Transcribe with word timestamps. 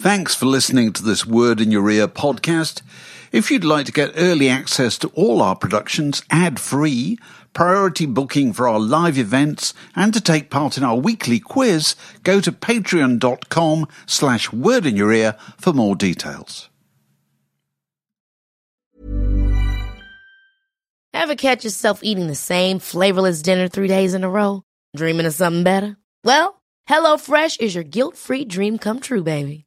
Thanks 0.00 0.34
for 0.34 0.46
listening 0.46 0.94
to 0.94 1.02
this 1.02 1.26
Word 1.26 1.60
in 1.60 1.70
Your 1.70 1.90
Ear 1.90 2.08
podcast. 2.08 2.80
If 3.32 3.50
you'd 3.50 3.64
like 3.64 3.84
to 3.84 3.92
get 3.92 4.14
early 4.16 4.48
access 4.48 4.96
to 4.96 5.08
all 5.08 5.42
our 5.42 5.54
productions 5.54 6.22
ad 6.30 6.58
free, 6.58 7.18
priority 7.52 8.06
booking 8.06 8.54
for 8.54 8.66
our 8.66 8.80
live 8.80 9.18
events, 9.18 9.74
and 9.94 10.14
to 10.14 10.20
take 10.22 10.48
part 10.48 10.78
in 10.78 10.84
our 10.84 10.96
weekly 10.96 11.38
quiz, 11.38 11.96
go 12.22 12.40
to 12.40 12.50
patreon.com 12.50 13.86
slash 14.06 14.50
word 14.54 14.86
in 14.86 14.96
your 14.96 15.12
ear 15.12 15.36
for 15.58 15.74
more 15.74 15.94
details. 15.94 16.70
Ever 21.12 21.34
catch 21.34 21.62
yourself 21.62 22.00
eating 22.02 22.26
the 22.26 22.34
same 22.34 22.78
flavorless 22.78 23.42
dinner 23.42 23.68
three 23.68 23.88
days 23.88 24.14
in 24.14 24.24
a 24.24 24.30
row? 24.30 24.62
Dreaming 24.96 25.26
of 25.26 25.34
something 25.34 25.62
better? 25.62 25.98
Well, 26.24 26.62
HelloFresh 26.88 27.60
is 27.60 27.74
your 27.74 27.84
guilt-free 27.84 28.46
dream 28.46 28.78
come 28.78 29.00
true, 29.00 29.22
baby. 29.22 29.66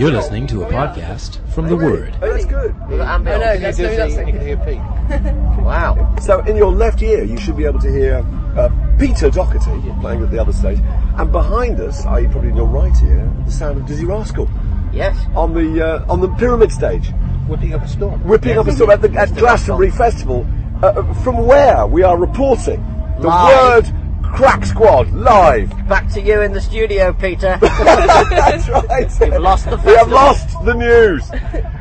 You're 0.00 0.12
listening 0.12 0.46
to 0.46 0.62
a 0.62 0.66
podcast 0.66 1.46
from 1.52 1.68
The 1.68 1.76
Word. 1.76 2.16
Oh, 2.22 2.32
that's 2.32 2.46
good. 2.46 2.74
I 2.74 3.18
know, 3.18 3.58
that's, 3.58 3.78
maybe 3.78 3.96
that's 3.96 4.16
You 4.16 4.24
can 4.32 4.40
hear 4.40 4.56
Pete. 4.56 4.80
Wow. 5.62 6.16
So 6.22 6.40
in 6.44 6.56
your 6.56 6.72
left 6.72 7.02
ear, 7.02 7.22
you 7.22 7.36
should 7.36 7.58
be 7.58 7.66
able 7.66 7.80
to 7.80 7.90
hear 7.92 8.24
uh, 8.56 8.70
Peter 8.98 9.28
Doherty 9.28 9.92
playing 10.00 10.22
at 10.22 10.30
the 10.30 10.40
other 10.40 10.54
stage, 10.54 10.78
and 11.18 11.30
behind 11.30 11.80
us, 11.80 12.06
i.e. 12.06 12.26
probably 12.28 12.48
in 12.48 12.56
your 12.56 12.64
right 12.64 12.94
ear, 13.02 13.30
the 13.44 13.52
sound 13.52 13.76
of 13.78 13.84
Dizzee 13.84 14.08
Rascal 14.08 14.48
Yes. 14.90 15.18
on 15.36 15.52
the 15.52 15.86
uh, 15.86 16.10
on 16.10 16.20
the 16.22 16.28
pyramid 16.36 16.72
stage, 16.72 17.10
Whipping 17.46 17.74
up 17.74 17.82
a 17.82 17.88
storm. 17.88 18.24
whipping 18.24 18.56
up 18.56 18.68
a 18.68 18.72
storm 18.72 18.88
at, 18.92 19.02
the, 19.02 19.12
at 19.12 19.34
Glastonbury 19.36 19.90
Festival, 19.90 20.46
uh, 20.82 21.12
from 21.22 21.46
where 21.46 21.86
we 21.86 22.02
are 22.04 22.16
reporting 22.16 22.82
the 23.20 23.26
Live. 23.28 23.90
word 23.92 23.99
Crack 24.40 24.64
Squad 24.64 25.12
live. 25.12 25.68
Back 25.86 26.08
to 26.14 26.20
you 26.22 26.40
in 26.40 26.54
the 26.54 26.62
studio, 26.62 27.12
Peter. 27.12 27.58
That's 27.60 28.66
right. 28.70 29.06
We've 29.20 29.38
lost 29.38 29.68
the 29.68 29.76
We 29.84 29.92
have 29.92 30.08
lost 30.08 30.64
the 30.64 30.72
news, 30.72 31.30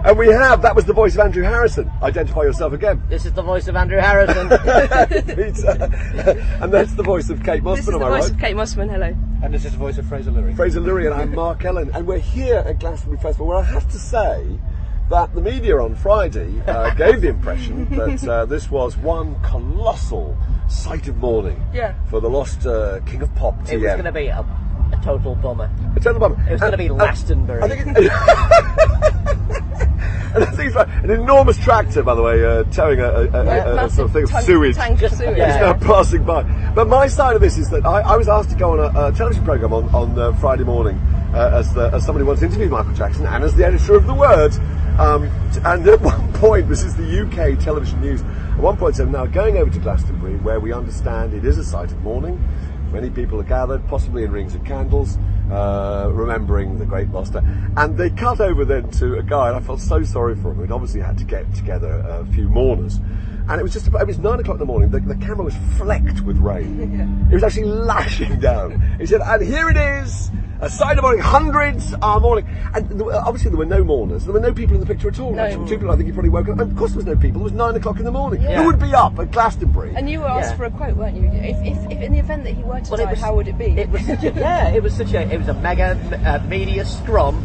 and 0.04 0.18
we 0.18 0.28
have. 0.28 0.62
That 0.62 0.76
was 0.76 0.84
the 0.84 0.92
voice 0.92 1.14
of 1.14 1.22
Andrew 1.22 1.44
Harrison. 1.44 1.90
Identify 2.04 2.42
yourself 2.42 2.74
again. 2.74 3.02
this 3.08 3.26
is 3.26 3.32
the 3.32 3.42
voice 3.42 3.70
of 3.70 3.78
Andrew 3.78 3.98
Harrison. 4.00 4.50
Peter. 5.38 5.90
and 6.62 6.74
that's 6.74 6.92
the 6.96 7.04
voice 7.04 7.30
of 7.30 7.42
Kate 7.46 7.64
This 7.64 7.80
is 7.80 7.86
Mossman, 7.86 7.92
the 7.92 7.96
am 7.96 8.04
I 8.04 8.10
voice 8.10 8.24
right? 8.24 8.32
of 8.34 8.40
Kate 8.42 8.56
Mossman, 8.58 8.92
hello. 8.92 9.16
And 9.42 9.54
this 9.54 9.64
is 9.64 9.72
the 9.72 9.78
voice 9.78 9.98
of 9.98 10.06
Fraser 10.08 10.32
Lurie. 10.32 10.54
Fraser 10.54 10.82
Lurie 10.82 11.06
and 11.06 11.16
I'm 11.16 11.34
Mark 11.34 11.64
Ellen, 11.64 11.90
and 11.94 12.06
we're 12.06 12.20
here 12.20 12.58
at 12.58 12.82
Glastonbury 12.82 13.22
Festival, 13.22 13.48
where 13.48 13.60
I 13.60 13.64
have 13.64 13.90
to 13.90 13.98
say 13.98 14.60
that 15.10 15.34
the 15.34 15.42
media 15.42 15.78
on 15.78 15.96
Friday 15.96 16.62
uh, 16.68 16.94
gave 16.96 17.22
the 17.22 17.30
impression 17.30 17.90
that 17.96 18.28
uh, 18.28 18.46
this 18.46 18.70
was 18.70 18.96
one 18.98 19.36
colossal 19.42 20.38
sight 20.68 21.08
of 21.08 21.18
mourning 21.18 21.62
Yeah. 21.74 21.94
for 22.10 22.20
the 22.22 22.30
lost 22.30 22.66
uh, 22.66 23.00
King 23.06 23.22
of 23.24 23.34
Pop, 23.36 23.56
TM. 23.64 23.72
it 23.72 23.78
was 23.78 23.92
going 23.94 24.04
to 24.06 24.12
be 24.12 24.28
a, 24.28 24.40
a 24.40 25.02
total 25.04 25.36
bummer. 25.36 25.70
A 25.96 26.00
total 26.00 26.20
bummer. 26.20 26.46
It 26.48 26.52
was 26.54 26.62
going 26.62 26.72
to 26.74 26.78
be 26.78 26.88
and 26.88 26.98
Glastonbury. 26.98 27.62
I 27.64 27.68
think 27.70 27.98
it, 27.98 28.12
and 30.36 30.44
I 30.44 30.52
think 30.52 30.68
it's 30.68 30.76
right. 30.76 30.88
An 31.04 31.10
enormous 31.12 31.58
tractor, 31.58 32.04
by 32.04 32.16
the 32.16 32.22
way, 32.22 32.44
uh, 32.46 32.64
towing 32.66 33.00
a, 33.00 33.04
a, 33.06 33.24
a, 33.30 33.46
a- 33.82 33.86
a 33.86 33.90
sort 33.90 34.08
of 34.08 34.14
thing 34.14 34.24
of 34.24 34.30
tank, 34.30 34.46
sewage. 34.46 34.76
Tank 34.76 35.02
of 35.02 35.12
sewage. 35.12 35.38
It's 35.38 35.56
now 35.60 35.74
passing 35.74 36.24
by. 36.24 36.44
But 36.76 36.88
my 36.88 37.08
side 37.08 37.36
of 37.36 37.42
this 37.42 37.58
is 37.58 37.70
that 37.70 37.86
I, 37.86 38.02
I 38.02 38.16
was 38.18 38.28
asked 38.30 38.50
to 38.52 38.56
go 38.56 38.80
on 38.80 38.96
a, 38.96 39.08
a 39.08 39.12
television 39.12 39.44
program 39.44 39.74
on, 39.74 39.90
on 39.96 40.18
uh, 40.20 40.34
Friday 40.34 40.64
morning 40.64 40.98
uh, 41.34 41.52
as, 41.54 41.74
the, 41.74 41.90
as 41.94 42.06
somebody 42.06 42.26
once 42.26 42.42
interviewed 42.42 42.72
Michael 42.72 42.94
Jackson 42.94 43.26
and 43.26 43.44
as 43.44 43.56
the 43.56 43.66
editor 43.66 43.96
of 43.96 44.06
The 44.08 44.14
Word. 44.14 44.54
Um, 45.00 45.30
t- 45.54 45.62
and 45.64 45.88
at 45.88 46.02
one 46.02 46.34
point, 46.34 46.68
this 46.68 46.84
is 46.84 46.96
the 46.96 47.22
UK 47.22 47.58
television 47.64 48.02
news, 48.02 48.22
at 48.22 48.58
one 48.58 48.76
point 48.78 48.96
said, 48.98 49.10
now 49.12 49.26
going 49.26 49.58
over 49.58 49.72
to 49.72 49.80
Glastonbury, 49.80 50.36
where 50.38 50.60
we 50.60 50.74
understand 50.74 51.34
it 51.34 51.46
is 51.46 51.58
a 51.58 51.64
site 51.64 51.92
of 51.92 52.02
mourning, 52.04 52.38
Many 52.92 53.12
people 53.12 53.40
are 53.40 53.44
gathered, 53.44 53.88
possibly 53.88 54.24
in 54.24 54.32
rings 54.32 54.56
of 54.56 54.64
candles, 54.66 55.20
uh, 55.52 56.10
remembering 56.12 56.78
the 56.80 56.86
great 56.86 57.10
Master. 57.10 57.44
And 57.78 57.98
they 57.98 58.10
cut 58.10 58.40
over 58.40 58.66
then 58.66 58.90
to 58.92 59.18
a 59.18 59.24
guy, 59.24 59.48
and 59.50 59.58
I 59.58 59.60
felt 59.60 59.80
so 59.80 60.04
sorry 60.04 60.36
for 60.36 60.52
him, 60.52 60.58
who'd 60.58 60.72
obviously 60.72 61.02
had 61.02 61.18
to 61.18 61.24
get 61.24 61.54
together 61.56 62.04
a 62.08 62.26
few 62.34 62.50
mourners. 62.50 63.00
And 63.50 63.60
it 63.60 63.64
was 63.64 63.74
just 63.74 63.88
about, 63.88 64.02
it 64.02 64.08
was 64.08 64.20
nine 64.20 64.40
o'clock 64.40 64.56
in 64.56 64.60
the 64.60 64.66
morning, 64.66 64.92
the, 64.92 65.00
the 65.00 65.16
camera 65.16 65.44
was 65.44 65.56
flecked 65.78 66.22
with 66.22 66.38
rain. 66.38 67.26
It 67.30 67.34
was 67.34 67.44
actually 67.44 67.66
lashing 67.66 68.40
down. 68.40 68.82
He 69.00 69.06
said, 69.06 69.22
and 69.22 69.44
here 69.44 69.70
it 69.70 69.78
is, 69.78 70.32
a 70.62 70.70
sight 70.70 70.98
of 70.98 71.04
mourning, 71.04 71.22
hundreds 71.22 71.94
are 72.02 72.20
mourning. 72.20 72.48
And 72.74 72.90
there 72.90 73.06
were, 73.06 73.14
obviously 73.16 73.50
there 73.50 73.58
were 73.60 73.66
no 73.66 73.84
mourners, 73.84 74.26
there 74.26 74.34
were 74.34 74.40
no 74.40 74.52
people 74.54 74.74
in 74.76 74.80
the 74.82 74.86
picture 74.88 75.10
at 75.10 75.20
all. 75.20 75.32
No. 75.34 75.44
Actually, 75.44 75.68
two 75.70 75.76
people 75.78 75.92
I 75.92 75.96
think 75.96 76.08
he 76.08 76.12
probably 76.12 76.30
woke 76.32 76.48
up. 76.50 76.60
And 76.60 76.72
of 76.72 76.76
course 76.78 76.92
there 76.92 76.98
was 76.98 77.06
no 77.06 77.16
people, 77.16 77.42
it 77.42 77.44
was 77.46 77.54
nine 77.54 77.76
o'clock 77.76 77.98
in 78.00 78.06
the 78.06 78.12
morning. 78.12 78.42
Yeah. 78.42 78.62
Who 78.62 78.68
would 78.68 78.80
be 78.80 78.94
up 78.94 79.18
at 79.20 79.32
Glastonbury? 79.32 79.94
And 79.96 80.10
you 80.10 80.20
were 80.22 80.28
asked 80.28 80.52
Yeah. 80.52 80.58
for 80.58 80.66
a 80.66 80.72
quote, 80.72 80.96
weren't 80.98 81.18
you? 81.18 81.28
If, 81.28 81.58
if, 81.66 81.92
if 81.92 82.02
in 82.02 82.12
the 82.14 82.20
event 82.20 82.44
that 82.44 82.54
he 82.56 82.64
were 82.64 82.80
to 82.82 82.92
Well, 82.92 83.00
it 83.00 83.06
die, 83.06 83.12
was- 83.12 83.20
how 83.22 83.36
would 83.36 83.48
it 83.48 83.58
be? 83.58 83.66
It 83.66 83.90
was 83.90 84.06
such 84.06 84.24
a, 84.24 84.32
yeah, 84.32 84.70
it 84.70 84.84
was 84.84 84.96
such 84.96 85.14
a, 85.14 85.22
it 85.34 85.38
was 85.38 85.48
a 85.48 85.54
mega 85.56 85.98
uh, 86.26 86.46
media 86.48 86.86
scrum. 86.86 87.36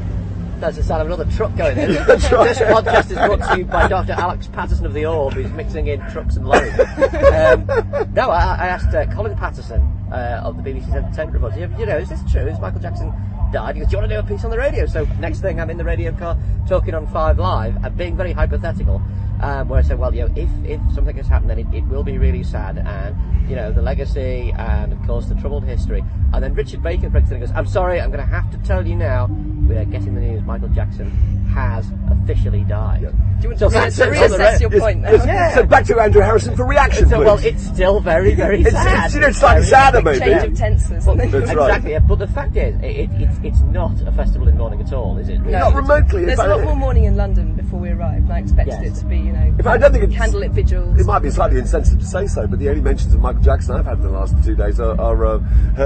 That's 0.65 0.79
the 0.79 0.83
sound 0.83 1.03
of 1.03 1.09
another 1.09 1.31
truck 1.37 1.55
going 1.57 1.77
in. 1.77 1.93
this 1.93 2.25
podcast 2.25 3.11
is 3.11 3.19
brought 3.19 3.53
to 3.53 3.59
you 3.59 3.67
by 3.67 3.87
Dr. 3.87 4.13
Alex 4.13 4.47
Paterson 4.47 4.87
of 4.87 4.95
the 4.95 5.05
Orb, 5.05 5.35
who's 5.35 5.53
mixing 5.53 5.89
in 5.89 6.01
trucks 6.11 6.37
and 6.37 6.49
lorries. 6.49 6.73
Um, 6.81 7.67
no, 8.15 8.31
I, 8.31 8.57
I 8.61 8.67
asked 8.69 8.95
uh, 8.95 9.05
Colin 9.13 9.37
Paterson 9.37 9.83
uh, 10.11 10.41
of 10.43 10.57
the 10.57 10.63
BBC's 10.63 10.95
Entertainment 10.95 11.35
Report, 11.35 11.55
you 11.59 11.71
you 11.79 11.85
know, 11.85 11.99
is 11.99 12.09
this 12.09 12.21
true? 12.33 12.47
Is 12.47 12.59
Michael 12.61 12.81
Jackson 12.81 13.13
died? 13.53 13.75
He 13.75 13.83
goes, 13.83 13.91
do 13.91 13.97
you 13.97 13.99
want 13.99 14.11
to 14.11 14.17
do 14.17 14.21
a 14.21 14.23
piece 14.23 14.43
on 14.43 14.51
the 14.51 14.57
radio? 14.57 14.87
So 14.87 15.05
next 15.21 15.41
thing, 15.41 15.61
I'm 15.61 15.69
in 15.69 15.77
the 15.77 15.85
radio 15.85 16.13
car 16.13 16.39
talking 16.67 16.95
on 16.95 17.07
Five 17.09 17.39
Live, 17.39 17.85
and 17.85 17.95
being 17.99 18.17
very 18.17 18.33
hypothetical, 18.33 19.03
um, 19.43 19.69
where 19.69 19.81
I 19.81 19.83
said, 19.83 19.99
well, 19.99 20.15
you 20.15 20.27
know, 20.27 20.33
if, 20.35 20.49
if 20.65 20.81
something 20.95 21.17
has 21.19 21.27
happened, 21.27 21.51
then 21.51 21.59
it, 21.59 21.67
it 21.75 21.87
will 21.89 22.05
be 22.05 22.17
really 22.17 22.43
sad, 22.43 22.79
and, 22.79 23.51
you 23.51 23.55
know, 23.55 23.71
the 23.71 23.83
legacy, 23.83 24.55
and 24.57 24.95
of 24.95 25.03
course 25.07 25.27
the 25.27 25.35
troubled 25.35 25.65
history. 25.65 26.03
And 26.33 26.43
then 26.43 26.55
Richard 26.55 26.83
Bacon 26.83 27.11
breaks 27.11 27.29
in 27.29 27.35
and 27.35 27.43
goes, 27.43 27.55
I'm 27.55 27.67
sorry, 27.67 28.01
I'm 28.01 28.11
going 28.11 28.25
to 28.25 28.33
have 28.33 28.51
to 28.53 28.59
tell 28.67 28.87
you 28.87 28.97
now, 28.97 29.29
we 29.69 29.77
are 29.77 29.85
getting 29.85 30.15
the 30.15 30.21
news, 30.21 30.43
Michael 30.45 30.69
Jackson 30.69 31.11
has 31.55 31.87
officially 32.11 32.65
died. 32.65 33.03
Yeah. 33.03 33.11
Do 33.11 33.17
you 33.43 33.49
want 33.51 33.59
So 33.61 33.69
to 33.69 33.75
that's- 33.75 33.99
re- 33.99 34.19
it's 34.19 34.35
reassess 34.35 34.61
your 34.61 34.71
point 34.71 35.01
yes. 35.03 35.25
now? 35.25 35.33
Yeah. 35.33 35.55
So 35.55 35.65
back 35.65 35.85
to 35.87 36.01
Andrew 36.01 36.21
Harrison 36.23 36.57
for 36.57 36.67
reaction, 36.67 37.09
So, 37.09 37.21
well, 37.21 37.39
it's 37.39 37.63
still 37.63 38.01
very, 38.01 38.35
very 38.35 38.61
It's- 38.61 38.73
sad. 38.83 39.07
it's, 39.07 39.15
you 39.15 39.21
know, 39.21 39.31
slightly 39.31 39.61
Very- 39.63 39.71
sadder, 39.71 40.03
Big 40.03 40.21
maybe. 40.21 40.33
change 40.33 40.45
of 40.53 40.55
tenses. 40.59 41.07
Well, 41.07 41.21
isn't 41.21 41.29
it? 41.29 41.33
That's 41.47 41.55
right. 41.55 41.69
exactly, 41.69 41.91
yeah, 41.93 41.99
but 42.01 42.19
the 42.19 42.27
fact 42.27 42.57
is, 42.57 42.75
it, 42.77 42.85
it, 42.85 43.11
it's, 43.19 43.39
it's 43.43 43.61
not 43.71 43.93
a 44.07 44.13
festival 44.13 44.49
in 44.49 44.57
mourning 44.59 44.81
at 44.81 44.93
all, 44.93 45.17
is 45.19 45.29
it? 45.29 45.41
No. 45.41 45.51
Not 45.59 45.75
remotely. 45.75 46.25
There's 46.25 46.39
a 46.39 46.47
lot 46.49 46.63
more 46.65 46.77
mourning 46.77 47.05
in 47.05 47.17
London 47.17 47.55
before 47.55 47.79
we 47.81 47.84
arrived, 47.95 48.25
and 48.25 48.33
I 48.33 48.39
expected 48.39 48.79
Yes. 48.83 48.97
it 48.99 49.01
to 49.01 49.07
be, 49.07 49.17
you 49.19 49.33
know, 49.33 49.55
If 49.59 49.67
I 49.67 49.77
don't 49.79 49.93
think 49.93 50.05
it's- 50.05 50.19
candlelit 50.31 50.51
vigils. 50.51 51.01
It 51.01 51.07
might 51.07 51.21
be 51.21 51.31
slightly 51.31 51.59
insensitive 51.59 52.01
to 52.01 52.07
say 52.07 52.27
so, 52.27 52.47
but 52.47 52.59
the 52.59 52.69
only 52.69 52.81
mentions 52.81 53.15
of 53.15 53.21
Michael 53.21 53.43
Jackson 53.43 53.77
I've 53.77 53.87
had 53.87 53.99
in 53.99 54.03
the 54.03 54.11
last 54.11 54.35
two 54.45 54.55
days 54.55 54.81
are, 54.81 55.01
are 55.01 55.25
uh, 55.25 55.39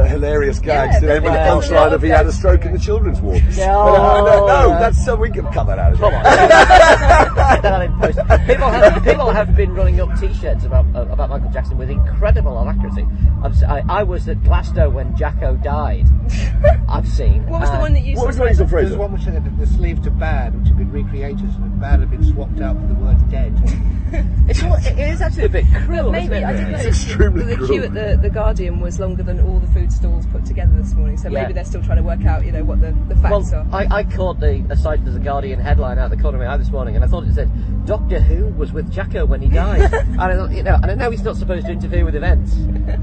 hilarious 0.05 0.59
gags. 0.59 0.95
Yeah, 1.03 1.15
you 1.15 1.21
know, 1.21 1.25
with 1.25 1.33
the 1.33 1.39
punchline 1.39 1.89
yeah, 1.91 1.95
of 1.95 2.03
he 2.03 2.09
had 2.09 2.27
a 2.27 2.29
yeah. 2.31 2.35
stroke 2.35 2.65
in 2.65 2.73
the 2.73 2.79
children's 2.79 3.21
ward. 3.21 3.43
No. 3.57 3.67
But, 3.85 4.01
uh, 4.01 4.23
no, 4.23 4.47
no, 4.47 4.69
that's 4.79 5.07
uh, 5.09 5.17
we 5.17 5.31
can 5.31 5.47
cut 5.53 5.67
that 5.67 5.79
out. 5.79 5.97
Come 5.99 6.15
on. 6.15 6.23
get 6.23 7.63
that 7.63 7.83
in 7.83 7.99
post. 7.99 8.19
People 8.47 8.69
have 8.69 9.05
people 9.05 9.31
have 9.31 9.57
been 9.57 9.75
running 9.75 10.01
up 10.01 10.19
T-shirts 10.19 10.65
about 10.65 10.87
uh, 10.95 11.07
about 11.11 11.31
Michael 11.31 11.51
Jackson 11.51 11.79
with 11.79 11.91
incredible 11.91 12.59
accuracy. 12.69 13.07
I've, 13.43 13.53
s- 13.53 13.63
I, 13.63 13.83
I 13.89 14.03
was 14.03 14.29
at 14.29 14.43
Glasgow 14.43 14.89
when 14.91 15.17
Jacko 15.17 15.57
died. 15.57 16.07
I've 16.89 17.07
seen. 17.09 17.47
What 17.47 17.61
was 17.61 17.71
the 17.71 17.77
uh, 17.77 17.81
one 17.81 17.93
that 17.95 18.03
you 18.03 18.17
What 18.17 18.27
was 18.27 18.37
the 18.37 18.45
reason, 18.45 18.67
Fraser? 18.67 18.69
Fraser? 18.69 18.89
There's 18.91 18.99
one 18.99 19.13
which 19.13 19.23
said 19.23 19.45
that 19.45 19.59
the 19.59 19.67
sleeve 19.67 20.03
to 20.03 20.11
bad, 20.11 20.59
which 20.59 20.69
had 20.69 20.79
been 20.79 20.91
recreated, 20.91 21.45
and 21.45 21.81
bad 21.99 22.09
had 22.09 22.11
been 22.11 22.33
swapped 22.33 22.61
out 22.61 22.77
for 22.77 22.87
the 22.87 22.95
word 22.95 23.31
dead. 23.31 23.55
It's 24.49 24.63
all, 24.63 24.73
it 24.77 24.99
is 24.99 25.21
actually 25.21 25.45
a 25.45 25.49
bit 25.51 25.67
cruel, 25.85 26.11
Maybe 26.11 26.37
isn't 26.37 26.43
it? 26.43 26.45
I 26.45 26.53
did 26.53 26.59
really? 26.61 26.73
notice 26.73 27.05
extremely 27.05 27.41
the, 27.43 27.47
the 27.51 27.57
cruel. 27.57 27.69
queue 27.69 27.85
at 27.85 27.93
the, 27.93 28.19
the 28.23 28.31
Guardian 28.31 28.81
was 28.81 28.99
longer 28.99 29.23
than 29.23 29.39
all 29.39 29.59
the 29.61 29.67
food 29.67 29.93
stalls 29.93 30.25
put 30.29 30.47
together 30.47 30.73
this 30.81 30.95
morning. 30.95 31.19
So 31.19 31.29
Yeah. 31.29 31.43
maybe 31.43 31.53
they're 31.53 31.67
still 31.67 31.83
trying 31.83 31.99
to 31.99 32.03
work 32.03 32.25
out, 32.25 32.43
you 32.47 32.53
know, 32.53 32.65
what 32.65 32.81
the, 32.81 32.93
the 33.09 33.15
Well, 33.21 33.43
facts 33.43 33.53
are. 33.53 33.67
I, 33.71 33.99
I 33.99 34.05
caught 34.05 34.41
the 34.41 34.65
aside 34.71 35.05
there's 35.05 35.17
a 35.17 35.19
Guardian 35.21 35.61
headline 35.61 35.99
out 35.99 36.09
the 36.09 36.17
corner 36.17 36.39
of 36.39 36.45
my 36.49 36.55
eye 36.55 36.57
this 36.57 36.71
morning, 36.71 36.97
and 36.97 37.05
I 37.05 37.09
thought 37.09 37.25
it 37.25 37.35
said 37.35 37.51
Doctor 37.85 38.19
Who 38.19 38.47
was 38.55 38.73
with 38.73 38.91
Jacko 38.91 39.27
when 39.27 39.43
he 39.43 39.49
died. 39.51 39.93
and 39.93 40.19
I 40.23 40.35
thought, 40.35 40.53
you 40.53 40.63
know, 40.63 40.77
and 40.77 40.91
I 40.91 40.95
know 40.95 41.11
he's 41.11 41.21
not 41.23 41.37
supposed 41.37 41.67
to 41.67 41.73
interfere 41.73 42.07
with 42.07 42.15
events, 42.17 42.55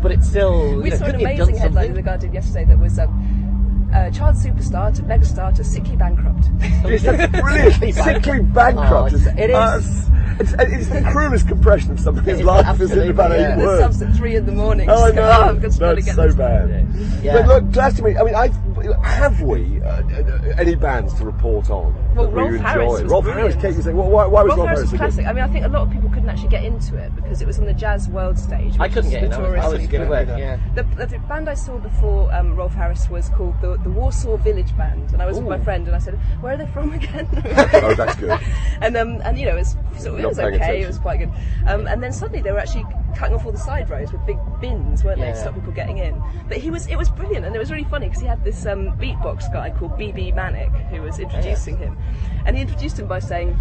but 0.02 0.12
it's 0.12 0.28
still. 0.28 0.78
we 0.82 0.86
you 0.86 0.90
know, 0.90 0.96
saw 0.98 1.06
an 1.06 1.12
couldn't 1.12 1.20
he 1.20 1.26
have 1.28 1.36
amazing 1.36 1.54
done 1.54 1.62
headline 1.62 1.86
in 1.90 1.94
the? 1.94 2.02
Guardian 2.02 2.34
yesterday 2.34 2.66
that 2.66 2.80
was 2.80 2.98
um, 2.98 3.35
uh, 3.96 4.12
child 4.12 4.36
superstar 4.36 4.94
to 4.96 5.02
megastar 5.04 5.56
to 5.56 5.64
sickly 5.64 5.96
bankrupt. 5.96 6.46
It's 6.88 7.04
brilliant. 7.42 7.74
Sickly 7.74 7.92
Sickly 7.94 8.40
bankrupt. 8.42 8.54
bankrupt. 8.54 8.92
Oh, 8.92 9.06
it's- 9.08 9.26
it 9.40 9.50
is. 9.50 9.56
Uh, 9.56 9.82
it's, 10.38 10.54
it's 10.60 10.88
the 10.90 11.02
cruelest 11.14 11.48
compression 11.48 11.92
of 11.92 12.00
somebody's 12.00 12.28
It 12.36 12.40
is 12.42 12.46
life, 12.46 12.82
isn't 12.82 13.00
it? 13.00 13.10
About 13.10 13.32
absolutely, 13.32 13.46
eight 13.46 13.50
yeah. 13.50 13.56
the 13.56 13.66
words. 13.66 13.82
subs 13.98 14.02
at 14.02 14.16
three 14.18 14.36
in 14.36 14.46
the 14.46 14.52
morning. 14.52 14.90
Oh, 14.90 14.94
I 15.04 15.08
just 15.08 15.16
go, 15.16 15.24
"Oh, 15.24 15.32
I've 15.50 15.62
got 15.62 15.72
to 15.72 15.80
That's 15.80 16.06
get 16.06 16.16
so 16.16 16.34
bad. 16.36 16.88
Yeah. 17.24 17.34
But 17.34 17.48
look, 17.48 17.72
Glastonbury, 17.72 18.18
I 18.18 18.24
mean, 18.24 18.36
I, 18.36 18.52
have 18.94 19.42
we 19.42 19.82
uh, 19.82 20.02
uh, 20.02 20.54
any 20.58 20.76
bands 20.76 21.14
to 21.16 21.26
report 21.26 21.70
on 21.70 21.94
Well, 22.16 22.26
that 22.26 22.34
we 22.34 22.42
Rolf? 22.42 22.62
Harris 22.62 23.02
was 23.02 23.04
Rolf 23.04 23.24
brilliant. 23.24 23.52
Harris, 23.54 23.62
Kate, 23.62 23.76
you 23.76 23.82
say, 23.82 23.94
well, 23.94 24.10
why, 24.10 24.26
why 24.26 24.44
was 24.44 24.50
Rolf 24.50 24.58
Rolf 24.58 24.68
Harris 24.68 24.80
Harris 24.80 24.82
was 24.82 24.90
so 24.90 24.98
good? 24.98 24.98
classic. 25.00 25.26
I 25.26 25.34
mean, 25.34 25.44
I 25.44 25.48
think 25.48 25.66
a 25.66 25.70
lot 25.70 25.82
of 25.84 25.92
people 25.92 26.10
couldn't 26.10 26.30
actually 26.30 26.50
get 26.50 26.64
into 26.64 26.98
it 26.98 27.16
because 27.16 27.42
it 27.42 27.48
was 27.48 27.60
on 27.60 27.66
the 27.66 27.74
Jazz 27.74 28.10
World 28.10 28.38
stage. 28.38 28.76
I 28.80 28.88
couldn't 28.90 29.12
get 29.12 29.24
in. 29.24 29.34
I 29.34 29.38
was, 29.38 29.48
I 29.48 29.52
was 29.52 29.58
notoriously 29.64 29.88
good 29.98 30.08
good. 30.08 30.30
at 30.30 30.40
yeah. 30.40 30.60
The, 30.76 30.84
the, 30.84 31.06
the 31.08 31.20
band 31.20 31.50
I 31.50 31.54
saw 31.54 31.78
before 31.78 32.34
um, 32.34 32.56
Rolf 32.56 32.74
Harris 32.74 33.10
was 33.10 33.30
called 33.30 33.60
the, 33.62 33.78
the 33.78 33.90
Warsaw 33.90 34.38
Village 34.38 34.76
Band, 34.78 35.12
and 35.14 35.22
I 35.22 35.26
was 35.26 35.38
with 35.38 35.48
my 35.48 35.60
friend, 35.60 35.88
and 35.88 35.96
I 35.96 36.00
said, 36.00 36.16
"Where 36.42 36.54
are 36.54 36.58
they 36.58 36.68
from 36.68 36.94
again?" 36.94 37.28
Oh, 37.86 37.94
that's 37.96 38.16
good. 38.16 38.40
and 38.82 38.96
um, 38.98 39.22
and 39.24 39.38
you 39.38 39.46
know, 39.46 39.54
it 39.54 39.60
was, 39.60 39.78
so 39.98 40.16
it 40.16 40.22
Not 40.22 40.30
was 40.30 40.40
okay. 40.40 40.82
It 40.82 40.88
was 40.88 40.98
quite 41.00 41.20
good. 41.20 41.32
Um, 41.66 41.88
and 41.88 42.02
then 42.02 42.12
suddenly 42.14 42.42
they 42.42 42.52
were 42.52 42.60
actually 42.60 42.86
cutting 43.16 43.36
off 43.36 43.46
all 43.46 43.52
the 43.52 43.58
side 43.58 43.90
rows 43.90 44.12
with 44.12 44.26
big 44.26 44.38
bins, 44.60 45.04
weren't 45.04 45.20
they, 45.20 45.28
Yeah. 45.28 45.34
to 45.34 45.40
stop 45.40 45.56
people 45.56 45.72
getting 45.72 45.98
in. 46.00 46.22
But 46.48 46.58
he 46.58 46.70
was, 46.70 46.88
it 46.88 46.98
was 46.98 47.10
brilliant, 47.10 47.46
and 47.46 47.56
it 47.56 47.60
was 47.60 47.72
really 47.72 47.86
funny 47.86 48.08
because 48.08 48.22
he 48.22 48.28
had 48.28 48.44
this 48.44 48.66
um, 48.66 48.92
beatbox 48.98 49.52
guy 49.52 49.70
called 49.72 49.92
BB 49.98 50.36
Manic 50.36 50.72
who 50.90 51.02
was 51.02 51.20
introducing 51.20 51.78
him, 51.78 51.98
and 52.46 52.56
he 52.56 52.62
introduced 52.62 53.00
him 53.00 53.08
by 53.08 53.20
saying. 53.20 53.58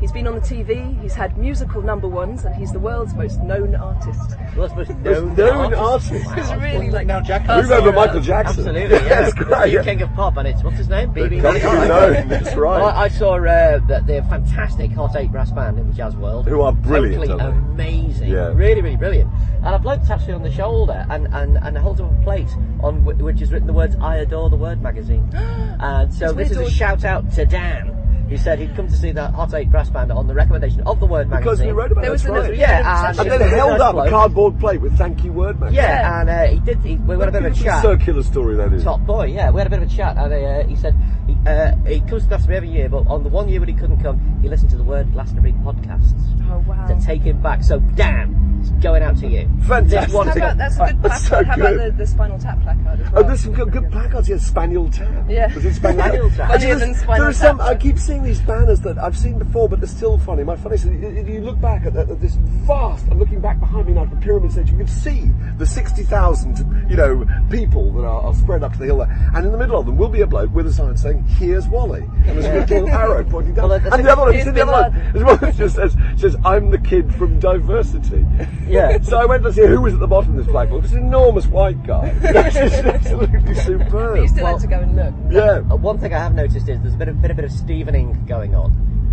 He's 0.00 0.12
been 0.12 0.26
on 0.26 0.34
the 0.34 0.40
TV, 0.40 0.98
he's 1.02 1.12
had 1.14 1.36
musical 1.36 1.82
number 1.82 2.08
ones, 2.08 2.46
and 2.46 2.54
he's 2.54 2.72
the 2.72 2.78
world's 2.78 3.12
most 3.14 3.38
known 3.42 3.74
artist. 3.74 4.34
Well, 4.56 4.74
most 4.74 4.90
known, 4.96 5.34
known 5.36 5.74
artist. 5.74 6.10
It 6.12 6.26
was 6.36 6.48
Wow. 6.48 6.58
really 6.58 6.90
like 6.90 7.06
now 7.06 7.20
Jack- 7.20 7.46
You 7.46 7.62
remember 7.62 7.92
Michael 7.92 8.20
Jackson? 8.20 8.66
Absolutely, 8.66 8.96
yeah. 8.96 9.08
That's 9.20 9.34
The 9.34 9.44
great. 9.44 9.68
new 9.68 9.74
yeah. 9.76 9.82
king 9.82 10.00
of 10.00 10.10
pop, 10.14 10.38
and 10.38 10.48
it's 10.48 10.64
what's 10.64 10.78
his 10.78 10.88
name? 10.88 11.12
BB. 11.12 11.42
Got 11.42 11.52
to 11.52 11.58
be 11.60 11.64
All 11.66 11.74
right. 11.74 11.88
known, 11.88 12.28
that's 12.28 12.56
right. 12.56 12.80
Well, 12.80 12.86
I, 12.86 13.02
I 13.04 13.08
saw 13.08 13.34
uh, 13.36 13.78
that 13.88 14.06
the 14.06 14.22
fantastic 14.30 14.90
Hot 14.92 15.14
Eight 15.16 15.30
brass 15.30 15.50
band 15.52 15.78
in 15.78 15.88
the 15.90 15.94
jazz 15.94 16.16
world, 16.16 16.48
Who 16.48 16.62
are 16.62 16.72
brilliant, 16.72 17.28
totally 17.28 17.44
amazing, 17.52 18.30
Yeah. 18.30 18.52
really, 18.54 18.80
really 18.80 18.96
brilliant. 18.96 19.30
And 19.62 19.74
a 19.74 19.78
bloke 19.78 20.02
taps 20.06 20.26
me 20.26 20.32
on 20.32 20.42
the 20.42 20.50
shoulder 20.50 21.04
and, 21.10 21.26
and, 21.34 21.58
and 21.58 21.76
holds 21.76 22.00
up 22.00 22.10
a 22.10 22.22
plate 22.24 22.48
on 22.82 23.02
wh- 23.04 23.20
which 23.22 23.42
is 23.42 23.52
written 23.52 23.66
the 23.66 23.74
words 23.74 23.96
"I 24.00 24.16
adore 24.16 24.48
the 24.48 24.56
Word" 24.56 24.80
magazine. 24.82 25.28
and 25.34 26.12
so 26.14 26.28
It's 26.28 26.34
this 26.36 26.50
is 26.52 26.56
a 26.56 26.70
shout 26.70 27.04
out 27.04 27.30
to 27.32 27.44
Dan. 27.44 27.96
Who 28.30 28.36
said 28.36 28.60
he'd 28.60 28.76
come 28.76 28.86
to 28.86 28.94
see 28.96 29.10
the 29.10 29.28
Hot 29.32 29.52
Eight 29.54 29.70
brass 29.72 29.90
band 29.90 30.12
on 30.12 30.28
the 30.28 30.34
recommendation 30.34 30.82
of 30.86 31.00
the 31.00 31.06
Word 31.06 31.28
magazine? 31.28 31.42
Because 31.52 31.60
we 31.66 31.72
wrote 31.72 31.90
about 31.90 32.02
There 32.02 32.10
it, 32.10 32.12
was 32.12 32.24
right. 32.26 32.56
Yeah, 32.56 33.08
And 33.10 33.18
and- 33.18 33.28
then 33.30 33.40
Just 33.40 33.52
held 33.54 33.80
up 33.80 33.96
a 33.96 34.08
cardboard 34.08 34.60
plate 34.60 34.80
with 34.80 34.96
thank 34.96 35.24
you 35.24 35.32
word 35.32 35.58
man. 35.60 35.74
Yeah, 35.74 36.20
and 36.20 36.30
uh, 36.30 36.42
he 36.46 36.60
did. 36.60 36.78
He, 36.84 36.94
we 36.94 37.18
had 37.18 37.28
a 37.28 37.32
bit 37.32 37.44
of 37.44 37.52
a 37.52 37.54
chat. 37.56 37.82
Circular 37.82 38.22
story 38.22 38.54
that 38.54 38.72
is. 38.72 38.84
Top 38.84 39.00
boy, 39.00 39.24
yeah. 39.26 39.50
We 39.50 39.58
had 39.60 39.66
a 39.66 39.70
bit 39.70 39.82
of 39.82 39.90
a 39.90 39.94
chat, 39.94 40.16
and 40.16 40.32
uh, 40.32 40.62
he 40.68 40.76
said 40.76 40.94
he, 41.26 41.36
uh, 41.44 41.74
he 41.86 41.98
comes 42.00 42.22
to 42.22 42.28
Glastonbury 42.28 42.56
every 42.58 42.70
year, 42.70 42.88
but 42.88 43.06
on 43.08 43.24
the 43.24 43.28
one 43.30 43.48
year 43.48 43.58
when 43.58 43.68
he 43.68 43.74
couldn't 43.74 44.00
come, 44.00 44.38
he 44.42 44.48
listened 44.48 44.70
to 44.70 44.76
the 44.76 44.84
Word 44.84 45.10
Glastonbury 45.12 45.52
podcasts 45.64 46.14
Oh 46.50 46.62
wow. 46.68 46.86
to 46.86 47.04
take 47.04 47.22
him 47.22 47.42
back. 47.42 47.64
So, 47.64 47.80
Dan, 47.80 48.28
it's 48.49 48.49
going 48.80 49.02
out 49.02 49.16
to 49.18 49.26
you. 49.28 49.48
Fantastic. 49.66 50.14
One 50.14 50.26
How 50.28 50.34
about, 50.36 50.56
that's 50.58 50.76
a 50.76 50.86
good 50.86 51.02
That's 51.02 51.28
placard. 51.28 51.44
so 51.46 51.50
How 51.50 51.54
about 51.56 51.76
the, 51.76 51.90
the 51.98 52.06
Spinal 52.06 52.38
Tap 52.38 52.62
placard 52.62 53.00
as 53.00 53.06
Oh, 53.08 53.10
well? 53.14 53.24
there's 53.24 53.40
some 53.40 53.52
good, 53.52 53.72
good 53.72 53.90
placards 53.92 54.28
here. 54.28 54.38
Spaniel 54.38 54.90
Tap. 54.90 55.24
Yeah. 55.28 55.54
Was 55.54 55.64
it 55.64 55.74
Spaniel, 55.74 56.04
Spaniel 56.04 56.30
Tap. 56.36 56.50
Actually, 56.50 56.74
there's- 56.74 57.00
Spinal 57.00 57.18
there 57.18 57.28
are 57.28 57.32
some. 57.32 57.60
I 57.60 57.74
keep 57.74 57.98
seeing 57.98 58.22
these 58.22 58.40
banners 58.40 58.80
that 58.80 58.98
I've 58.98 59.16
seen 59.16 59.38
before, 59.38 59.68
but 59.68 59.80
they're 59.80 59.88
still 59.88 60.18
funny. 60.18 60.42
My 60.44 60.56
funny 60.56 60.74
is, 60.76 60.84
you 60.84 61.24
you 61.26 61.40
look 61.40 61.60
back 61.60 61.84
at, 61.86 61.96
at 61.96 62.20
this 62.20 62.34
vast. 62.66 63.06
I'm 63.10 63.18
looking 63.18 63.40
back 63.40 63.60
behind 63.60 63.86
me 63.86 63.92
now 63.94 64.02
at 64.02 64.10
the 64.10 64.16
pyramid 64.16 64.52
stage. 64.52 64.70
You 64.70 64.76
can 64.78 64.86
see 64.88 65.30
the 65.58 65.66
sixty 65.66 66.02
thousand, 66.02 66.56
you 66.90 66.96
know, 66.96 67.26
people 67.50 67.92
that 67.92 68.04
are, 68.04 68.22
are 68.22 68.34
spread 68.34 68.62
up 68.62 68.72
to 68.72 68.78
the 68.78 68.86
hill 68.86 68.98
there, 68.98 69.30
and 69.34 69.44
in 69.46 69.52
the 69.52 69.58
middle 69.58 69.78
of 69.78 69.86
them 69.86 69.96
will 69.96 70.08
be 70.08 70.22
a 70.22 70.26
bloke 70.26 70.52
with 70.54 70.66
a 70.66 70.72
sign 70.72 70.96
saying, 70.96 71.22
"Here's 71.24 71.68
Wally," 71.68 72.02
and 72.26 72.38
there's 72.38 72.46
a 72.46 72.74
little 72.74 72.88
arrow 72.88 73.24
pointing 73.24 73.54
down. 73.54 73.68
Well, 73.68 73.78
that's- 73.78 73.92
and 73.98 74.06
the 74.06 74.12
other 74.12 74.22
one, 74.22 74.32
Here's 74.32 74.46
it's 74.46 74.56
the 74.56 74.64
Bin 74.64 74.68
other 74.68 74.90
one, 74.90 75.12
there's 75.12 75.24
one 75.24 75.36
that 75.38 75.54
just 75.56 75.76
says, 75.76 75.96
says, 76.16 76.36
"I'm 76.44 76.70
the 76.70 76.78
kid 76.78 77.14
from 77.14 77.38
Diversity." 77.38 78.26
Yeah. 78.70 78.98
So 79.02 79.18
I 79.18 79.24
went 79.24 79.42
to 79.44 79.52
see 79.52 79.66
who 79.66 79.80
was 79.80 79.94
at 79.94 80.00
the 80.00 80.06
bottom 80.06 80.38
of 80.38 80.44
this 80.44 80.52
blackboard. 80.52 80.84
This 80.84 80.92
enormous 80.92 81.46
white 81.46 81.82
guy. 81.86 82.10
This 82.20 82.56
is 82.56 82.72
absolutely 82.84 83.54
superb. 83.54 84.14
But 84.16 84.22
you 84.22 84.28
still 84.28 84.44
Well- 84.44 84.52
had 84.58 84.62
to 84.62 84.66
go 84.68 84.80
and 84.80 84.96
look. 84.96 85.14
Yeah. 85.30 85.72
Uh, 85.72 85.76
one 85.76 85.98
thing 85.98 86.12
I 86.14 86.18
have 86.18 86.34
noticed 86.34 86.68
is 86.68 86.80
there's 86.80 86.94
a 86.94 86.98
bit 86.98 87.08
of, 87.08 87.20
bit, 87.20 87.30
a 87.30 87.34
bit 87.34 87.44
of 87.44 87.50
Stevening 87.50 88.26
going 88.26 88.54
on. 88.54 88.70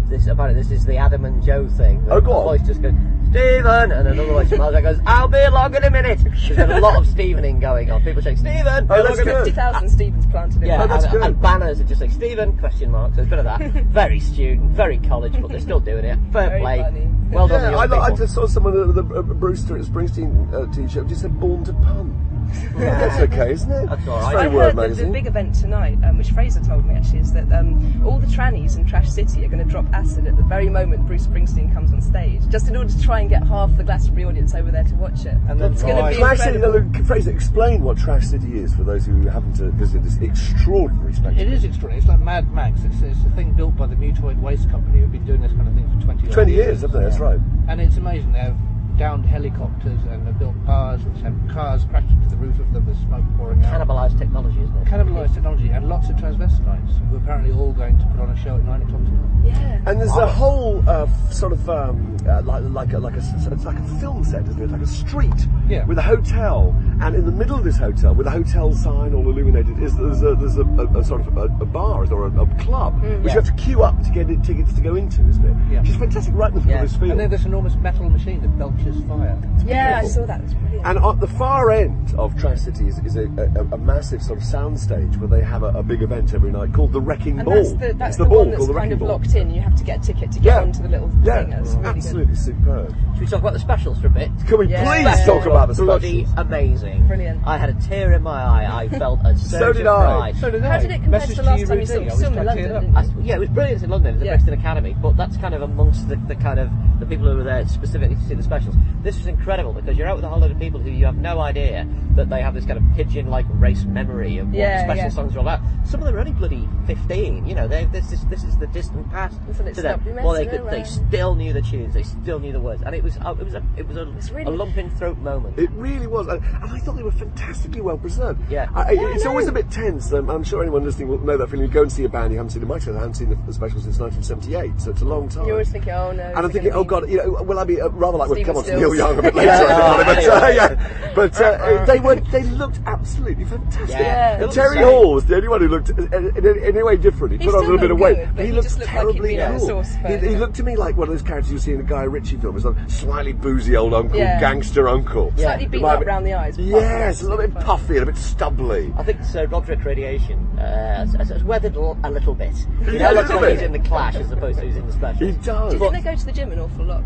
This 0.10 0.28
apparently 0.28 0.62
this 0.62 0.72
is 0.72 0.86
the 0.86 0.98
Adam 0.98 1.26
and 1.26 1.44
Joe 1.44 1.68
thing. 1.68 2.06
Oh, 2.10 2.22
go 2.22 2.30
One 2.32 2.38
on. 2.40 2.58
voice 2.58 2.68
just 2.68 2.82
goes 2.82 2.94
Stephen, 3.30 3.92
and 3.92 4.08
another 4.08 4.26
voice 4.32 4.48
from 4.50 4.62
outside 4.62 4.82
goes 4.84 5.00
I'll 5.06 5.28
be 5.28 5.38
along 5.40 5.76
in 5.76 5.84
a 5.84 5.90
minute. 5.90 6.20
There's 6.24 6.48
been 6.56 6.72
a 6.72 6.80
lot 6.80 6.98
of 6.98 7.06
Stephening 7.06 7.60
going 7.60 7.92
on. 7.92 8.02
People 8.02 8.22
saying 8.22 8.38
Stephen. 8.38 8.66
Oh, 8.68 8.82
be 8.82 8.88
that's 8.88 9.10
along 9.10 9.14
in 9.20 9.22
a 9.22 9.26
minute." 9.26 9.38
good. 9.40 9.56
50,000 9.56 9.90
Stevens 9.90 10.26
planted 10.28 10.62
in 10.62 10.68
Yeah, 10.70 10.84
Oh, 10.84 10.88
that's 10.88 11.04
and, 11.04 11.12
good. 11.14 11.22
and 11.24 11.42
banners 11.42 11.78
that 11.80 11.88
just 11.88 12.00
say 12.00 12.08
Stephen 12.08 12.58
question 12.58 12.90
mark. 12.90 13.12
So 13.16 13.24
there's 13.24 13.28
a 13.28 13.30
bit 13.30 13.40
of 13.40 13.46
that. 13.46 13.84
very 13.88 14.20
student, 14.22 14.72
very 14.72 14.98
college, 15.00 15.34
but 15.42 15.50
they're 15.52 15.60
still 15.60 15.82
doing 15.82 16.06
it. 16.06 16.18
Fair 16.32 16.50
Very 16.50 16.62
play. 16.62 16.82
funny. 16.82 17.08
Well 17.30 17.50
done, 17.50 17.74
Yeah, 17.74 17.86
the 17.88 17.96
I, 17.98 18.06
I 18.06 18.16
just 18.16 18.34
saw 18.34 18.48
someone 18.48 18.74
the, 18.94 19.02
a, 19.02 19.20
a 19.20 19.24
Brewster 19.24 19.76
Springsteen 19.80 20.54
uh, 20.54 20.74
t-shirt 20.74 21.04
which 21.04 21.10
just 21.10 21.22
said 21.24 21.38
"Born 21.38 21.66
to 21.66 21.74
Pun." 21.74 22.24
That's 22.78 23.20
okay, 23.32 23.52
isn't 23.54 23.72
it? 23.72 23.90
That's 23.90 24.08
all 24.08 24.18
It's 24.18 24.26
right. 24.26 24.34
very 24.34 24.46
I 24.46 24.48
word 24.56 24.76
heard 24.76 24.96
that 24.96 25.04
the 25.06 25.12
big 25.12 25.28
event 25.28 25.56
tonight, 25.56 25.98
um, 26.04 26.18
which 26.18 26.32
Fraser 26.32 26.62
told 26.64 26.86
me 26.86 26.96
actually, 26.96 27.20
is 27.20 27.34
that 27.34 27.52
um, 27.52 28.04
all 28.06 28.20
the 28.20 28.28
trannies 28.28 28.78
in 28.78 28.86
Trash 28.86 29.10
City 29.10 29.44
are 29.46 29.48
going 29.48 29.64
to 29.64 29.70
drop 29.70 29.86
acid 29.94 30.28
at 30.28 30.36
the 30.38 30.44
very 30.44 30.70
moment 30.70 31.06
Bruce 31.08 31.28
Springsteen 31.28 31.74
comes 31.74 31.92
on 31.94 32.02
stage, 32.02 32.42
just 32.50 32.68
in 32.68 32.76
order 32.76 32.92
to 32.92 33.02
try 33.02 33.20
and 33.22 33.30
get 33.30 33.44
half 33.48 33.76
the 33.78 33.84
Glastonbury 33.84 34.26
audience 34.26 34.54
over 34.56 34.72
there 34.72 34.84
to 34.84 34.96
watch 34.96 35.26
it. 35.26 35.36
And 35.50 35.60
then 35.60 35.74
it's 35.74 35.84
going 35.84 35.98
to 36.04 36.10
be 36.10 36.16
Trash 36.18 36.40
City, 36.40 36.56
incredible. 36.56 37.02
uh, 37.02 37.04
Fraser, 37.06 37.32
explain 37.32 37.82
what 37.82 37.98
Trash 37.98 38.28
City 38.28 38.60
is 38.60 38.74
for 38.76 38.84
those 38.84 39.06
who 39.06 39.28
haven't 39.28 39.60
uh, 39.60 39.70
visited 39.72 40.04
this 40.04 40.18
extraordinary 40.22 41.14
spectacle. 41.14 41.42
It 41.42 41.54
is 41.54 41.64
extraordinary. 41.64 42.00
It's 42.00 42.08
like 42.08 42.20
Mad 42.20 42.52
Max. 42.54 42.82
It's, 42.84 43.02
it's 43.02 43.24
a 43.26 43.30
thing 43.36 43.54
built 43.54 43.76
by 43.76 43.88
the 43.88 43.96
Mutoid 43.96 44.40
Waste 44.42 44.70
Company 44.70 45.00
who've 45.00 45.12
been 45.12 45.26
doing 45.26 45.42
this 45.42 45.52
kind 45.54 45.68
of 45.68 45.74
thing 45.74 45.90
for 46.00 46.06
20 46.06 46.28
odd 46.28 46.34
20 46.34 46.52
years, 46.54 46.82
haven't 46.82 47.00
they? 47.02 47.08
That's 47.08 47.20
right. 47.20 47.40
And 47.68 47.82
it's 47.82 47.98
amazing. 47.98 48.32
They 48.32 48.40
have 48.40 48.58
downed 48.98 49.26
helicopters 49.26 50.00
and 50.10 50.26
they've 50.26 50.38
built 50.40 50.56
bars 50.66 51.04
which 51.06 51.22
have 51.22 51.34
cars 51.50 51.86
crashed 51.86 52.10
into 52.10 52.30
the 52.30 52.36
roof 52.36 52.60
of 52.60 52.72
them 52.74 52.86
with 52.86 52.98
smoke 53.06 53.24
pouring 53.38 53.64
out. 53.64 53.72
Cannibalised 53.74 54.18
technology, 54.18 54.60
isn't 54.62 54.76
it? 54.78 54.88
Cannibalised 54.88 55.34
technology 55.34 55.70
and 55.70 55.88
lots 55.88 56.10
of 56.10 56.16
transvestites 56.16 56.98
who 57.10 57.16
are 57.16 57.20
apparently 57.20 57.52
all 57.52 57.72
going 57.74 57.98
to 58.00 58.06
put 58.08 58.20
on 58.22 58.30
a 58.32 58.36
show 58.38 58.56
at 58.56 58.64
9 58.64 58.82
o'clock 58.82 59.04
tonight. 59.04 59.24
Yeah. 59.46 59.82
And 59.86 60.02
there's 60.02 60.12
a 60.16 60.28
whole 60.28 60.84
uh, 60.90 61.06
sort 61.30 61.54
of 61.54 61.70
um, 61.70 62.18
uh, 62.28 62.42
like 62.42 62.64
like 62.64 62.94
a, 62.94 63.00
like 63.00 63.14
a 63.16 63.20
s- 63.20 63.48
it's 63.52 63.64
like 63.66 63.78
a 63.78 63.84
film 64.00 64.24
set, 64.24 64.46
isn't 64.48 64.62
it? 64.62 64.72
Like 64.72 64.82
a 64.82 64.88
street 64.88 65.48
Yeah. 65.70 65.86
with 65.86 65.98
a 65.98 66.02
hotel, 66.02 66.76
and 67.02 67.16
in 67.16 67.26
the 67.26 67.32
middle 67.32 67.56
of 67.56 67.64
this 67.64 67.78
hotel, 67.78 68.14
with 68.16 68.28
a 68.28 68.32
hotel 68.32 68.74
sign 68.74 69.14
all 69.14 69.30
illuminated, 69.30 69.80
is 69.82 69.96
there's 69.96 70.22
a 70.24 70.36
there's 70.36 70.58
a, 70.58 70.64
a, 70.64 71.00
a 71.00 71.04
sort 71.04 71.22
of 71.22 71.38
a, 71.38 71.44
a 71.44 71.66
bar 71.66 72.06
or 72.12 72.28
a, 72.28 72.42
a 72.42 72.56
club 72.58 73.02
which 73.02 73.32
you 73.34 73.40
have 73.40 73.46
to 73.46 73.54
queue 73.54 73.84
up 73.84 74.02
to 74.04 74.10
get 74.12 74.28
in, 74.30 74.42
tickets 74.42 74.74
to 74.74 74.82
go 74.82 74.96
into, 74.96 75.22
isn't 75.30 75.46
it? 75.46 75.56
Yeah. 75.72 75.82
Which 75.82 75.92
is 75.92 75.96
fantastic, 75.98 76.34
right 76.36 76.50
in 76.52 76.56
the 76.56 76.62
middle 76.62 76.72
Yeah. 76.78 76.84
of 76.84 76.90
this 76.90 76.98
field. 77.00 77.12
And 77.12 77.20
then 77.20 77.30
this 77.30 77.46
enormous 77.46 77.76
metal 77.76 78.10
machine 78.10 78.42
that 78.42 78.58
belches 78.58 78.87
fire. 79.08 79.38
Yeah, 79.66 80.00
I 80.04 80.08
saw 80.08 80.26
that. 80.26 80.40
It 80.40 80.44
was 80.44 80.54
brilliant. 80.56 80.86
And 80.86 80.98
at 81.00 81.20
the 81.20 81.28
far 81.28 81.72
end 81.72 82.14
of 82.18 82.38
Trash 82.40 82.62
City 82.62 82.88
is, 82.88 83.00
is 83.00 83.16
a, 83.18 83.24
a, 83.24 83.74
a 83.76 83.78
massive 83.78 84.22
sort 84.22 84.40
of 84.40 84.46
sound 84.46 84.80
stage 84.80 85.18
where 85.18 85.28
they 85.28 85.42
have 85.44 85.64
a, 85.64 85.68
a 85.68 85.84
big 85.84 86.02
event 86.02 86.34
every 86.34 86.52
night 86.52 86.74
called 86.74 86.94
the 86.94 87.02
Wrecking 87.02 87.40
and 87.40 87.46
Ball. 87.46 87.56
that's 87.56 87.72
the, 87.74 87.94
that's 87.94 88.10
it's 88.10 88.18
the, 88.18 88.24
the, 88.24 88.30
ball 88.30 88.38
one 88.40 88.52
that's 88.52 88.68
the 88.68 88.74
kind 88.74 88.76
Wrecking 88.76 88.94
of 88.94 89.00
Ball. 89.00 89.08
locked 89.10 89.36
in. 89.36 89.50
You 89.52 89.62
have 89.62 89.76
to 89.76 89.84
get 89.84 90.00
a 90.00 90.02
ticket 90.02 90.32
to 90.34 90.40
get 90.40 90.46
Yeah. 90.56 90.62
onto 90.62 90.82
the 90.84 90.90
little 90.90 91.10
Yeah, 91.24 91.42
thing. 91.42 91.50
That's 91.52 91.74
really 91.74 91.86
absolutely 91.88 92.36
superb. 92.36 92.96
Should 93.14 93.22
we 93.22 93.28
talk 93.28 93.40
about 93.42 93.54
the 93.54 93.60
specials 93.60 94.00
for 94.00 94.08
a 94.08 94.10
bit? 94.12 94.32
Can 94.48 94.58
we 94.60 94.68
Yeah. 94.68 94.84
please 94.84 95.02
Specials 95.16 95.26
talk 95.26 95.46
about 95.48 95.68
the 95.70 95.84
bloody 95.84 96.26
specials? 96.26 96.46
amazing. 96.48 97.08
Brilliant. 97.08 97.42
I 97.46 97.58
had 97.58 97.70
a 97.70 97.74
tear 97.82 98.14
in 98.14 98.24
my 98.24 98.42
eye. 98.42 98.84
I 98.84 98.90
felt 98.90 99.20
a 99.24 99.36
surge 99.38 99.78
did 99.78 99.88
of 99.88 99.98
I. 99.98 100.32
pride. 100.32 100.38
So 100.38 100.52
did 100.52 100.62
How 100.64 100.72
I. 100.72 100.80
did 100.80 100.92
it 100.92 101.02
compare 101.04 101.20
to 101.20 101.28
Message 101.28 101.38
the 101.38 101.44
last 101.44 101.60
you, 101.60 101.66
time 101.68 101.76
you 101.76 101.80
Rudy. 101.82 101.86
saw 101.88 101.94
I 101.94 101.98
it? 102.02 102.06
was 102.06 102.14
Still 102.16 102.28
in 102.28 102.34
quite 102.34 102.46
London, 102.46 102.66
teared 102.66 102.76
up. 102.76 102.82
didn't 102.82 102.98
I, 102.98 103.04
you? 103.04 103.14
yeah, 103.24 103.36
it 103.36 103.40
was 103.40 103.50
brilliant 103.50 103.84
in 103.84 103.90
London. 103.90 104.08
It 104.10 104.12
was 104.14 104.20
the 104.20 104.26
Yeah. 104.26 104.32
Brixton 104.38 104.54
Academy, 104.54 104.96
but 105.02 105.18
that's 105.18 105.38
kind 105.38 105.54
of 105.56 105.62
amongst 105.62 106.08
the, 106.10 106.16
the 106.28 106.36
kind 106.36 106.60
of 106.60 106.70
the 107.00 107.06
people 107.06 107.30
who 107.30 107.38
were 107.38 107.44
there 107.44 107.68
specifically 107.68 108.16
to 108.16 108.22
see 108.28 108.34
the 108.36 108.44
specials. 108.44 108.76
This 109.04 109.18
was 109.18 109.28
incredible 109.28 109.74
because 109.74 109.98
you're 109.98 110.08
out 110.08 110.16
with 110.18 110.26
a 110.26 110.30
whole 110.30 110.40
lot 110.40 110.52
of 110.52 110.60
people 110.60 110.80
who 110.80 110.90
you 110.90 111.06
have 111.06 111.18
no 111.18 111.40
idea 111.40 111.88
that 112.16 112.30
they 112.30 112.42
have 112.42 112.54
this 112.56 112.66
kind 112.66 112.78
of 112.78 112.84
pigeon-like 112.96 113.46
race 113.52 113.84
memory 113.86 114.38
of 114.40 114.48
what 114.48 114.56
Yeah, 114.58 114.78
the 114.80 114.84
special 114.94 115.04
yeah. 115.04 115.10
songs 115.10 115.36
are 115.36 115.40
all 115.40 115.48
about. 115.48 115.62
Some 115.86 116.00
of 116.02 116.08
them 116.08 116.16
are 116.16 116.20
only 116.20 116.32
bloody 116.34 116.68
15. 116.88 117.46
You 117.48 117.56
know, 117.56 117.68
this 117.68 118.12
is 118.12 118.26
this 118.26 118.44
is 118.44 118.58
the 118.58 118.68
distant 118.68 119.10
past 119.12 119.40
Until 119.48 119.68
it 119.68 119.76
to 119.76 119.82
them. 119.84 120.04
Well, 120.06 120.34
they 120.34 120.48
could, 120.48 120.68
they 120.70 120.84
still 120.84 121.36
knew 121.36 121.54
the 121.54 121.62
tunes, 121.62 121.94
they 121.94 122.04
still 122.04 122.40
knew 122.40 122.52
the 122.52 122.60
words, 122.60 122.82
and 122.82 122.94
it 122.96 123.04
was 123.04 123.18
uh, 123.18 123.36
it 123.40 123.44
was 123.46 123.54
a 123.54 123.64
it 123.78 123.88
was 123.88 123.98
a, 123.98 124.06
really- 124.34 124.46
a 124.52 124.56
lump 124.56 124.78
in 124.78 124.90
throat 124.98 125.18
moment. 125.20 125.58
It 125.60 125.70
really 125.72 126.08
was, 126.08 126.28
and, 126.28 126.44
and 126.44 126.66
I 126.72 126.80
thought 126.80 126.96
they 126.96 127.04
were 127.04 127.12
fantastically 127.12 127.82
well 127.82 127.98
preserved. 127.98 128.50
Yeah. 128.52 128.68
I, 128.74 128.82
I- 128.82 128.92
Yeah, 128.92 129.14
it's 129.14 129.24
know. 129.24 129.30
always 129.32 129.48
a 129.48 129.52
bit 129.52 129.70
tense. 129.70 130.12
Um, 130.12 130.30
I'm 130.30 130.44
sure 130.44 130.62
anyone 130.62 130.84
listening 130.84 131.08
will 131.08 131.20
know 131.20 131.38
that 131.38 131.50
feeling. 131.50 131.68
You 131.68 131.72
go 131.72 131.84
and 131.84 131.92
see 131.92 132.04
a 132.04 132.10
band, 132.10 132.32
you 132.32 132.38
haven't 132.38 132.50
seen 132.52 132.62
the 132.62 132.68
Michael, 132.68 132.96
I 132.98 133.00
haven't 133.00 133.14
seen 133.16 133.30
the, 133.30 133.36
the 133.46 133.54
special 133.54 133.80
since 133.80 134.00
1978, 134.00 134.82
so 134.82 134.92
it's 134.92 135.02
a 135.02 135.06
long 135.06 135.30
time. 135.30 135.46
You're 135.46 135.54
always 135.54 135.70
thinking, 135.70 135.94
oh 135.94 136.12
no. 136.12 136.24
and 136.24 136.38
I'm 136.40 136.52
thinking, 136.52 136.72
oh 136.74 136.84
god, 136.84 137.10
you 137.10 137.18
know, 137.18 137.44
will 137.44 137.60
I 137.60 137.64
be 137.64 137.80
uh, 137.80 137.90
rather 137.90 138.18
like 138.18 138.30
we'll 138.30 138.44
come 138.44 138.58
on 138.58 138.64
to 138.68 138.78
Neil 138.78 138.96
Young 138.96 139.20
a 139.20 139.22
bit 139.22 139.36
later? 139.36 139.48
Yeah. 139.52 140.04
but, 140.06 140.18
uh, 140.44 140.48
yeah. 140.48 141.12
but 141.16 141.42
uh, 141.42 141.86
they 141.86 142.00
were 142.00 142.16
they 142.32 142.44
looked 142.44 142.80
absolutely 142.86 143.46
fantastic. 143.46 143.90
Yeah. 143.90 144.44
And 144.44 144.52
Terry 144.52 144.78
the. 144.80 144.86
Hall 144.86 145.14
was 145.16 145.26
the 145.26 145.36
only 145.36 145.48
one 145.48 145.62
who 145.62 145.68
looked 145.68 145.90
uh, 145.90 146.18
in, 146.18 146.38
in, 146.38 146.46
in 146.46 146.64
any 146.64 146.84
way 146.84 146.98
different. 146.98 147.34
He, 147.34 147.40
He 147.40 147.46
put 147.46 147.56
on 147.56 147.64
a 147.64 147.66
little 147.66 147.80
bit 147.80 147.92
of 147.92 148.00
weight, 148.00 148.16
good, 148.18 148.36
but 148.36 148.42
he 148.42 148.48
he 148.48 148.54
looked 148.54 148.66
just 148.68 148.80
looked 148.80 148.88
like 148.94 148.98
terribly 149.04 149.36
been 149.38 149.60
cool. 149.60 149.84
he, 149.84 150.18
he 150.30 150.36
looked 150.36 150.56
to 150.56 150.64
me 150.64 150.76
like 150.76 150.96
one 150.98 151.08
of 151.08 151.14
those 151.14 151.22
characters 151.22 151.52
you 151.52 151.60
see 151.60 151.74
in 151.74 151.80
a 151.80 151.84
Guy 151.84 152.04
Ritchie 152.04 152.38
film, 152.38 152.56
as 152.56 152.66
a 152.66 152.76
slightly 152.88 153.34
boozy 153.34 153.76
old 153.76 153.94
uncle, 153.94 154.18
Yeah. 154.18 154.40
gangster 154.40 154.88
uncle. 154.88 155.34
Slightly 155.38 155.66
Who 155.66 155.72
beaten 155.72 155.86
up 155.88 156.00
be- 156.00 156.06
round 156.06 156.26
the 156.26 156.34
eyes. 156.34 156.58
Yes, 156.58 157.22
a 157.22 157.30
little 157.30 157.38
bit 157.38 157.54
puffy 157.64 157.94
and 157.98 158.04
a 158.04 158.06
bit 158.12 158.18
stubbly. 158.18 158.94
I 158.98 159.04
think 159.04 159.24
Sir 159.24 159.48
Roderick 159.48 159.84
Radiation 159.84 160.40
uh, 160.60 160.98
has, 160.98 161.14
has, 161.14 161.30
has 161.30 161.44
weathered 161.44 161.76
a 161.76 162.10
little 162.12 162.36
bit. 162.36 162.54
You 162.86 162.94
Yeah, 162.94 163.00
know, 163.00 163.12
a 163.12 163.16
looks 163.16 163.30
little 163.30 163.42
like 163.42 163.50
bit. 163.52 163.54
he's 163.60 163.62
in 163.64 163.72
the 163.72 163.80
Clash 163.80 164.16
as 164.16 164.32
opposed 164.32 164.60
to 164.60 164.66
he's 164.66 164.76
in 164.76 164.86
the 164.88 164.94
specials. 164.94 165.20
He 165.20 165.32
does. 165.44 165.74
Do 165.74 165.80
you 165.84 165.92
think 165.92 166.04
they 166.06 166.12
go 166.12 166.18
to 166.18 166.26
the 166.26 166.32
gym 166.32 166.52
an 166.52 166.60
awful 166.60 166.86
lot? 166.86 167.04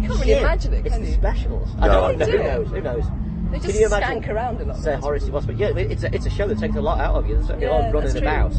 You 0.00 0.08
can't 0.08 0.20
really 0.20 0.32
imagine 0.32 0.72
it, 0.74 0.86
It's 0.86 0.94
can 0.94 1.04
the 1.04 1.10
you? 1.10 1.14
specials. 1.14 1.68
I 1.78 1.86
No, 1.88 1.92
don't 1.92 2.18
know. 2.18 2.24
they 2.26 2.32
Who 2.32 2.38
do. 2.38 2.44
knows? 2.44 2.68
Who 2.68 2.80
knows? 2.80 3.04
They 3.50 3.58
Can 3.58 3.66
just 3.68 3.80
you 3.80 3.86
imagine? 3.86 4.22
skank 4.22 4.28
around 4.28 4.60
a 4.60 4.64
lot. 4.64 4.76
Say 4.78 4.96
Horace 4.96 5.24
was, 5.28 5.44
but 5.46 5.58
yeah, 5.58 5.68
I 5.68 5.72
mean, 5.72 5.90
it's 5.90 6.04
a, 6.04 6.14
it's 6.14 6.26
a 6.26 6.30
show 6.30 6.48
that 6.48 6.58
takes 6.58 6.76
a 6.76 6.80
lot 6.80 7.00
out 7.00 7.14
of 7.16 7.26
you. 7.28 7.34
There's 7.34 7.46
certainly 7.46 7.66
a 7.66 7.70
lot 7.70 7.84
of 7.86 7.92
running 7.92 8.08
that's 8.12 8.18
true. 8.18 8.28
about. 8.28 8.52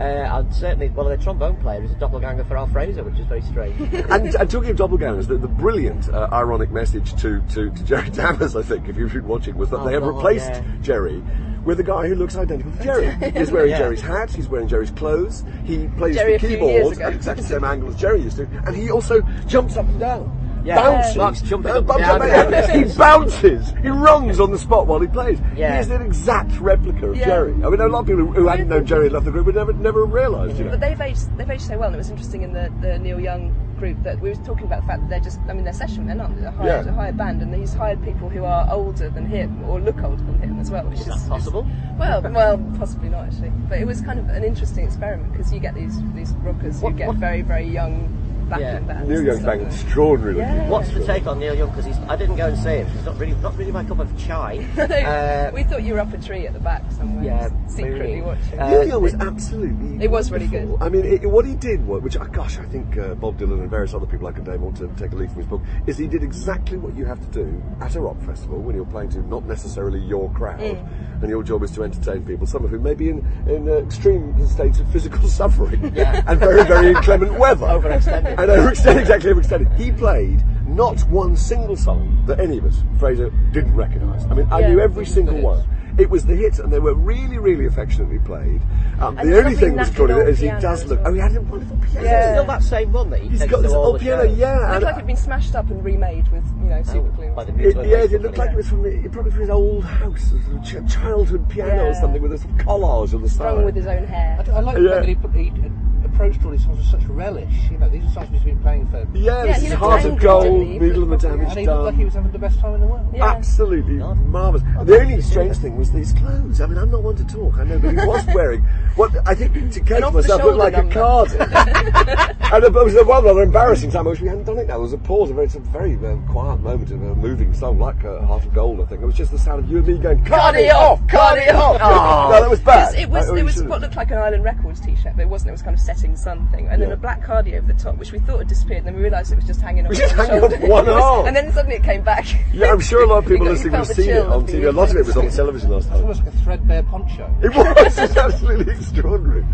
Uh, 0.00 0.04
and 0.38 0.54
certainly, 0.54 0.88
well, 0.88 1.06
the 1.06 1.18
trombone 1.18 1.54
player 1.56 1.82
is 1.82 1.90
a 1.90 1.94
doppelganger 1.96 2.44
for 2.44 2.56
Al 2.56 2.66
Fraser, 2.66 3.04
which 3.04 3.18
is 3.18 3.26
very 3.26 3.42
strange. 3.42 3.78
And, 4.10 4.34
and 4.34 4.50
talking 4.50 4.70
of 4.70 4.76
doppelgangers, 4.76 5.28
the, 5.28 5.36
the 5.36 5.46
brilliant 5.48 6.08
uh, 6.08 6.28
ironic 6.32 6.70
message 6.70 7.12
to, 7.20 7.40
to, 7.50 7.70
to 7.70 7.84
Jerry 7.84 8.08
Dammers, 8.10 8.56
I 8.58 8.62
think, 8.62 8.88
if 8.88 8.96
you've 8.96 9.12
been 9.12 9.28
watching, 9.28 9.54
was 9.56 9.68
that 9.70 9.80
Oh, 9.80 9.84
they 9.86 9.92
have 9.92 10.02
God, 10.02 10.14
replaced 10.16 10.48
yeah. 10.50 10.62
Jerry 10.80 11.22
with 11.64 11.78
a 11.78 11.82
guy 11.84 12.08
who 12.08 12.14
looks 12.14 12.34
identical 12.36 12.72
to 12.72 12.82
Jerry. 12.82 13.32
He's 13.38 13.50
wearing 13.52 13.70
Yeah. 13.70 13.78
Jerry's 13.78 14.00
hat, 14.00 14.30
he's 14.32 14.48
wearing 14.48 14.66
Jerry's 14.66 14.90
clothes, 14.90 15.44
he 15.64 15.86
plays 15.96 16.16
Jerry 16.16 16.32
the 16.32 16.38
few 16.40 16.48
years 16.48 16.58
keyboard 16.60 16.96
ago. 16.96 17.04
at 17.04 17.12
exactly 17.14 17.42
the 17.42 17.48
same 17.50 17.62
angle 17.64 17.88
as 17.90 17.94
Jerry 17.96 18.22
used 18.22 18.38
to, 18.38 18.44
and 18.66 18.74
he 18.74 18.90
also 18.90 19.20
jumps 19.46 19.76
up 19.76 19.86
and 19.86 20.00
down. 20.00 20.38
Yeah. 20.64 20.76
Bounces. 20.76 21.16
Mark's 21.16 21.42
jumping 21.42 21.70
Uh, 21.72 21.74
up 21.74 21.78
and 21.78 21.86
bumps 21.88 22.02
down. 22.02 22.22
up 22.22 22.50
down. 22.66 22.78
he 22.88 22.96
bounces. 22.96 23.70
He 23.82 23.88
runs 23.88 24.40
on 24.40 24.50
the 24.50 24.58
spot 24.58 24.86
while 24.86 25.00
he 25.00 25.08
plays. 25.08 25.40
Yeah. 25.56 25.74
He 25.74 25.80
is 25.80 25.90
an 25.90 26.02
exact 26.02 26.58
replica 26.60 27.08
of 27.10 27.16
Yeah. 27.16 27.24
Jerry. 27.24 27.52
I 27.64 27.68
mean, 27.68 27.80
a 27.80 27.88
lot 27.88 28.00
of 28.00 28.06
people 28.06 28.24
who, 28.26 28.32
who 28.32 28.46
hadn't 28.48 28.68
known 28.68 28.86
Jerry 28.86 29.04
had 29.04 29.12
left 29.12 29.24
the 29.24 29.30
group 29.32 29.46
would 29.46 29.54
never, 29.56 29.72
never 29.72 30.04
have 30.04 30.12
realised, 30.14 30.58
you 30.58 30.64
know. 30.64 30.70
But 30.70 30.80
they've 30.80 31.00
aged, 31.00 31.36
they've 31.36 31.50
aged 31.50 31.62
so 31.62 31.76
well, 31.78 31.86
and 31.88 31.94
it 31.96 31.98
was 31.98 32.10
interesting 32.10 32.42
in 32.42 32.52
the, 32.52 32.72
the 32.80 32.98
Neil 32.98 33.18
Young 33.20 33.54
group 33.78 34.00
that 34.04 34.20
we 34.20 34.28
were 34.28 34.36
talking 34.44 34.64
about 34.66 34.82
the 34.82 34.86
fact 34.86 35.00
that 35.00 35.10
they're 35.10 35.18
just, 35.18 35.40
I 35.48 35.52
mean, 35.52 35.64
they're 35.64 35.72
session 35.72 36.06
men, 36.06 36.20
aren't 36.20 36.36
they? 36.36 36.42
They're 36.42 36.52
hired, 36.52 36.86
Yeah. 36.86 36.92
a 36.92 36.94
hired 36.94 37.16
band, 37.16 37.42
and 37.42 37.52
he's 37.52 37.74
hired 37.74 38.00
people 38.04 38.28
who 38.28 38.44
are 38.44 38.64
older 38.70 39.10
than 39.10 39.26
him, 39.26 39.64
or 39.68 39.80
look 39.80 40.00
older 40.00 40.22
than 40.22 40.38
him 40.40 40.60
as 40.60 40.70
well, 40.70 40.84
which 40.84 41.00
Is 41.00 41.08
is 41.08 41.22
that 41.24 41.28
possible? 41.28 41.66
Well, 41.98 42.22
well, 42.30 42.58
possibly 42.78 43.08
not 43.08 43.24
actually, 43.24 43.50
but 43.68 43.78
it 43.80 43.86
was 43.86 44.00
kind 44.00 44.20
of 44.20 44.28
an 44.28 44.44
interesting 44.44 44.84
experiment 44.84 45.32
because 45.32 45.52
you 45.52 45.58
get 45.58 45.74
these 45.74 46.00
these 46.14 46.32
rockers 46.44 46.76
who 46.78 46.84
What- 46.84 46.96
get 46.96 47.08
what- 47.08 47.16
very 47.16 47.42
very 47.42 47.66
young 47.66 48.06
backing 48.52 48.66
Yeah. 48.66 48.78
bands. 48.80 49.08
Neil 49.08 49.18
and 49.18 49.26
Young's 49.26 49.40
stuff. 49.42 49.58
bang 49.58 49.66
extraordinary 49.66 50.34
looking. 50.34 50.48
Yeah. 50.56 50.68
What's 50.68 50.90
the 50.92 51.04
take 51.06 51.26
on 51.26 51.38
Neil 51.40 51.54
Young? 51.54 51.70
Because 51.70 51.84
he's 51.86 51.98
I 52.08 52.16
didn't 52.16 52.36
go 52.36 52.46
and 52.48 52.58
see 52.58 52.76
him. 52.82 52.86
He's 52.88 53.04
not 53.04 53.18
really 53.18 53.34
not 53.42 53.56
really 53.56 53.72
my 53.72 53.84
cup 53.84 53.98
of 53.98 54.10
chai. 54.18 54.58
Uh, 54.78 55.50
we 55.54 55.64
thought 55.64 55.82
you 55.82 55.94
were 55.94 56.00
up 56.00 56.12
a 56.12 56.18
tree 56.18 56.46
at 56.46 56.52
the 56.52 56.60
back 56.60 56.82
somewhere, 56.92 57.24
Yeah, 57.24 57.48
secretly 57.68 57.98
maybe. 58.16 58.20
watching. 58.22 58.58
Uh, 58.58 58.70
Neil 58.70 58.84
Young 58.88 59.02
was 59.02 59.14
absolutely. 59.14 60.04
It 60.04 60.10
was 60.10 60.30
really 60.30 60.46
wonderful. 60.46 60.76
good. 60.78 60.84
I 60.84 60.88
mean, 60.88 61.04
it, 61.04 61.26
what 61.30 61.44
he 61.46 61.54
did, 61.54 61.86
wa- 61.86 61.98
which 61.98 62.16
uh, 62.16 62.24
gosh, 62.24 62.58
I 62.58 62.64
think 62.66 62.98
uh, 62.98 63.14
Bob 63.14 63.38
Dylan 63.38 63.60
and 63.60 63.70
various 63.70 63.94
other 63.94 64.06
people 64.06 64.26
I 64.28 64.32
could 64.32 64.46
name 64.46 64.62
ought 64.64 64.76
to 64.76 64.88
take 64.96 65.12
a 65.12 65.16
leaf 65.16 65.30
from 65.30 65.38
his 65.38 65.46
book, 65.46 65.62
is 65.86 65.96
he 65.98 66.06
did 66.06 66.22
exactly 66.22 66.76
what 66.78 66.94
you 66.96 67.04
have 67.04 67.20
to 67.20 67.26
do 67.44 67.62
at 67.80 67.94
a 67.96 68.00
rock 68.00 68.20
festival 68.22 68.58
when 68.60 68.76
you're 68.76 68.84
playing 68.86 69.10
to 69.10 69.20
not 69.28 69.44
necessarily 69.46 70.00
your 70.00 70.30
crowd, 70.32 70.60
Mm. 70.60 71.22
and 71.22 71.28
your 71.30 71.42
job 71.42 71.62
is 71.62 71.70
to 71.72 71.82
entertain 71.82 72.22
people, 72.24 72.46
some 72.46 72.64
of 72.64 72.70
whom 72.70 72.82
may 72.82 72.94
be 72.94 73.08
in 73.08 73.18
in 73.48 73.68
uh, 73.68 73.72
extreme 73.76 74.34
states 74.46 74.80
of 74.80 74.88
physical 74.92 75.26
suffering 75.40 75.92
Yeah. 75.94 76.22
and 76.26 76.38
very 76.38 76.62
very 76.64 76.88
inclement 76.96 77.38
weather, 77.38 77.66
Overextended. 77.66 78.36
And 78.42 78.50
overextended, 78.52 79.00
exactly 79.00 79.32
overextended. 79.32 79.76
He 79.76 79.92
played 79.92 80.42
not 80.66 81.00
one 81.08 81.36
single 81.36 81.76
song 81.76 82.22
that 82.26 82.40
any 82.40 82.58
of 82.58 82.64
us, 82.64 82.82
Fraser, 82.98 83.30
didn't 83.52 83.74
recognise. 83.74 84.24
I 84.26 84.34
mean, 84.34 84.48
I 84.50 84.60
Yeah, 84.60 84.68
knew 84.68 84.80
every 84.80 85.04
single 85.06 85.34
good. 85.34 85.44
one. 85.44 85.64
It 85.98 86.08
was 86.08 86.24
the 86.24 86.34
hits, 86.34 86.58
and 86.58 86.72
they 86.72 86.78
were 86.78 86.94
really, 86.94 87.36
really 87.36 87.66
affectionately 87.66 88.18
played. 88.20 88.62
Um, 88.98 89.14
the 89.16 89.24
the 89.26 89.38
only 89.38 89.54
thing 89.54 89.76
that's 89.76 89.90
knackered 89.90 89.92
extraordinary 89.92 90.30
is 90.32 90.38
he 90.38 90.48
does 90.48 90.86
look. 90.86 91.00
Oh, 91.04 91.12
he 91.12 91.20
had 91.20 91.36
a 91.36 91.42
wonderful 91.42 91.76
piano. 91.76 92.06
Yeah. 92.06 92.32
Still 92.32 92.44
that 92.46 92.62
same 92.62 92.92
one 92.92 93.10
that 93.10 93.20
he 93.20 93.28
He's 93.28 93.40
takes 93.40 93.52
got 93.52 93.60
this 93.62 93.72
old 93.72 94.00
piano, 94.00 94.26
shows. 94.26 94.38
yeah. 94.38 94.68
It 94.70 94.72
looked 94.72 94.84
like 94.84 94.94
it'd 94.94 95.06
been 95.06 95.16
smashed 95.18 95.54
up 95.54 95.68
and 95.68 95.84
remade 95.84 96.26
with 96.32 96.46
you 96.62 96.70
know 96.70 96.82
super 96.82 97.10
glue. 97.10 97.28
by 97.32 97.44
the 97.44 97.52
it, 97.60 97.76
yeah, 97.76 97.82
waste 97.82 98.12
it 98.14 98.22
looked 98.22 98.38
like 98.38 98.50
it 98.52 98.56
was 98.56 98.68
from 98.70 98.82
the, 98.84 99.06
probably 99.10 99.32
from 99.32 99.40
his 99.42 99.50
old 99.50 99.84
house, 99.84 100.32
a 100.74 100.88
childhood 100.88 101.46
piano 101.50 101.84
or 101.90 101.94
something 101.94 102.22
with 102.22 102.32
a 102.32 102.38
sort 102.38 102.52
of 102.52 102.56
collage 102.66 103.12
on 103.14 103.20
the 103.20 103.28
side. 103.28 103.34
Strung 103.34 103.64
with 103.66 103.74
his 103.76 103.86
own 103.86 104.04
hair. 104.04 104.42
I, 104.48 104.50
I 104.50 104.60
like 104.60 104.78
Yeah. 104.78 104.88
fact 104.94 105.00
that 105.02 105.08
he, 105.08 105.14
put, 105.16 105.34
he 105.34 105.50
uh, 105.50 105.68
approached 106.04 106.44
all 106.44 106.50
these 106.50 106.64
songs 106.64 106.78
with 106.78 106.86
such 106.86 107.04
relish. 107.08 107.52
You 107.70 107.78
know, 107.78 107.88
these 107.88 108.04
are 108.04 108.10
songs 108.10 108.28
he's 108.30 108.42
been 108.42 108.60
playing 108.60 108.88
for. 108.88 109.06
Yeah, 109.14 109.44
Yeah, 109.44 109.52
this 109.52 109.62
he 109.62 109.66
is 109.68 109.72
Heart 109.74 110.04
of 110.04 110.18
Gold, 110.18 110.44
didn't 110.44 110.66
he? 110.72 110.78
Needle 110.78 111.12
of 111.12 111.20
the 111.20 111.28
He 111.28 111.34
looked 111.36 111.42
And 111.50 111.58
he 111.58 111.66
looked 111.66 111.82
like 111.84 111.94
he 111.94 112.04
was 112.04 112.14
having 112.14 112.32
the 112.32 112.38
best 112.38 112.60
time 112.60 112.74
in 112.74 112.80
the 112.80 112.86
world. 112.86 113.06
Yeah. 113.14 113.26
Absolutely 113.26 113.94
marvellous. 113.94 114.62
The 114.86 115.00
only 115.00 115.20
strange 115.20 115.56
thing 115.58 115.76
was 115.76 115.92
these 115.92 116.12
clothes. 116.12 116.60
I 116.60 116.66
mean, 116.66 116.78
I'm 116.78 116.90
not 116.90 117.02
one 117.02 117.16
to 117.16 117.24
talk, 117.24 117.58
I 117.58 117.64
know, 117.64 117.78
but 117.78 117.90
he 117.90 117.96
was 117.96 118.24
wearing 118.34 118.62
what 118.96 119.10
I 119.26 119.34
think 119.34 119.52
to 119.72 119.80
Kate 119.80 119.90
An 119.96 120.00
to 120.02 120.06
off-the-shoulder 120.08 120.12
myself 120.12 120.42
looked 120.44 120.58
like 120.58 120.74
a 120.74 120.76
number. 120.78 120.94
cardigan. 120.94 122.36
and 122.52 122.64
it 122.64 122.72
was 122.72 122.96
a 122.96 123.04
one 123.04 123.24
rather 123.24 123.42
embarrassing 123.42 123.90
time. 123.90 124.06
I 124.06 124.10
wish 124.10 124.20
we 124.20 124.28
hadn't 124.28 124.44
done 124.44 124.58
it 124.58 124.66
now. 124.66 124.74
There 124.74 124.80
was 124.80 124.92
a 124.92 124.98
pause, 124.98 125.30
a 125.30 125.34
very, 125.34 125.46
it's 125.46 125.54
a 125.54 125.60
very 125.60 125.94
uh, 125.96 126.16
quiet 126.30 126.60
moment 126.60 126.90
of 126.90 127.02
a 127.02 127.14
moving 127.14 127.52
song 127.54 127.78
like 127.78 128.04
uh, 128.04 128.20
Heart 128.22 128.44
of 128.46 128.54
Gold, 128.54 128.80
I 128.80 128.84
think. 128.86 129.02
It 129.02 129.06
was 129.06 129.14
just 129.14 129.30
the 129.30 129.38
sound 129.38 129.64
of 129.64 129.70
you 129.70 129.78
and 129.78 129.86
me 129.86 129.98
going, 129.98 130.24
Cut 130.24 130.56
it 130.56 130.70
off! 130.72 131.06
Cut 131.08 131.38
it 131.38 131.54
off! 131.54 131.80
No, 132.32 132.40
that 132.40 132.48
was 132.50 132.60
bad. 132.60 132.94
It 132.94 133.08
was, 133.10 133.28
I- 133.28 133.34
I 133.34 133.38
it 133.38 133.42
was 133.44 133.62
what 133.64 133.80
looked 133.80 133.96
like 133.96 134.10
an 134.10 134.18
Island 134.18 134.44
Records 134.44 134.80
t-shirt, 134.80 135.14
but 135.16 135.22
it 135.22 135.28
wasn't. 135.28 135.48
It 135.50 135.52
was 135.52 135.62
kind 135.62 135.74
of 135.74 135.80
setting 135.96 136.16
sun 136.16 136.48
thing, 136.48 136.68
and 136.68 136.80
then 136.80 136.92
a 136.92 136.96
black 136.96 137.22
cardi 137.22 137.56
over 137.56 137.66
the 137.66 137.78
top, 137.78 137.96
which 137.96 138.12
we 138.12 138.18
thought 138.20 138.38
had 138.38 138.48
disappeared, 138.48 138.78
and 138.78 138.86
then 138.88 138.96
we 138.96 139.02
realised 139.02 139.32
it 139.32 139.36
was 139.36 139.44
just 139.44 139.60
hanging 139.60 139.84
off. 139.86 139.90
was 139.90 139.98
just 139.98 140.16
one 140.16 140.26
hanging 140.28 140.44
off 140.44 140.60
one 140.60 140.88
arm. 141.02 141.26
and 141.26 141.36
then 141.36 141.52
suddenly 141.52 141.76
it 141.76 141.82
came 141.84 142.02
back. 142.02 142.26
Yeah, 142.52 142.72
I'm 142.72 142.80
sure 142.80 143.02
a 143.02 143.06
lot 143.06 143.18
of 143.18 143.24
people 143.28 143.46
got- 143.46 143.52
listening 143.52 143.74
have 143.74 143.86
seen 143.86 144.10
it 144.10 144.26
on 144.26 144.46
TV. 144.46 144.62
the 144.62 144.70
A 144.70 144.72
lot 144.72 144.90
of 144.90 144.96
it 144.96 145.06
was 145.06 145.16
on 145.16 145.22
effects. 145.24 145.36
television 145.36 145.70
last 145.70 145.84
It's 145.84 145.88
time. 145.92 146.00
almost 146.02 146.24
like 146.24 146.34
a 146.34 146.36
threadbare 146.38 146.82
poncho. 146.84 147.34
It 147.42 147.54
was 147.54 147.98
it's 147.98 148.16
absolutely 148.16 148.72
extraordinary. 148.74 149.44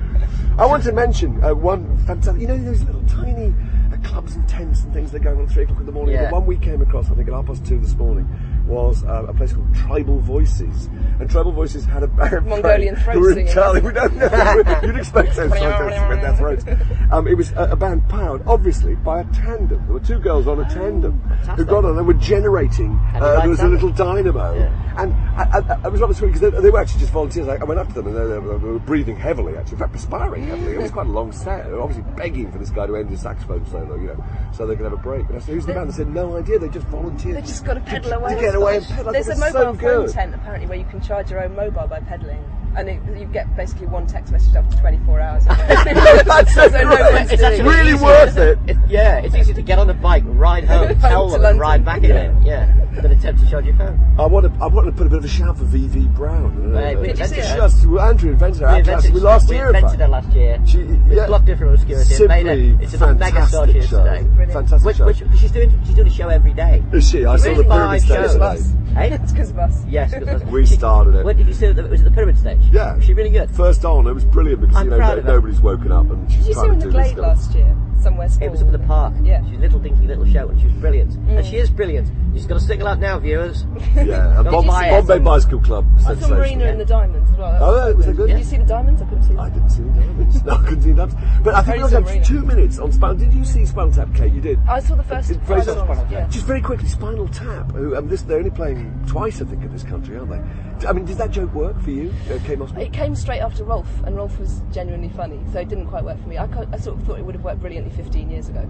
I 0.59 0.67
want 0.67 0.83
to 0.85 0.93
mention 0.93 1.43
uh, 1.45 1.55
one 1.55 1.97
fantastic. 2.07 2.41
You 2.41 2.49
know 2.49 2.59
those 2.59 2.83
little 2.83 3.03
tiny 3.07 3.55
uh, 3.93 3.97
clubs 4.09 4.35
and 4.35 4.49
tents 4.49 4.83
and 4.83 4.93
things 4.93 5.13
that 5.13 5.21
go 5.21 5.31
on 5.31 5.43
at 5.45 5.51
three 5.51 5.63
o'clock 5.65 5.81
in 5.81 5.87
the 5.87 5.93
morning. 5.93 6.15
Yeah. 6.15 6.27
The 6.29 6.33
one 6.35 6.47
we 6.47 6.57
came 6.57 6.83
across, 6.83 7.11
I 7.11 7.15
think, 7.15 7.29
at 7.29 7.35
half 7.35 7.47
past 7.47 7.65
two 7.65 7.79
this 7.79 7.95
morning, 7.95 8.27
was 8.69 9.03
uh, 9.05 9.25
a 9.27 9.35
place 9.35 9.53
called 9.53 9.75
Tribal 9.75 10.21
Voices. 10.21 10.87
And 11.19 11.29
Tribal 11.29 11.53
Voices 11.53 11.85
had 11.85 12.03
a 12.03 12.07
band 12.07 12.47
Mongolian 12.47 12.95
playing 12.95 12.97
throat 12.97 13.15
who 13.15 13.21
were 13.21 13.35
singing. 13.35 13.85
We 13.85 13.93
don't 13.93 14.17
know. 14.17 14.81
You'd 14.85 14.97
expect 14.97 15.35
those 15.37 15.51
scientists 15.51 16.09
with 16.09 16.21
their 16.21 16.37
throats. 16.37 16.65
Um, 17.11 17.27
it 17.27 17.35
was 17.35 17.51
a, 17.53 17.71
a 17.73 17.77
band 17.77 18.09
powered, 18.09 18.43
obviously, 18.47 18.95
by 18.95 19.21
a 19.21 19.25
tandem. 19.33 19.83
There 19.87 19.95
were 19.95 20.01
two 20.01 20.19
girls 20.19 20.47
on 20.47 20.61
a 20.61 20.69
tandem 20.69 21.19
who 21.57 21.65
got 21.65 21.85
on 21.85 21.97
they 21.97 22.03
were 22.03 22.15
generating. 22.15 22.99
Uh, 23.15 23.41
there 23.41 23.49
was 23.49 23.61
a 23.61 23.69
little 23.69 23.91
dynamo, 23.91 24.55
Yeah. 24.55 25.03
and 25.03 25.13
I, 25.37 25.59
I, 25.59 25.81
I 25.85 25.89
was 25.89 26.01
rather 26.01 26.15
sweet 26.15 26.29
because 26.35 26.41
they, 26.53 26.61
they 26.61 26.71
were 26.71 26.81
actually 26.81 27.01
just 27.01 27.13
volunteers. 27.13 27.49
I, 27.49 27.57
I 27.57 27.65
went 27.65 27.81
up 27.81 27.89
to 27.89 27.95
them 27.95 28.07
and 28.09 28.17
they, 28.17 28.27
they 28.27 28.39
were- 28.39 28.79
breathing 28.79 29.17
heavily, 29.17 29.57
actually, 29.57 29.73
in 29.75 29.79
fact, 29.79 29.93
perspiring 29.93 30.47
heavily. 30.47 30.75
It 30.75 30.79
was 30.81 30.91
quite 30.91 31.07
a 31.07 31.11
long 31.11 31.33
set. 31.33 31.65
They 31.67 31.73
were 31.73 31.81
obviously 31.83 32.05
begging 32.17 32.53
for 32.53 32.59
this 32.59 32.71
guy 32.71 32.87
to 32.87 32.97
end 32.97 33.11
his 33.11 33.21
saxophone 33.23 33.67
solo, 33.67 33.97
you 33.97 34.09
know, 34.09 34.25
so 34.53 34.67
they 34.67 34.77
could 34.77 34.85
have 34.85 34.93
a 34.93 34.97
break. 34.97 35.27
And 35.29 35.37
I 35.37 35.41
said, 35.41 35.55
"Who's 35.55 35.67
the 35.67 35.73
band?" 35.75 35.91
They 35.91 35.95
said, 35.97 36.09
"No 36.09 36.37
idea. 36.37 36.59
They 36.59 36.69
just 36.69 36.87
volunteered." 36.87 37.37
They 37.37 37.41
just 37.43 37.65
got 37.65 37.75
to 37.75 37.81
pedal 37.81 38.13
away. 38.13 38.35
to 38.53 38.58
away 38.59 38.77
and 38.77 38.87
pedal. 38.87 39.13
There's 39.13 39.29
it 39.29 39.37
a 39.37 39.41
mobile 39.41 39.53
so 39.53 39.75
phone 39.75 40.13
tent 40.13 40.35
apparently 40.35 40.69
where 40.69 40.79
you 40.79 40.85
can 40.85 41.01
charge 41.01 41.31
your 41.31 41.43
own 41.43 41.55
mobile 41.57 41.87
by 41.87 42.01
pedaling, 42.01 42.43
and 42.79 42.89
it, 42.89 43.01
you 43.19 43.27
get 43.27 43.55
basically 43.57 43.87
one 43.89 44.07
text 44.07 44.33
message 44.33 44.55
after 44.55 44.77
24 44.79 45.21
hours. 45.21 45.45
That's 45.47 46.55
so 46.55 46.67
no 46.69 47.11
one's 47.13 47.33
It's 47.33 47.43
actually 47.43 47.69
really 47.69 47.93
easier- 47.95 48.05
worth 48.07 48.37
it. 48.37 48.59
It's, 48.69 48.79
yeah, 48.89 49.19
it's 49.19 49.35
easy 49.35 49.53
to 49.55 49.63
get 49.63 49.79
on 49.79 49.91
a 49.91 49.95
bike, 49.95 50.23
ride 50.27 50.65
home, 50.65 50.89
Home 50.89 50.99
tell 51.01 51.27
to 51.27 51.33
them, 51.33 51.35
and 51.35 51.43
London. 51.43 51.59
ride 51.61 51.85
back 51.85 51.99
again. 51.99 52.41
Yeah, 52.45 52.73
than 53.03 53.11
attempt 53.13 53.41
to 53.43 53.51
charge 53.51 53.67
your 53.67 53.75
phone. 53.77 53.99
I 54.19 54.27
want 54.27 54.47
to. 54.53 54.63
I 54.63 54.67
want 54.69 54.87
to 54.87 54.93
put 54.93 55.07
a 55.07 55.11
bit 55.11 55.19
of 55.19 55.25
a 55.25 55.29
shout 55.29 55.59
for 55.59 55.65
VV 55.65 56.15
Brown. 56.15 56.73
Hey, 56.75 56.95
we 56.97 57.09
Uh, 57.09 57.11
invented 57.11 57.45
she 57.45 57.51
her. 57.51 57.57
just- 57.57 57.85
Andrew 57.85 58.31
invented 58.31 58.61
her. 58.63 58.67
We 58.69 58.73
at 58.75 58.79
invented, 58.79 59.13
Glastonbury 59.13 59.23
last 59.25 59.49
we 59.49 59.57
year. 59.57 59.69
in 59.71 59.75
invented 59.77 59.91
fact. 59.99 60.03
her 60.03 60.09
last 60.09 60.33
year. 60.37 60.61
She, 60.67 60.79
We 60.85 61.17
yeah, 61.17 61.27
blocked 61.27 61.49
her 61.49 61.57
from 61.57 61.69
obscurity 61.75 62.15
and 62.15 62.29
made 62.29 62.47
her 62.47 62.55
Simply 62.55 62.85
into 62.85 62.97
the 62.99 63.15
mega 63.15 63.47
star 63.47 63.67
she 63.67 63.79
is 63.79 63.89
show. 63.89 64.05
today. 64.05 64.53
Fantastic 64.53 64.87
Which, 64.87 64.97
show. 64.97 65.07
which 65.07 65.23
she's 65.39 65.51
doing, 65.51 65.81
she's 65.85 65.95
doing 65.95 66.07
a 66.07 66.11
show 66.11 66.29
every 66.29 66.53
day. 66.55 66.83
Is 66.93 67.09
she? 67.11 67.25
I 67.27 67.37
saw 67.37 67.45
the 67.45 67.51
Really 67.51 67.65
pyramid 67.65 67.69
five 67.69 68.03
stage 68.03 68.17
shows. 68.19 68.73
Today. 69.03 69.17
Hey? 69.17 69.23
It's 69.23 69.33
because 69.33 69.51
of 69.51 69.59
us. 69.59 69.85
Yes, 69.89 70.15
because 70.15 70.43
We 70.53 70.67
started 70.67 71.15
it. 71.15 71.25
What 71.25 71.37
did 71.37 71.47
you 71.47 71.55
say? 71.55 71.73
that- 71.73 71.89
Was 71.91 72.01
it 72.01 72.05
the 72.05 72.11
pyramid 72.11 72.39
stage? 72.39 72.61
Yeah. 72.73 72.97
Was 72.97 73.05
she 73.05 73.15
really 73.15 73.31
good? 73.31 73.51
First 73.51 73.85
on, 73.85 74.07
it 74.07 74.13
was 74.13 74.25
brilliant 74.25 74.61
because 74.61 74.77
I'm 74.77 74.85
you 74.87 74.91
know 74.91 74.97
proud 74.99 75.13
no- 75.15 75.19
of 75.19 75.25
her. 75.25 75.33
nobody's 75.33 75.61
woken 75.61 75.93
up 75.93 76.11
and 76.11 76.31
she's 76.31 76.39
Did 76.41 76.47
you 76.49 76.53
see 76.55 76.61
trying 76.61 76.67
her 76.69 76.73
in 76.75 76.81
to 76.81 76.87
the 76.87 76.93
do 76.93 76.99
this. 76.99 77.13
Glade 77.13 77.19
last 77.23 77.55
year? 77.55 77.77
Somewhere 78.01 78.29
small. 78.29 78.47
It 78.47 78.51
was 78.51 78.63
up 78.63 78.69
at 78.69 78.73
the 78.73 78.87
park. 78.87 79.15
Yeah. 79.23 79.43
She 79.45 79.51
was 79.51 79.59
a 79.59 79.61
little 79.63 79.79
dinky 79.81 80.07
little 80.07 80.27
show, 80.27 80.49
and 80.49 80.59
she 80.61 80.67
was 80.67 80.75
brilliant. 80.77 81.15
And 81.29 81.45
she 81.47 81.57
is 81.57 81.71
brilliant. 81.71 82.09
You 82.09 82.35
just 82.35 82.49
got 82.49 82.55
to 82.57 82.61
stick 82.61 82.81
out 82.81 82.99
now, 83.01 83.19
viewers. 83.19 83.65
Yeah, 83.99 84.37
and 84.39 84.45
Don't 84.45 84.53
Bomb- 84.53 84.67
you 84.67 84.73
see 84.73 84.87
it? 84.87 84.91
Bombay 85.07 85.19
Bicycle 85.19 85.61
Club. 85.61 85.87
I 85.99 86.01
saw 86.01 86.09
sensation. 86.09 86.37
Marina 86.39 86.65
and 86.67 86.81
the 86.81 86.85
Diamonds 86.85 87.31
as 87.31 87.37
well. 87.37 87.53
That 87.53 87.63
Oh, 87.63 87.89
yeah, 87.89 87.95
was 87.95 88.07
it 88.07 88.17
good? 88.17 88.29
Did 88.29 88.39
you 88.39 88.45
see 88.45 88.57
the 88.59 88.65
Diamonds? 88.65 89.03
I 89.03 89.05
couldn't 89.07 89.23
see 89.25 89.29
them. 89.31 89.41
I 89.41 89.49
didn't 89.51 89.71
see 89.71 89.83
the 89.83 89.91
diamonds. 89.91 90.43
No, 90.45 90.53
I 90.53 90.57
couldn't 90.63 90.83
see 90.83 90.91
the 90.93 91.07
diamonds. 91.07 91.43
But 91.43 91.55
I 91.55 91.63
think 91.63 91.77
we 91.77 91.81
Fraser 91.83 91.97
only 91.97 92.07
Marina. 92.07 92.19
have 92.19 92.27
two 92.29 92.45
minutes 92.47 92.79
on 92.79 92.93
Spinal. 92.93 93.17
Did 93.17 93.35
you 93.35 93.45
see 93.45 93.67
Spinal 93.67 93.93
Tap, 93.93 94.15
Kate? 94.15 94.33
You 94.33 94.41
did. 94.41 94.59
I 94.69 94.81
saw 94.81 94.95
the 94.95 95.03
first 95.03 95.29
Did 95.29 95.43
five 95.43 95.65
Spinal 95.65 95.87
Tap. 95.87 96.11
Yeah. 96.11 96.29
Just 96.29 96.47
very 96.47 96.61
quickly, 96.61 96.89
Spinal 96.89 97.29
Tap. 97.29 97.73
Who, 97.73 97.97
um, 97.97 98.09
this, 98.09 98.23
they're 98.23 98.39
only 98.39 98.51
playing 98.51 99.05
twice, 99.09 99.41
I 99.43 99.45
think, 99.45 99.63
in 99.65 99.73
this 99.73 99.83
country, 99.83 100.17
aren't 100.17 100.31
they? 100.31 100.87
I 100.87 100.93
mean, 100.93 101.05
does 101.07 101.17
that 101.17 101.33
joke 101.33 101.53
work 101.55 101.81
for 101.81 101.91
you, 101.91 102.13
uh, 102.31 102.39
Kate 102.45 102.59
Mossman? 102.59 102.79
It 102.79 102.93
came 102.93 103.17
straight 103.17 103.41
after 103.41 103.65
Rolf, 103.65 103.89
and 104.05 104.15
Rolf 104.17 104.39
was 104.39 104.63
genuinely 104.71 105.09
funny, 105.09 105.41
so 105.53 105.59
it 105.59 105.69
didn't 105.69 105.87
quite 105.89 106.05
work 106.05 106.21
for 106.23 106.29
me. 106.29 106.37
I, 106.39 106.45
I 106.73 106.79
sort 106.79 106.99
of 106.99 107.05
thought 107.05 107.19
it 107.19 107.25
would 107.25 107.35
have 107.35 107.43
worked 107.45 107.61
brilliantly 107.61 107.88
15 107.91 108.31
years 108.31 108.49
ago. 108.49 108.69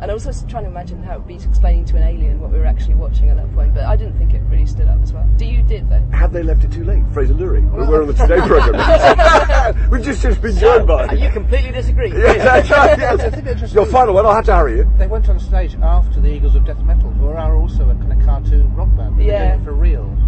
And 0.00 0.10
I 0.10 0.14
was 0.14 0.26
also 0.26 0.44
trying 0.48 0.64
to 0.64 0.70
imagine 0.70 1.00
how 1.04 1.14
it 1.14 1.18
would 1.18 1.28
be 1.28 1.34
explaining 1.36 1.84
to 1.84 1.96
an 1.96 2.02
alien 2.02 2.40
what 2.40 2.50
we 2.50 2.58
were 2.58 2.66
actually 2.66 2.94
watching 2.96 3.28
at 3.28 3.36
that 3.36 3.54
point, 3.54 3.72
but 3.72 3.84
I 3.84 3.94
didn't 3.94 4.18
think 4.18 4.34
it 4.34 4.40
really 4.50 4.66
stood 4.66 4.88
up 4.88 5.00
as 5.00 5.12
well. 5.12 5.24
Do 5.36 5.44
you 5.46 5.62
did 5.62 5.88
though? 5.88 6.02
Have 6.10 6.32
they 6.32 6.42
left 6.42 6.64
it 6.64 6.72
too 6.72 6.82
late? 6.82 7.04
Fraser 7.12 7.34
Lurie. 7.34 7.62
We're- 7.70 7.86
We're 7.86 8.00
on 8.02 8.08
the 8.08 8.14
Today 8.14 8.40
programme. 8.46 9.90
We've 9.92 10.02
just, 10.02 10.20
just 10.22 10.42
been 10.42 10.56
joined 10.56 10.88
by. 10.88 11.12
You 11.12 11.30
completely 11.30 11.70
disagree. 11.70 12.10
Yeah, 12.10 12.32
that's 12.34 12.68
right, 12.70 13.00
I 13.00 13.30
think 13.30 13.44
they're 13.44 13.56
yes. 13.56 13.72
Your 13.74 13.86
final 13.86 14.14
one, 14.14 14.26
I'll 14.26 14.34
have 14.34 14.44
to 14.46 14.56
hurry 14.56 14.78
you. 14.78 14.90
They 14.98 15.06
went 15.06 15.28
on 15.28 15.38
stage 15.38 15.76
after 15.80 16.18
the 16.20 16.32
Eagles 16.34 16.56
of 16.56 16.64
Death 16.64 16.82
Metal, 16.82 17.10
who 17.12 17.28
are 17.28 17.54
also 17.54 17.88
a 17.88 17.94
kind 17.94 18.12
of 18.12 18.26
cartoon 18.26 18.74
rock 18.74 18.88
band. 18.96 19.18
They're 19.20 19.26
Yeah. 19.26 19.48
doing 19.50 19.60
it 19.60 19.64
for 19.64 19.72
real. 19.72 20.18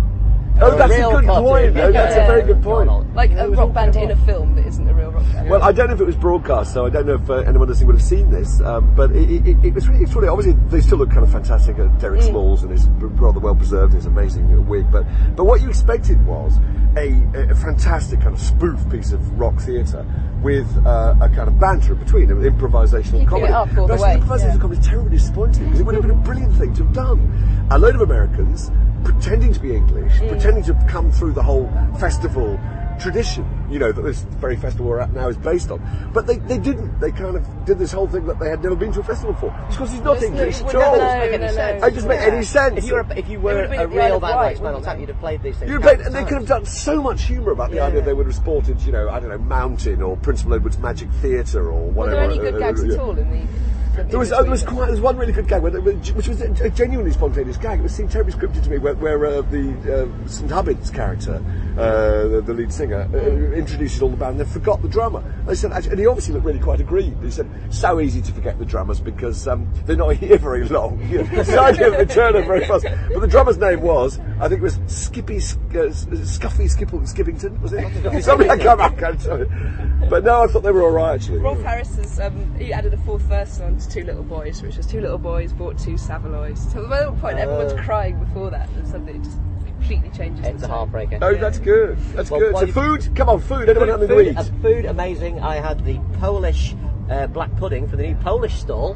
Oh, 0.60 0.76
that's 0.76 0.92
a 0.92 0.96
real 0.96 1.10
good 1.10 1.24
cartoon. 1.26 1.44
point. 1.44 1.76
Oh, 1.78 1.90
that's 1.92 2.14
a 2.14 2.26
very 2.28 2.42
good 2.42 2.62
point. 2.62 3.12
Like 3.16 3.32
a 3.32 3.50
rock 3.50 3.72
band 3.74 3.96
in 3.96 4.12
a 4.12 4.16
film 4.24 4.54
that 4.54 4.64
isn't 4.66 4.88
a 4.88 4.94
real 4.94 5.06
rock 5.10 5.13
band. 5.13 5.13
Well, 5.48 5.62
I 5.62 5.72
don't 5.72 5.88
know 5.88 5.94
if 5.94 6.00
it 6.00 6.04
was 6.06 6.16
broadcast, 6.16 6.72
so 6.72 6.86
I 6.86 6.90
don't 6.90 7.06
know 7.06 7.14
if 7.16 7.28
uh, 7.28 7.34
anyone 7.40 7.68
listening 7.68 7.88
would 7.88 7.96
have 7.96 8.04
seen 8.04 8.30
this. 8.30 8.60
Um, 8.62 8.94
but 8.94 9.10
it, 9.12 9.46
it, 9.46 9.64
it 9.64 9.74
was 9.74 9.86
really 9.88 10.02
extraordinary. 10.02 10.32
Obviously, 10.36 10.58
they 10.70 10.80
still 10.80 10.98
look 10.98 11.10
kind 11.10 11.22
of 11.22 11.30
fantastic. 11.30 11.78
Uh, 11.78 11.86
Derek 11.98 12.20
Mm. 12.22 12.28
Smalls 12.28 12.62
and 12.62 12.72
his 12.72 12.86
rather 12.88 13.40
well 13.40 13.54
preserved, 13.54 13.92
his 13.92 14.06
amazing 14.06 14.66
wig. 14.66 14.90
But 14.90 15.04
but 15.36 15.44
what 15.44 15.60
you 15.60 15.68
expected 15.68 16.24
was 16.26 16.58
a, 16.96 17.12
a 17.50 17.54
fantastic 17.54 18.20
kind 18.20 18.34
of 18.34 18.40
spoof 18.40 18.78
piece 18.90 19.12
of 19.12 19.38
rock 19.38 19.58
theatre 19.60 20.06
with 20.42 20.66
uh, 20.86 21.14
a 21.20 21.28
kind 21.28 21.48
of 21.48 21.58
banter 21.58 21.94
between 21.94 22.28
them, 22.28 22.42
improvisational 22.42 23.04
Keeping 23.12 23.26
comedy. 23.26 23.46
it 23.46 23.54
up 23.54 23.68
all 23.76 23.86
but 23.86 23.96
the 23.98 24.04
actually, 24.04 24.20
way, 24.20 24.26
improvisational 24.26 24.54
yeah. 24.54 24.60
comedy 24.60 24.80
is 24.80 24.86
terribly 24.86 25.10
disappointing 25.16 25.64
because 25.64 25.80
it 25.80 25.82
would 25.84 25.94
have 25.94 26.02
been 26.02 26.10
a 26.12 26.22
brilliant 26.22 26.54
thing 26.54 26.74
to 26.74 26.84
have 26.84 26.92
done. 26.92 27.66
A 27.70 27.78
load 27.78 27.94
of 27.94 28.00
Americans 28.02 28.70
pretending 29.04 29.52
to 29.52 29.60
be 29.60 29.74
English, 29.74 30.12
Mm. 30.20 30.28
pretending 30.30 30.62
to 30.64 30.74
come 30.88 31.10
through 31.10 31.32
the 31.32 31.42
whole 31.42 31.66
festival 31.98 32.58
tradition, 33.00 33.44
you 33.70 33.78
know, 33.78 33.92
that 33.92 34.02
this 34.02 34.20
very 34.22 34.56
festival 34.56 34.86
we're 34.86 35.00
at 35.00 35.12
now 35.12 35.28
is 35.28 35.36
based 35.36 35.70
on. 35.70 35.80
But 36.12 36.26
they, 36.26 36.36
they 36.36 36.58
didn't. 36.58 36.98
They 37.00 37.10
kind 37.12 37.36
of 37.36 37.64
did 37.64 37.78
this 37.78 37.92
whole 37.92 38.06
thing 38.08 38.26
that 38.26 38.38
they 38.38 38.48
had 38.48 38.62
never 38.62 38.76
been 38.76 38.92
to 38.92 39.00
a 39.00 39.04
festival 39.04 39.34
for. 39.34 39.54
It's 39.66 39.76
because 39.76 39.90
he's 39.92 40.00
not 40.00 40.16
It's 40.16 40.24
English 40.24 40.60
no- 40.62 40.68
at 40.68 40.74
all. 40.76 40.96
no, 40.96 40.98
Doesn't 40.98 41.18
make 41.18 41.30
no, 41.30 41.34
any 41.34 41.46
no. 41.46 41.52
sense. 41.52 41.84
It 41.84 41.94
doesn't 41.94 42.08
make 42.08 42.20
any 42.20 42.44
sense. 42.44 42.78
If 42.78 42.84
you 42.86 42.94
were, 42.94 43.00
a, 43.00 43.18
if 43.18 43.28
you 43.28 43.40
were 43.40 43.60
a 43.62 43.62
at 43.64 43.70
the 43.70 43.76
Isle 43.78 43.86
real 43.88 44.16
of 44.16 44.22
band 44.22 44.22
like 44.22 44.34
Wight, 44.36 44.56
Spinal 44.58 44.80
Tap, 44.80 44.98
you'd 45.00 45.08
have 45.08 45.18
played 45.20 45.42
these 45.42 45.56
things. 45.56 45.70
You'd 45.70 45.82
have 45.82 45.82
played, 45.82 46.00
and 46.00 46.14
countless 46.14 46.22
they 46.24 46.28
could 46.28 46.38
have 46.38 46.48
done 46.48 46.66
so 46.66 47.02
much 47.02 47.22
humour 47.24 47.52
about 47.52 47.70
the 47.70 47.76
Yeah. 47.76 47.86
idea 47.86 48.02
they 48.02 48.12
would 48.14 48.26
have 48.26 48.34
sported, 48.34 48.80
you 48.82 48.92
know, 48.92 49.08
I 49.08 49.20
don't 49.20 49.28
know, 49.30 49.38
Mountain 49.38 50.02
or 50.02 50.16
Principal 50.16 50.54
Edward's 50.54 50.78
Magic 50.78 51.10
Theatre 51.22 51.70
or 51.70 51.90
whatever. 51.90 52.16
Were 52.16 52.22
there 52.28 52.30
any 52.30 52.38
good 52.38 52.54
Uh, 52.54 52.58
gags 52.58 52.80
uh, 52.82 52.86
at 52.86 52.90
yeah. 52.92 52.98
all 52.98 53.18
in 53.18 53.30
the? 53.30 53.46
There 53.94 54.18
was, 54.18 54.32
oh, 54.32 54.42
there 54.42 54.50
was 54.50 54.62
quite, 54.62 54.86
there 54.86 54.90
was 54.90 55.00
one 55.00 55.16
really 55.16 55.32
good 55.32 55.46
gag, 55.46 55.62
where, 55.62 55.72
which 55.80 56.28
was 56.28 56.40
a 56.40 56.70
genuinely 56.70 57.12
spontaneous 57.12 57.56
gag. 57.56 57.78
It 57.78 57.82
was 57.82 57.94
seemed 57.94 58.10
terribly 58.10 58.32
scripted 58.32 58.64
to 58.64 58.70
me, 58.70 58.78
where, 58.78 58.94
where 58.94 59.24
uh, 59.24 59.42
the 59.42 60.12
uh, 60.24 60.28
St 60.28 60.50
Hubbins's 60.50 60.90
character, 60.90 61.42
uh, 61.78 62.28
the, 62.28 62.42
the 62.44 62.54
lead 62.54 62.72
singer, 62.72 63.08
uh, 63.14 63.56
introduces 63.56 64.02
all 64.02 64.08
the 64.08 64.16
band 64.16 64.32
and 64.32 64.40
then 64.40 64.52
forgot 64.52 64.82
the 64.82 64.88
drummer. 64.88 65.22
They 65.46 65.54
said, 65.54 65.72
and 65.72 65.98
he 65.98 66.06
obviously 66.06 66.34
looked 66.34 66.46
really 66.46 66.58
quite 66.58 66.80
aggrieved. 66.80 67.22
He 67.22 67.30
said, 67.30 67.48
so 67.70 68.00
easy 68.00 68.20
to 68.22 68.32
forget 68.32 68.58
the 68.58 68.64
drummers 68.64 69.00
because 69.00 69.46
um, 69.46 69.72
they're 69.86 69.96
not 69.96 70.16
here 70.16 70.38
very 70.38 70.68
long. 70.68 71.00
You 71.08 71.22
know, 71.22 71.28
it's 71.32 71.50
the 71.50 71.60
idea 71.60 71.90
that 71.90 72.08
they 72.08 72.14
turn 72.14 72.36
up 72.36 72.46
very 72.46 72.66
fast. 72.66 72.86
But 73.12 73.20
the 73.20 73.28
drummer's 73.28 73.58
name 73.58 73.80
was, 73.80 74.18
I 74.40 74.48
think 74.48 74.60
it 74.60 74.64
was 74.64 74.80
Skippy, 74.86 75.36
uh, 75.36 75.92
Scuffy 75.92 76.68
Skipple, 76.68 77.06
Skippington, 77.06 77.60
was 77.60 77.72
it? 77.72 78.24
Somebody 78.24 78.50
I 78.50 78.58
can't, 78.58 78.80
I 78.80 78.88
can't 78.88 79.20
tell 79.20 79.38
you. 79.38 79.50
But 80.08 80.24
no, 80.24 80.42
I 80.42 80.46
thought 80.48 80.62
they 80.62 80.72
were 80.72 80.82
all 80.82 80.90
right 80.90 81.14
actually. 81.14 81.38
Rolf 81.38 81.62
Harris 81.62 81.94
has 81.96 82.20
um, 82.20 82.58
he 82.58 82.72
added 82.72 82.92
a 82.94 82.98
fourth 82.98 83.22
verse 83.22 83.60
on 83.60 83.78
to 83.86 83.90
Two 84.00 84.04
Little 84.04 84.22
Boys, 84.22 84.62
which 84.62 84.76
was 84.76 84.86
two 84.86 85.00
little 85.00 85.18
boys 85.18 85.52
bought 85.52 85.78
two 85.78 85.96
Saveloys. 85.96 86.70
So 86.72 86.84
at 86.84 87.08
one 87.08 87.18
point 87.20 87.38
everyone's 87.38 87.72
crying 87.80 88.18
before 88.18 88.50
that, 88.50 88.68
and 88.70 88.86
suddenly 88.86 89.14
it 89.14 89.22
just 89.22 89.38
completely 89.66 90.10
changes. 90.10 90.46
It's 90.46 90.62
the 90.62 90.68
a 90.68 90.70
heartbreaker. 90.70 91.18
Oh, 91.22 91.34
that's 91.34 91.58
good. 91.58 91.98
That's 92.14 92.30
Well, 92.30 92.40
good. 92.40 92.56
So 92.56 92.64
you- 92.66 92.72
food, 92.72 93.16
come 93.16 93.28
on, 93.28 93.40
food. 93.40 93.68
Anyone 93.68 93.88
have 93.88 94.00
food, 94.00 94.10
anything 94.10 94.34
to 94.34 94.40
uh, 94.40 94.62
food 94.62 94.84
amazing. 94.86 95.40
I 95.40 95.56
had 95.56 95.84
the 95.84 95.98
Polish 96.20 96.74
uh, 97.10 97.26
black 97.28 97.54
pudding 97.56 97.86
from 97.86 97.98
the 97.98 98.06
new 98.06 98.14
Polish 98.16 98.54
stall, 98.54 98.94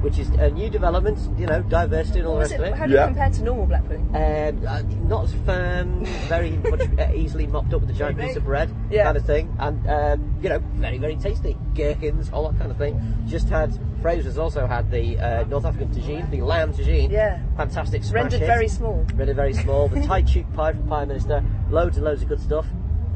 which 0.00 0.16
is 0.18 0.28
a 0.30 0.48
new 0.50 0.70
development. 0.70 1.18
You 1.38 1.46
know, 1.46 1.60
diversity 1.62 2.20
and 2.20 2.28
all 2.28 2.34
the 2.34 2.40
Was 2.40 2.50
rest 2.52 2.62
it, 2.62 2.72
of 2.72 2.78
how 2.78 2.84
it. 2.84 2.88
do 2.88 2.94
Yeah. 2.94 3.00
you 3.00 3.06
compare 3.08 3.30
to 3.30 3.42
normal 3.42 3.66
black 3.66 3.84
pudding? 3.84 4.06
Um, 4.14 4.66
uh, 4.66 4.82
not 5.08 5.24
as 5.24 5.32
firm, 5.44 6.04
very 6.28 6.50
much 6.70 6.80
uh, 6.98 7.12
easily 7.14 7.48
mopped 7.48 7.74
up 7.74 7.80
with 7.80 7.90
a 7.90 7.94
giant 7.94 8.18
piece 8.18 8.36
of 8.36 8.44
bread, 8.44 8.72
Yeah. 8.90 9.04
kind 9.04 9.16
of 9.16 9.24
thing, 9.26 9.52
and 9.58 9.84
um, 9.88 10.34
you 10.40 10.48
know, 10.50 10.60
very 10.74 10.98
very 10.98 11.16
tasty. 11.16 11.56
Gherkins, 11.74 12.30
all 12.32 12.48
that 12.50 12.58
kind 12.60 12.70
of 12.70 12.76
thing. 12.78 13.00
Just 13.26 13.48
had 13.48 13.76
Fraser's 14.00 14.38
also 14.38 14.66
had 14.66 14.90
the 14.90 15.18
uh, 15.18 15.44
North 15.44 15.64
African 15.64 15.88
tagine, 15.90 16.30
the 16.30 16.40
lamb 16.40 16.72
tagine. 16.72 17.10
Yeah. 17.10 17.40
fantastic. 17.56 18.02
Rendered 18.12 18.40
hit. 18.40 18.46
very 18.46 18.68
small. 18.68 19.04
Rendered 19.14 19.36
very 19.36 19.54
small. 19.54 19.88
The 19.88 20.00
Thai 20.06 20.22
cheek 20.22 20.52
pie 20.54 20.72
from 20.72 20.86
Pieminister. 20.88 21.44
Loads 21.70 21.96
and 21.96 22.06
loads 22.06 22.22
of 22.22 22.28
good 22.28 22.40
stuff. 22.40 22.66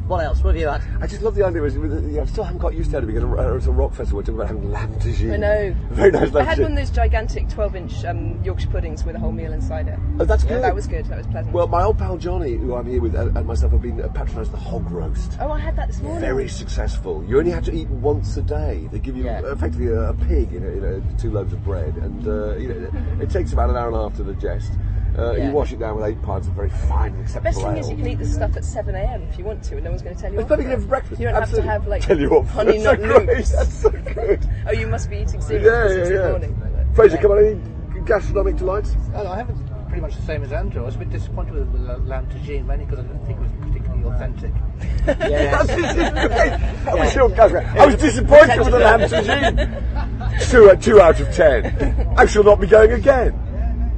What 0.09 0.25
else? 0.25 0.43
What 0.43 0.55
have 0.55 0.61
you 0.61 0.69
had? 0.69 0.83
I 1.01 1.07
just 1.07 1.23
love 1.23 1.35
the 1.35 1.45
idea. 1.45 1.63
Is, 1.65 1.79
with- 1.79 2.19
I 2.19 2.25
still 2.27 2.45
haven't 2.45 2.59
got 2.61 2.75
used 2.75 2.91
to 2.91 2.99
it. 2.99 3.07
Being 3.07 3.19
at 3.19 3.23
a, 3.23 3.27
a 3.29 3.59
rock 3.71 3.95
festival, 3.95 4.19
we're 4.19 4.23
talking 4.23 4.35
about 4.35 4.49
having 4.49 4.71
lamb 4.71 4.95
tagine. 4.97 5.33
I 5.35 5.37
know. 5.37 5.77
Very 5.91 6.11
nice 6.11 6.35
I 6.35 6.43
had 6.43 6.59
one 6.59 6.73
of 6.73 6.77
those 6.79 6.91
gigantic 6.91 7.49
12-inch 7.49 8.05
um, 8.05 8.43
Yorkshire 8.45 8.69
puddings 8.69 9.05
with 9.05 9.17
a 9.17 9.19
whole 9.19 9.33
meal 9.33 9.53
inside 9.53 9.89
it. 9.89 9.99
Oh, 10.19 10.25
that's 10.25 10.43
Yeah, 10.45 10.51
good. 10.51 10.63
that 10.65 10.75
was 10.75 10.87
good. 10.87 11.07
That 11.07 11.19
was 11.19 11.27
pleasant. 11.29 11.55
Well, 11.55 11.67
my 11.69 11.83
old 11.85 11.99
pal 11.99 12.19
Johnny, 12.19 12.57
who 12.57 12.75
I'm 12.75 12.87
here 12.87 13.01
with, 13.01 13.15
and 13.15 13.47
myself 13.47 13.73
have 13.73 13.83
been 13.83 14.01
uh, 14.03 14.09
patronised 14.09 14.51
the 14.53 14.57
hog 14.59 14.91
roast. 14.91 15.39
oh, 15.41 15.51
I 15.53 15.59
had 15.61 15.77
that 15.77 15.87
this 15.89 16.01
morning. 16.01 16.21
Very 16.21 16.49
successful. 16.49 17.25
You 17.27 17.39
only 17.39 17.53
have 17.53 17.65
to 17.65 17.73
eat 17.73 17.89
once 17.89 18.37
a 18.37 18.43
day. 18.43 18.89
They 18.93 18.99
give 18.99 19.17
you 19.17 19.25
Yeah. 19.25 19.41
effectively 19.53 19.89
a, 19.89 20.11
a 20.11 20.15
pig 20.15 20.53
in, 20.53 20.65
a, 20.65 20.69
in 20.69 20.85
a, 20.85 21.19
two 21.19 21.31
loaves 21.31 21.53
of 21.53 21.65
bread, 21.65 21.97
and 21.97 22.27
uh, 22.27 22.57
you 22.57 22.69
know, 22.69 22.91
it 23.23 23.31
takes 23.31 23.53
about 23.53 23.71
an 23.71 23.77
hour 23.77 23.87
and 23.87 23.97
a 23.97 24.01
half 24.03 24.17
to 24.17 24.25
digest. 24.25 24.73
Uh, 25.19 25.33
Yeah. 25.33 25.47
You 25.49 25.53
wash 25.53 25.73
it 25.73 25.79
down 25.79 25.97
with 25.97 26.05
eight 26.07 26.21
pints 26.23 26.49
of 26.49 26.55
very 26.55 26.71
fine, 26.71 27.15
acceptable. 27.21 27.35
The 27.35 27.41
Best 27.43 27.59
thing 27.59 27.67
ale. 27.73 27.79
is 27.79 27.91
you 27.91 27.97
can 27.97 28.07
eat 28.09 28.19
this 28.19 28.33
stuff 28.35 28.57
at 28.57 28.65
7 28.65 28.95
a.m. 28.95 29.23
if 29.31 29.39
you 29.39 29.45
want 29.45 29.63
to, 29.65 29.75
and 29.75 29.85
no 29.85 29.91
one's 29.91 30.03
going 30.03 30.15
to 30.17 30.21
tell 30.23 30.33
you. 30.33 30.41
It's 30.41 30.51
off 30.51 30.59
perfect 30.59 30.81
for 30.83 30.89
breakfast. 30.89 31.21
You 31.21 31.27
don't 31.29 31.37
Absolutely. 31.37 31.69
have 31.69 31.81
to 31.81 31.83
have 31.83 31.89
like 31.89 32.03
Tell 32.03 32.19
you 32.19 32.31
what, 32.31 32.47
honey 32.47 32.79
that's 32.79 33.03
so 33.03 33.07
nut 33.07 33.27
great. 33.27 33.47
That's 33.47 33.75
so 33.75 33.91
good. 33.91 34.49
oh, 34.67 34.73
you 34.73 34.87
must 34.87 35.11
be 35.11 35.19
eating 35.19 35.41
cereal 35.43 35.65
Yeah, 35.65 36.05
yeah, 36.05 36.11
yeah. 36.25 36.31
morning. 36.31 36.93
Fraser, 36.95 37.19
come 37.19 37.33
on, 37.33 37.39
any 37.45 38.01
gastronomic 38.07 38.57
delights? 38.57 38.97
Oh, 39.15 39.27
I 39.27 39.37
haven't 39.39 39.57
pretty 39.89 40.01
much 40.01 40.17
the 40.17 40.23
same 40.23 40.43
as 40.43 40.53
Andrew. 40.53 40.81
I 40.83 40.87
was 40.87 40.95
a 40.95 40.99
bit 40.99 41.11
disappointed 41.11 41.53
with 41.53 41.71
the 41.73 41.79
la- 41.81 41.97
lamb 41.97 42.27
tagine, 42.29 42.65
mainly 42.65 42.87
because 42.87 43.01
I 43.01 43.03
didn't 43.03 43.27
think 43.27 43.39
it 43.39 43.43
was 43.43 43.51
particularly 43.69 44.05
authentic. 44.05 44.53
Yeah. 45.31 45.63
That 46.85 46.99
was 46.99 47.15
your 47.15 47.29
Gasper. 47.31 47.59
I 47.79 47.87
was 47.87 47.97
disappointed 47.97 48.59
with 48.59 48.71
the 48.71 48.79
lamb 48.79 49.01
tagine. 49.01 50.51
Two, 50.51 50.71
uh, 50.71 50.77
two 50.77 51.01
out 51.01 51.21
of 51.21 51.33
ten. 51.35 52.09
I 52.17 52.25
shall 52.27 52.45
not 52.45 52.61
be 52.61 52.67
going 52.67 52.93
again. 52.93 53.39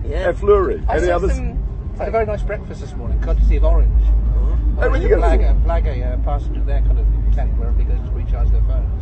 Yeah. 0.04 0.28
F. 0.28 0.40
Lurie. 0.40 0.84
I 0.88 0.96
Any 0.98 1.10
others? 1.10 1.34
some- 1.34 1.62
had 1.98 2.08
a 2.08 2.10
very 2.10 2.26
nice 2.26 2.42
breakfast 2.42 2.80
this 2.80 2.94
morning, 2.94 3.20
courtesy 3.20 3.56
of 3.56 3.64
Orange. 3.64 4.04
Oh, 4.04 4.88
where 4.90 4.96
you 5.00 5.08
Orange 5.08 5.08
going? 5.08 5.20
flag, 5.20 5.40
a, 5.42 5.60
flag 5.62 5.86
a 5.86 6.04
uh, 6.04 6.16
passenger 6.24 6.60
there 6.64 6.80
kind 6.82 6.98
of 6.98 7.06
tent 7.34 7.56
where 7.58 7.68
everybody 7.68 7.96
goes 7.98 8.08
to 8.08 8.14
recharge 8.14 8.50
their 8.50 8.62
phones. 8.62 8.93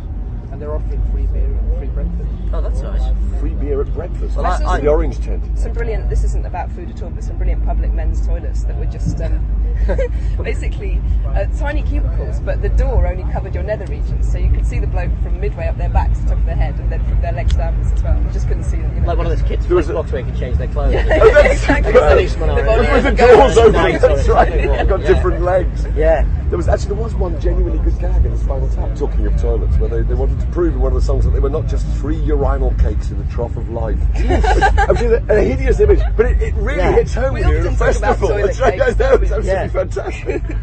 And 0.63 0.71
they're 0.71 0.75
offering 0.77 1.01
free 1.11 1.25
beer 1.27 1.43
and 1.43 1.77
free 1.77 1.87
breakfast. 1.87 2.31
Oh, 2.53 2.61
that's 2.61 2.79
nice. 2.79 3.01
Free 3.41 3.49
beer 3.55 3.81
at 3.81 3.93
breakfast. 3.93 4.37
Well, 4.37 4.45
I- 4.45 4.49
That's 4.59 4.63
I- 4.63 4.79
the 4.79 4.87
orange 4.87 5.19
tent. 5.19 5.43
some 5.59 5.73
brilliant. 5.73 6.09
This 6.09 6.23
isn't 6.23 6.45
about 6.45 6.71
food 6.71 6.89
at 6.89 7.03
all, 7.03 7.09
but 7.09 7.21
some 7.23 7.35
brilliant 7.37 7.65
public 7.65 7.91
men's 7.91 8.25
toilets 8.25 8.63
that 8.63 8.77
were 8.79 8.85
just 8.85 9.19
um, 9.19 9.45
basically 10.43 11.01
uh, 11.27 11.45
tiny 11.59 11.81
cubicles, 11.83 12.39
but 12.39 12.61
the 12.61 12.69
door 12.69 13.05
only 13.07 13.29
covered 13.33 13.53
your 13.53 13.63
nether 13.63 13.85
regions, 13.87 14.31
so 14.31 14.37
you 14.37 14.49
could 14.51 14.65
see 14.65 14.79
the 14.79 14.87
bloke 14.87 15.11
from 15.21 15.37
midway 15.41 15.67
up 15.67 15.77
their 15.77 15.89
back 15.89 16.13
to 16.13 16.19
the 16.21 16.29
top 16.29 16.37
of 16.37 16.45
their 16.45 16.55
head, 16.55 16.79
and 16.79 16.89
then 16.89 17.03
from 17.09 17.19
their 17.21 17.33
legs 17.33 17.53
downwards 17.55 17.91
as 17.91 18.01
well. 18.03 18.17
You 18.23 18.29
just 18.31 18.47
couldn't 18.47 18.63
see 18.63 18.77
them. 18.77 18.93
You 18.95 19.01
know. 19.01 19.07
Like 19.07 19.17
one 19.17 19.25
of 19.25 19.37
those 19.37 19.45
kids' 19.47 19.67
There 19.67 19.75
was 19.75 19.87
flip 19.87 19.97
a- 19.97 19.99
flops 19.99 20.11
where 20.13 20.21
you 20.21 20.27
can 20.27 20.39
change 20.39 20.57
their 20.57 20.67
clothes. 20.69 20.95
Oh, 20.95 21.31
that's 21.33 21.61
exactly. 21.61 21.91
right. 21.91 22.09
Policeman 22.11 22.49
are 22.51 22.55
The 22.55 22.61
in. 22.61 22.65
body 22.67 22.91
With 22.93 23.03
the 23.03 23.09
of 23.09 23.17
doors 23.17 23.55
gold. 23.55 23.67
open, 23.67 23.73
Nice, 23.73 24.01
that's 24.01 24.25
sorry, 24.25 24.33
right. 24.37 24.53
sorry. 24.53 24.77
You've 24.79 24.87
got 24.89 25.01
Yeah. 25.01 25.07
different 25.07 25.41
legs. 25.41 25.85
Yeah. 25.97 26.25
There 26.49 26.57
was 26.57 26.67
actually 26.67 26.93
there 26.93 27.03
was 27.03 27.15
one 27.15 27.39
genuinely 27.41 27.79
good 27.83 27.97
gag 27.99 28.23
in 28.25 28.31
the 28.31 28.37
Spinal 28.37 28.69
Tap 28.69 28.95
talking 28.95 29.25
of 29.25 29.41
toilets 29.41 29.75
where 29.77 29.89
they, 29.89 30.01
they 30.03 30.13
wanted 30.13 30.39
to 30.39 30.45
prove 30.53 30.75
in 30.75 30.79
one 30.79 30.91
of 30.91 30.95
the 30.95 31.01
songs 31.01 31.25
that 31.25 31.31
they 31.31 31.39
were 31.39 31.49
not 31.49 31.67
just 31.67 31.85
three 31.97 32.15
urinal 32.17 32.71
cakes 32.75 33.09
in 33.09 33.17
the 33.17 33.23
trough 33.33 33.57
of 33.57 33.69
life. 33.69 33.97
which 34.13 35.01
is 35.01 35.11
a, 35.11 35.23
a 35.29 35.41
hideous 35.41 35.79
image, 35.79 35.99
but 36.15 36.27
it, 36.27 36.41
it 36.41 36.53
really 36.55 36.77
Yeah. 36.77 36.91
hits 36.91 37.13
home 37.15 37.33
We 37.33 37.41
when 37.41 37.49
you're 37.49 37.67
a 37.67 37.71
often 37.71 37.77
talk 37.77 37.95
about 37.97 38.17
festival. 38.17 38.37
It's 38.45 38.59
like, 38.59 38.73
cakes, 38.79 38.83
I 39.01 39.03
know, 39.03 39.13
it's 39.15 39.31
absolutely 39.31 39.47
Yeah. 39.51 39.67
fantastic. 39.67 40.43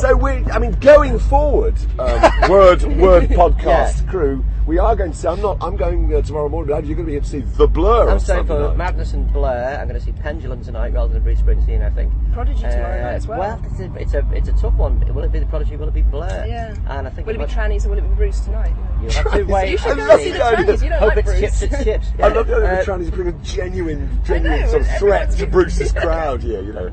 So 0.00 0.14
we, 0.16 0.30
I 0.52 0.58
mean, 0.60 0.72
going 0.78 1.18
forward, 1.18 1.74
um, 1.98 2.20
word 2.48 2.82
word 2.84 3.24
podcast 3.30 4.04
Yeah. 4.04 4.10
crew, 4.10 4.44
we 4.66 4.78
are 4.78 4.94
going 4.96 5.10
to 5.12 5.16
see. 5.16 5.28
I'm 5.28 5.40
not. 5.40 5.58
I'm 5.60 5.76
going 5.76 6.14
uh, 6.14 6.22
tomorrow 6.22 6.48
morning. 6.48 6.74
But 6.74 6.84
you're 6.86 6.94
going 6.96 7.06
to 7.06 7.10
be 7.10 7.12
here 7.12 7.20
to 7.20 7.26
see 7.28 7.40
the 7.40 7.66
Blur. 7.66 8.08
I'm 8.08 8.18
on 8.18 8.46
for 8.46 8.68
night. 8.68 8.76
Madness 8.76 9.12
and 9.12 9.32
Blur. 9.32 9.78
I'm 9.80 9.88
going 9.88 9.98
to 9.98 10.04
see 10.04 10.12
Pendulum 10.12 10.62
tonight 10.62 10.92
rather 10.94 11.12
than 11.12 11.22
Bruce 11.22 11.40
Springsteen, 11.40 11.82
I 11.84 11.90
think. 11.90 12.12
Prodigy 12.32 12.60
tomorrow 12.60 12.98
Uh, 12.98 13.02
night 13.02 13.14
as 13.14 13.26
well. 13.26 13.38
Well, 13.40 13.62
it's 13.70 13.80
a, 13.80 13.94
it's 13.96 14.14
a 14.14 14.28
it's 14.32 14.48
a 14.48 14.52
tough 14.52 14.74
one. 14.74 15.00
Will 15.14 15.24
it 15.24 15.32
be 15.32 15.38
the 15.40 15.46
Prodigy? 15.46 15.76
Will 15.76 15.88
it 15.88 15.94
be 15.94 16.02
Blur? 16.02 16.44
Yeah. 16.46 16.74
and 16.88 17.06
I 17.06 17.10
think 17.10 17.26
Will 17.26 17.34
it 17.34 17.38
be 17.38 17.44
trannies 17.52 17.86
or 17.86 17.90
will 17.90 17.98
it 17.98 18.02
be 18.08 18.14
Bruce 18.14 18.40
tonight? 18.40 18.74
You'll 19.00 19.10
have 19.12 19.32
to 19.32 19.42
wait. 19.44 19.70
You 19.72 19.78
should 19.78 19.96
go 19.96 20.16
see 20.18 20.30
the 20.30 20.38
the 20.38 20.44
trannies. 20.44 20.82
You 20.82 20.88
don't 20.90 20.98
Hope 21.00 21.08
like 21.08 21.18
it's 21.18 21.30
Bruce. 21.30 21.40
chips. 21.60 21.62
It's 21.62 21.84
chips. 21.84 22.06
I 22.22 22.28
love 22.28 22.46
the 22.46 22.56
idea 22.56 22.76
Uh, 22.76 22.78
of 22.78 22.84
trying 22.84 23.10
bring 23.10 23.28
a 23.28 23.32
genuine, 23.44 24.20
genuine 24.24 24.60
know, 24.60 24.66
sort 24.68 24.82
of 24.82 24.88
threat 24.98 25.30
to 25.32 25.46
Bruce's 25.46 25.92
crowd 26.02 26.42
here, 26.42 26.62
you 26.62 26.72
know. 26.72 26.90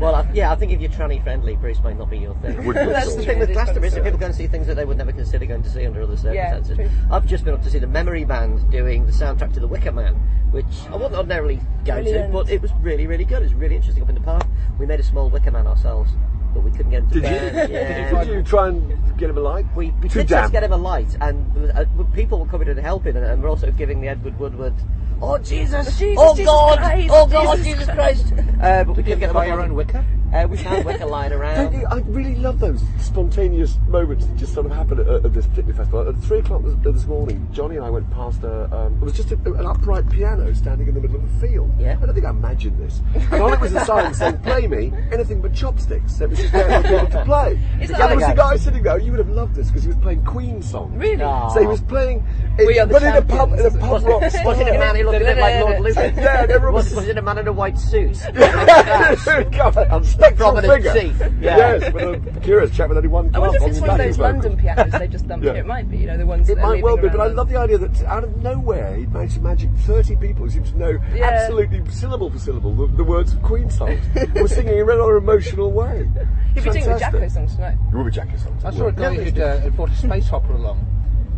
Well, 0.00 0.14
I, 0.14 0.26
yeah, 0.32 0.50
I 0.50 0.56
think 0.56 0.72
if 0.72 0.80
you're 0.80 0.90
tranny 0.90 1.22
friendly, 1.22 1.56
Bruce 1.56 1.82
might 1.82 1.98
not 1.98 2.08
be 2.08 2.16
your 2.18 2.34
thing. 2.36 2.64
Would 2.64 2.74
That's 2.76 3.14
the 3.14 3.20
of- 3.20 3.26
thing 3.26 3.38
with 3.38 3.50
It 3.50 3.52
is 3.52 3.56
Glastonbury, 3.56 3.88
is 3.88 3.94
that 3.94 4.04
people 4.04 4.18
go 4.18 4.26
and 4.26 4.34
see 4.34 4.46
things 4.46 4.66
that 4.66 4.74
they 4.76 4.86
would 4.86 4.96
never 4.96 5.12
consider 5.12 5.44
going 5.44 5.62
to 5.62 5.68
see 5.68 5.84
under 5.84 6.02
other 6.02 6.14
Yeah, 6.32 6.50
circumstances. 6.52 6.76
true. 6.76 6.90
I've 7.10 7.26
just 7.26 7.44
been 7.44 7.52
up 7.52 7.62
to 7.64 7.70
see 7.70 7.78
the 7.78 7.86
Memory 7.86 8.24
Band 8.24 8.70
doing 8.70 9.04
the 9.04 9.12
soundtrack 9.12 9.52
to 9.54 9.60
The 9.60 9.68
Wicker 9.68 9.92
Man, 9.92 10.14
which 10.52 10.64
I 10.88 10.92
wouldn't 10.96 11.14
ordinarily 11.14 11.60
go 11.84 12.02
to, 12.02 12.28
but 12.32 12.48
it 12.48 12.62
was 12.62 12.72
really, 12.80 13.06
really 13.06 13.24
good. 13.26 13.42
It 13.42 13.44
was 13.44 13.54
really 13.54 13.76
interesting 13.76 14.02
up 14.02 14.08
in 14.08 14.14
the 14.14 14.22
park. 14.22 14.46
We 14.78 14.86
made 14.86 15.00
a 15.00 15.04
small 15.04 15.28
Wicker 15.28 15.50
Man 15.50 15.66
ourselves, 15.66 16.10
but 16.52 16.62
we 16.62 16.70
couldn't 16.70 16.90
get 16.90 17.02
him 17.02 17.10
to 17.10 17.20
Did 17.20 17.22
burn. 17.22 17.70
you? 17.70 17.76
Yeah. 17.76 18.24
Did 18.24 18.34
you 18.34 18.42
try 18.42 18.68
and 18.68 19.18
get 19.18 19.30
him 19.30 19.38
a 19.38 19.40
light? 19.40 19.66
We, 19.74 19.90
we 20.02 20.08
Too 20.08 20.20
did 20.20 20.28
try 20.28 20.46
to 20.46 20.52
get 20.52 20.62
him 20.62 20.72
a 20.72 20.76
light, 20.76 21.16
and 21.20 21.54
was, 21.54 21.70
uh, 21.70 21.84
people 22.14 22.40
were 22.40 22.46
coming 22.46 22.68
in 22.68 22.76
and 22.76 22.86
helping, 22.86 23.16
and, 23.16 23.24
and 23.24 23.42
we're 23.42 23.50
also 23.50 23.70
giving 23.70 24.00
the 24.00 24.08
Edward 24.08 24.38
Woodward, 24.38 24.74
oh 25.20 25.38
Jesus, 25.38 25.98
Jesus, 25.98 26.16
oh 26.18 26.34
Jesus 26.34 26.46
God, 26.46 26.78
Christ, 26.78 27.10
oh 27.12 27.26
God, 27.26 27.56
Jesus 27.58 27.72
Jesus 27.78 27.94
Christ. 27.94 28.32
Uh, 28.60 28.84
but 28.84 28.96
we 28.96 29.02
couldn't 29.02 29.20
get 29.20 29.30
him 29.30 29.34
Buy 29.34 29.48
up 29.48 29.54
your 29.54 29.62
own 29.62 29.74
wicker? 29.74 30.04
Uh, 30.32 30.46
we 30.48 30.56
found 30.56 30.84
Wicker 30.84 31.06
lying 31.06 31.30
Don't 31.30 31.40
around. 31.40 31.72
you, 31.72 31.84
I 31.90 31.98
really 32.06 32.36
love 32.36 32.60
those 32.60 32.80
spontaneous 33.00 33.76
moments 33.88 34.26
that 34.26 34.36
just 34.36 34.54
sort 34.54 34.66
of 34.66 34.72
happen 34.72 35.00
at, 35.00 35.08
at 35.08 35.34
this 35.34 35.46
particular 35.48 35.74
festival. 35.74 36.08
At 36.08 36.16
three 36.18 36.38
o'clock 36.38 36.62
this, 36.62 36.74
this 36.94 37.04
morning, 37.06 37.48
Johnny 37.52 37.76
and 37.76 37.84
I 37.84 37.90
went 37.90 38.08
past 38.12 38.44
a, 38.44 38.72
um, 38.74 38.94
it 38.94 39.04
was 39.04 39.12
just 39.14 39.32
a, 39.32 39.34
an 39.54 39.66
upright 39.66 40.08
piano 40.08 40.54
standing 40.54 40.86
in 40.86 40.94
the 40.94 41.00
middle 41.00 41.16
of 41.16 41.24
a 41.24 41.40
field. 41.46 41.72
Yeah. 41.80 41.98
I 42.00 42.06
don't 42.06 42.14
think 42.14 42.26
I 42.26 42.30
imagined 42.30 42.78
this. 42.78 43.00
And 43.32 43.42
on 43.42 43.52
it 43.54 43.60
was 43.60 43.74
a 43.74 43.84
sign 43.84 44.14
saying, 44.14 44.38
play 44.38 44.68
me 44.68 44.92
anything 45.10 45.40
but 45.40 45.52
chopsticks. 45.52 46.16
So 46.18 46.24
it 46.24 46.30
was 46.30 46.38
just 46.38 46.52
there 46.52 46.80
for 46.82 46.88
people 46.88 47.06
to 47.08 47.24
play. 47.24 47.52
Is 47.80 47.90
And 47.90 47.98
that 47.98 48.06
there 48.08 48.16
was 48.16 48.28
a 48.28 48.34
guy 48.34 48.56
sitting 48.56 48.82
there, 48.84 48.98
you 49.00 49.10
would 49.10 49.18
have 49.18 49.30
loved 49.30 49.56
this 49.56 49.66
because 49.66 49.82
he 49.82 49.88
was 49.88 49.98
playing 49.98 50.24
Queen 50.24 50.62
songs. 50.62 50.96
Really? 50.96 51.22
Aw. 51.24 51.48
So 51.48 51.60
he 51.60 51.66
was 51.66 51.80
playing, 51.80 52.24
We 52.58 52.78
it, 52.78 52.82
are 52.82 52.86
the 52.86 52.92
but 52.92 53.02
in 53.02 53.16
a 53.16 53.22
pub, 53.22 53.52
in 53.54 53.66
a 53.66 53.70
pub 53.70 54.02
rock 54.04 54.30
style. 54.30 54.44
Was 54.46 54.60
it 54.60 54.68
a 54.68 54.78
man 54.78 54.94
who 54.94 55.02
looked 55.04 55.16
a 55.22 55.24
bit 55.24 55.38
like 55.38 55.60
Lord 55.60 55.80
Luther? 55.80 56.12
Yeah, 56.20 56.46
everyone 56.48 56.74
was, 56.74 56.84
was- 56.86 56.94
was 56.96 57.08
it 57.08 57.18
a 57.18 57.22
man 57.22 57.38
in 57.38 57.48
a 57.48 57.52
white 57.52 57.78
suit? 57.78 58.16
God, 58.34 59.76
a 59.76 60.04
spectral 60.20 60.52
Prominent 60.52 60.84
figure. 60.84 60.92
seat. 60.92 61.32
Yeah. 61.40 61.56
Yes, 61.56 61.92
with 61.94 62.36
a 62.36 62.40
curious 62.40 62.70
chap 62.76 62.88
with 62.90 62.98
only 62.98 63.08
one 63.08 63.34
I 63.34 63.38
wonder 63.38 63.56
if 63.56 63.62
it's 63.70 63.80
on 63.80 63.88
one 63.88 64.00
of 64.00 64.06
those 64.06 64.16
vocals. 64.16 64.44
London 64.44 64.56
pianos 64.58 64.92
they 64.92 65.08
just 65.08 65.26
dumped 65.26 65.44
Yeah. 65.46 65.52
here. 65.52 65.60
It 65.62 65.66
might 65.66 65.90
be, 65.90 65.96
you 65.98 66.06
know, 66.06 66.18
the 66.18 66.26
ones 66.26 66.48
It 66.50 66.56
that 66.56 66.62
might 66.62 66.82
well 66.82 66.96
be, 66.96 67.08
but 67.08 67.20
I 67.20 67.28
love 67.28 67.48
the 67.48 67.56
idea 67.56 67.78
that 67.78 68.04
out 68.04 68.24
of 68.24 68.36
nowhere 68.42 68.94
he 68.96 69.06
managed 69.06 69.34
to 69.36 69.40
magic 69.40 69.70
30 69.86 70.16
people 70.16 70.44
who 70.44 70.50
seem 70.50 70.64
to 70.64 70.76
know 70.78 70.98
Yeah. 71.14 71.24
absolutely 71.26 71.82
syllable 71.90 72.30
for 72.30 72.38
syllable 72.38 72.74
the, 72.74 72.86
the 72.96 73.04
words 73.04 73.32
of 73.32 73.42
Queen 73.42 73.70
songs. 73.70 74.00
We're 74.34 74.48
singing 74.48 74.74
in 74.74 74.80
a 74.80 74.84
rather 74.84 75.16
emotional 75.16 75.72
way. 75.72 76.08
He'll 76.54 76.64
be 76.64 76.70
doing 76.70 76.84
the 76.84 76.98
Jacko 76.98 77.28
songs 77.28 77.54
tonight. 77.54 77.76
You 77.90 77.98
will 77.98 78.04
be 78.04 78.10
Jacko 78.10 78.36
songs. 78.36 78.64
I 78.64 78.70
saw 78.70 78.86
a 78.88 78.92
guy 78.92 79.14
who'd, 79.14 79.38
uh, 79.38 79.68
brought 79.70 79.90
a 79.90 79.96
space 79.96 80.28
hopper 80.28 80.52
along, 80.52 80.84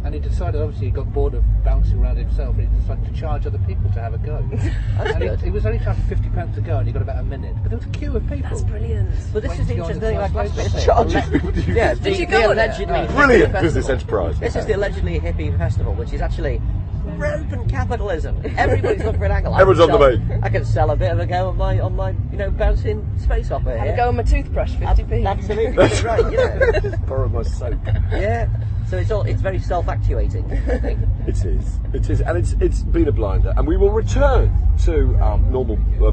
and 0.05 0.15
he 0.15 0.21
decided, 0.21 0.61
obviously, 0.61 0.87
he 0.87 0.93
got 0.93 1.13
bored 1.13 1.35
of 1.35 1.45
bouncing 1.65 1.99
around 1.99 2.17
himself, 2.17 2.57
and 2.59 2.69
he 2.69 2.81
decided 2.81 3.05
to 3.05 3.21
charge 3.21 3.47
other 3.47 3.59
people 3.67 3.91
to 3.93 4.01
have 4.01 4.15
a 4.15 4.19
go. 4.19 4.37
and 4.99 5.19
good. 5.19 5.39
he, 5.39 5.45
he 5.47 5.51
was 5.51 5.65
only 5.65 5.79
charging 5.79 6.05
£50 6.05 6.55
to 6.57 6.61
go, 6.61 6.79
and 6.79 6.87
he 6.87 6.93
got 6.93 7.03
about 7.03 7.19
a 7.19 7.23
minute. 7.23 7.55
But 7.63 7.71
there 7.71 7.79
was 7.79 7.87
a 7.87 7.91
queue 7.91 8.17
of 8.17 8.23
people. 8.29 8.51
That's 8.51 8.63
brilliant. 8.63 9.11
But 9.33 9.43
this 9.43 9.59
is 9.59 9.69
the 9.69 9.75
Wait 9.75 9.77
to 9.77 9.77
go 9.77 9.85
on 9.85 9.91
interesting 9.91 10.01
the 10.01 10.07
thing 10.07 10.17
about 10.17 10.33
first 10.33 10.55
Glastonbury. 10.55 10.73
page. 10.73 10.85
Charging 10.85 11.31
people 11.33 11.53
to 11.53 11.57
use 11.61 11.77
Yeah, 11.77 11.95
this. 11.95 11.99
the, 12.03 12.11
Did 12.11 12.19
you 12.19 12.27
go 12.27 12.37
on 12.37 12.43
it? 12.43 12.53
allegedly 12.53 12.95
hippie 12.95 13.15
Brilliant 13.15 13.53
business 13.53 13.89
enterprise. 13.89 14.41
This 14.41 14.57
is 14.57 14.67
the 14.67 14.73
allegedly 14.77 15.21
hippie 15.21 15.57
festival, 15.59 15.95
which 15.95 16.13
is 16.13 16.21
actually 16.21 16.61
rampant 17.05 17.69
capitalism. 17.69 18.41
Everybody's 18.57 19.03
looking 19.05 19.19
for 19.21 19.27
an 19.27 19.33
angle. 19.33 19.55
I 19.55 19.61
Everyone's 19.61 19.81
can 19.85 19.91
on 19.95 20.01
the 20.01 20.17
sell- 20.27 20.27
move. 20.37 20.45
I 20.45 20.49
can 20.49 20.65
sell 20.65 20.91
a 20.91 20.97
bit 20.97 21.11
of 21.13 21.19
a 21.19 21.27
go 21.27 21.49
on 21.49 21.57
my, 21.57 21.81
on 21.81 21.97
my, 21.97 22.11
you 22.31 22.39
know, 22.39 22.51
bouncing 22.51 23.07
space 23.19 23.49
hopper. 23.49 23.71
Have 23.77 23.83
here. 23.85 23.95
a 23.95 23.97
go 23.97 24.09
on 24.09 24.17
my 24.17 24.23
toothbrush, 24.23 24.73
50p. 24.75 25.27
Absolutely, 25.27 25.73
that's 25.77 26.03
right. 26.03 26.33
Yeah, 26.33 26.97
Borrow 27.07 27.29
my 27.29 27.43
soap. 27.43 27.79
yeah. 28.13 28.49
So 28.89 28.99
it's 28.99 29.11
all, 29.11 29.23
it's 29.23 29.41
very 29.41 29.59
self-actuating. 29.59 30.51
I 30.53 30.79
think. 30.79 31.01
It 31.27 31.45
is. 31.45 31.79
It 31.95 32.11
is, 32.11 32.21
and 32.21 32.37
it's 32.37 32.53
it's 32.61 32.83
been 32.83 33.09
a 33.09 33.13
blinder. 33.13 33.55
And 33.57 33.67
we 33.67 33.77
will 33.79 33.91
return 33.91 34.53
to 34.85 35.17
our 35.17 35.39
normal 35.39 35.77
uh, 36.07 36.13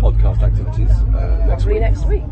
podcast 0.00 0.42
activities 0.42 0.90
uh, 0.90 1.44
next 1.46 1.62
Probably 1.64 1.74
week. 1.74 1.82
next 1.82 2.04
week. 2.06 2.22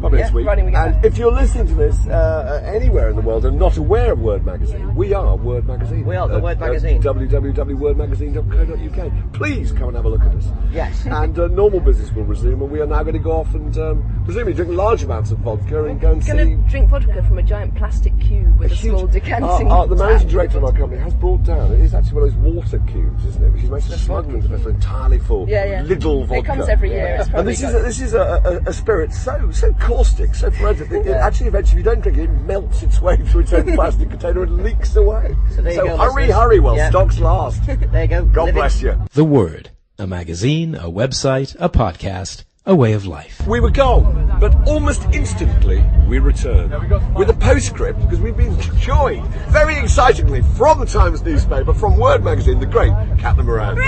Probably 0.00 0.18
Yeah, 0.20 0.24
next 0.26 0.34
week. 0.34 0.46
And 0.48 0.72
back. 0.72 1.04
if 1.04 1.18
you're 1.18 1.32
listening 1.32 1.66
to 1.68 1.74
this 1.74 2.06
uh, 2.06 2.62
anywhere 2.64 3.08
in 3.10 3.16
the 3.16 3.22
world 3.22 3.44
and 3.44 3.58
not 3.58 3.76
aware 3.76 4.12
of 4.12 4.20
Word 4.20 4.46
Magazine, 4.46 4.94
we 4.94 5.12
are 5.12 5.34
Word 5.36 5.66
Magazine. 5.66 6.04
We 6.06 6.14
are 6.14 6.28
the 6.28 6.36
At- 6.36 6.42
Word 6.42 6.52
at 6.52 6.60
Magazine. 6.60 7.02
www.wordmagazine.co.uk. 7.02 9.32
Please 9.32 9.72
come 9.72 9.88
and 9.88 9.96
have 9.96 10.04
a 10.04 10.08
look 10.08 10.22
at 10.22 10.34
us. 10.34 10.46
Yes. 10.72 11.04
And 11.18 11.36
uh, 11.38 11.48
normal 11.48 11.80
business 11.80 12.12
will 12.12 12.22
resume, 12.24 12.62
and 12.62 12.70
we 12.70 12.80
are 12.80 12.86
now 12.86 13.02
going 13.02 13.14
to 13.14 13.18
go 13.18 13.32
off 13.32 13.52
and 13.54 13.76
um, 13.78 14.22
presumably 14.24 14.54
drink 14.54 14.70
large 14.72 15.02
amounts 15.02 15.32
of 15.32 15.38
vodka 15.38 15.84
and 15.86 16.00
go 16.00 16.12
and 16.12 16.22
see. 16.24 16.32
Going 16.32 16.62
to 16.62 16.68
drink 16.70 16.90
vodka 16.90 17.22
from 17.24 17.38
a 17.38 17.42
giant 17.42 17.74
plastic 17.74 18.16
cube 18.20 18.56
with 18.58 18.70
a, 18.70 18.74
huge- 18.74 18.92
small 18.92 19.06
decanting. 19.08 19.68
Uh, 19.70 19.80
uh, 19.80 19.86
the 19.86 19.96
managing 19.96 20.28
director 20.28 20.58
of 20.58 20.64
our 20.64 20.72
company 20.72 21.00
has 21.00 21.14
brought 21.14 21.42
down. 21.42 21.72
It 21.72 21.80
is 21.80 21.94
actually 21.94 22.20
one 22.20 22.28
of 22.28 22.34
those 22.42 22.54
water 22.54 22.78
cubes, 22.86 23.24
isn't 23.24 23.42
it? 23.42 23.50
Which 23.52 23.64
is 23.64 23.70
mostly 23.70 23.96
to 23.96 24.48
vessel 24.48 24.68
entirely 24.70 25.18
full. 25.18 25.48
Yeah, 25.48 25.64
yeah. 25.64 25.82
Little 25.82 26.24
vodka. 26.24 26.38
It 26.38 26.44
comes 26.44 26.68
every 26.68 26.90
year. 26.90 27.16
It's 27.20 27.30
And 27.30 27.48
this 27.48 27.62
is 27.62 27.74
a, 27.74 27.78
this 27.80 28.00
is 28.00 28.14
a, 28.14 28.20
a, 28.64 28.70
a 28.70 28.72
spirit 28.72 29.12
so 29.12 29.50
so 29.50 29.72
caustic, 29.88 30.34
so 30.34 30.50
forensic. 30.50 30.90
It, 30.90 31.06
it 31.06 31.10
actually, 31.12 31.48
eventually, 31.48 31.80
if 31.80 31.86
you 31.86 31.90
don't 31.92 32.00
drink 32.02 32.18
it, 32.18 32.24
it 32.24 32.30
melts 32.30 32.82
its 32.82 33.00
way 33.00 33.16
through 33.16 33.40
its 33.42 33.52
own 33.52 33.74
plastic 33.74 34.10
container 34.10 34.42
and 34.42 34.62
leaks 34.62 34.94
away. 34.96 35.34
So 35.54 35.62
there 35.62 35.72
you 35.72 35.82
go, 35.84 35.96
hurry, 35.96 36.22
listeners. 36.26 36.36
hurry, 36.36 36.60
while 36.60 36.76
Yeah. 36.76 36.90
stocks 36.90 37.18
last. 37.18 37.62
There 37.66 38.02
you 38.02 38.08
go. 38.08 38.24
God 38.26 38.44
Living- 38.44 38.54
bless 38.60 38.82
you. 38.82 39.00
The 39.14 39.24
Word, 39.24 39.70
a 39.98 40.06
magazine, 40.06 40.74
a 40.74 40.90
website, 40.90 41.56
a 41.58 41.68
podcast, 41.68 42.44
a 42.66 42.74
way 42.74 42.92
of 42.92 43.06
life. 43.06 43.40
We 43.46 43.60
were 43.60 43.70
gone, 43.70 44.36
but 44.40 44.54
almost 44.68 45.02
instantly 45.12 45.82
we 46.06 46.18
returned 46.18 46.70
with 47.16 47.30
a 47.30 47.34
postscript 47.34 47.98
because 48.00 48.20
we've 48.20 48.36
been 48.36 48.58
joined 48.78 49.26
very 49.48 49.76
excitingly 49.78 50.42
from 50.42 50.80
the 50.80 50.86
Times 50.86 51.22
newspaper, 51.22 51.72
from 51.72 51.96
Word 51.96 52.22
magazine, 52.22 52.60
the 52.60 52.66
great 52.66 52.92
Caitlin 53.16 53.46
Moran. 53.46 53.78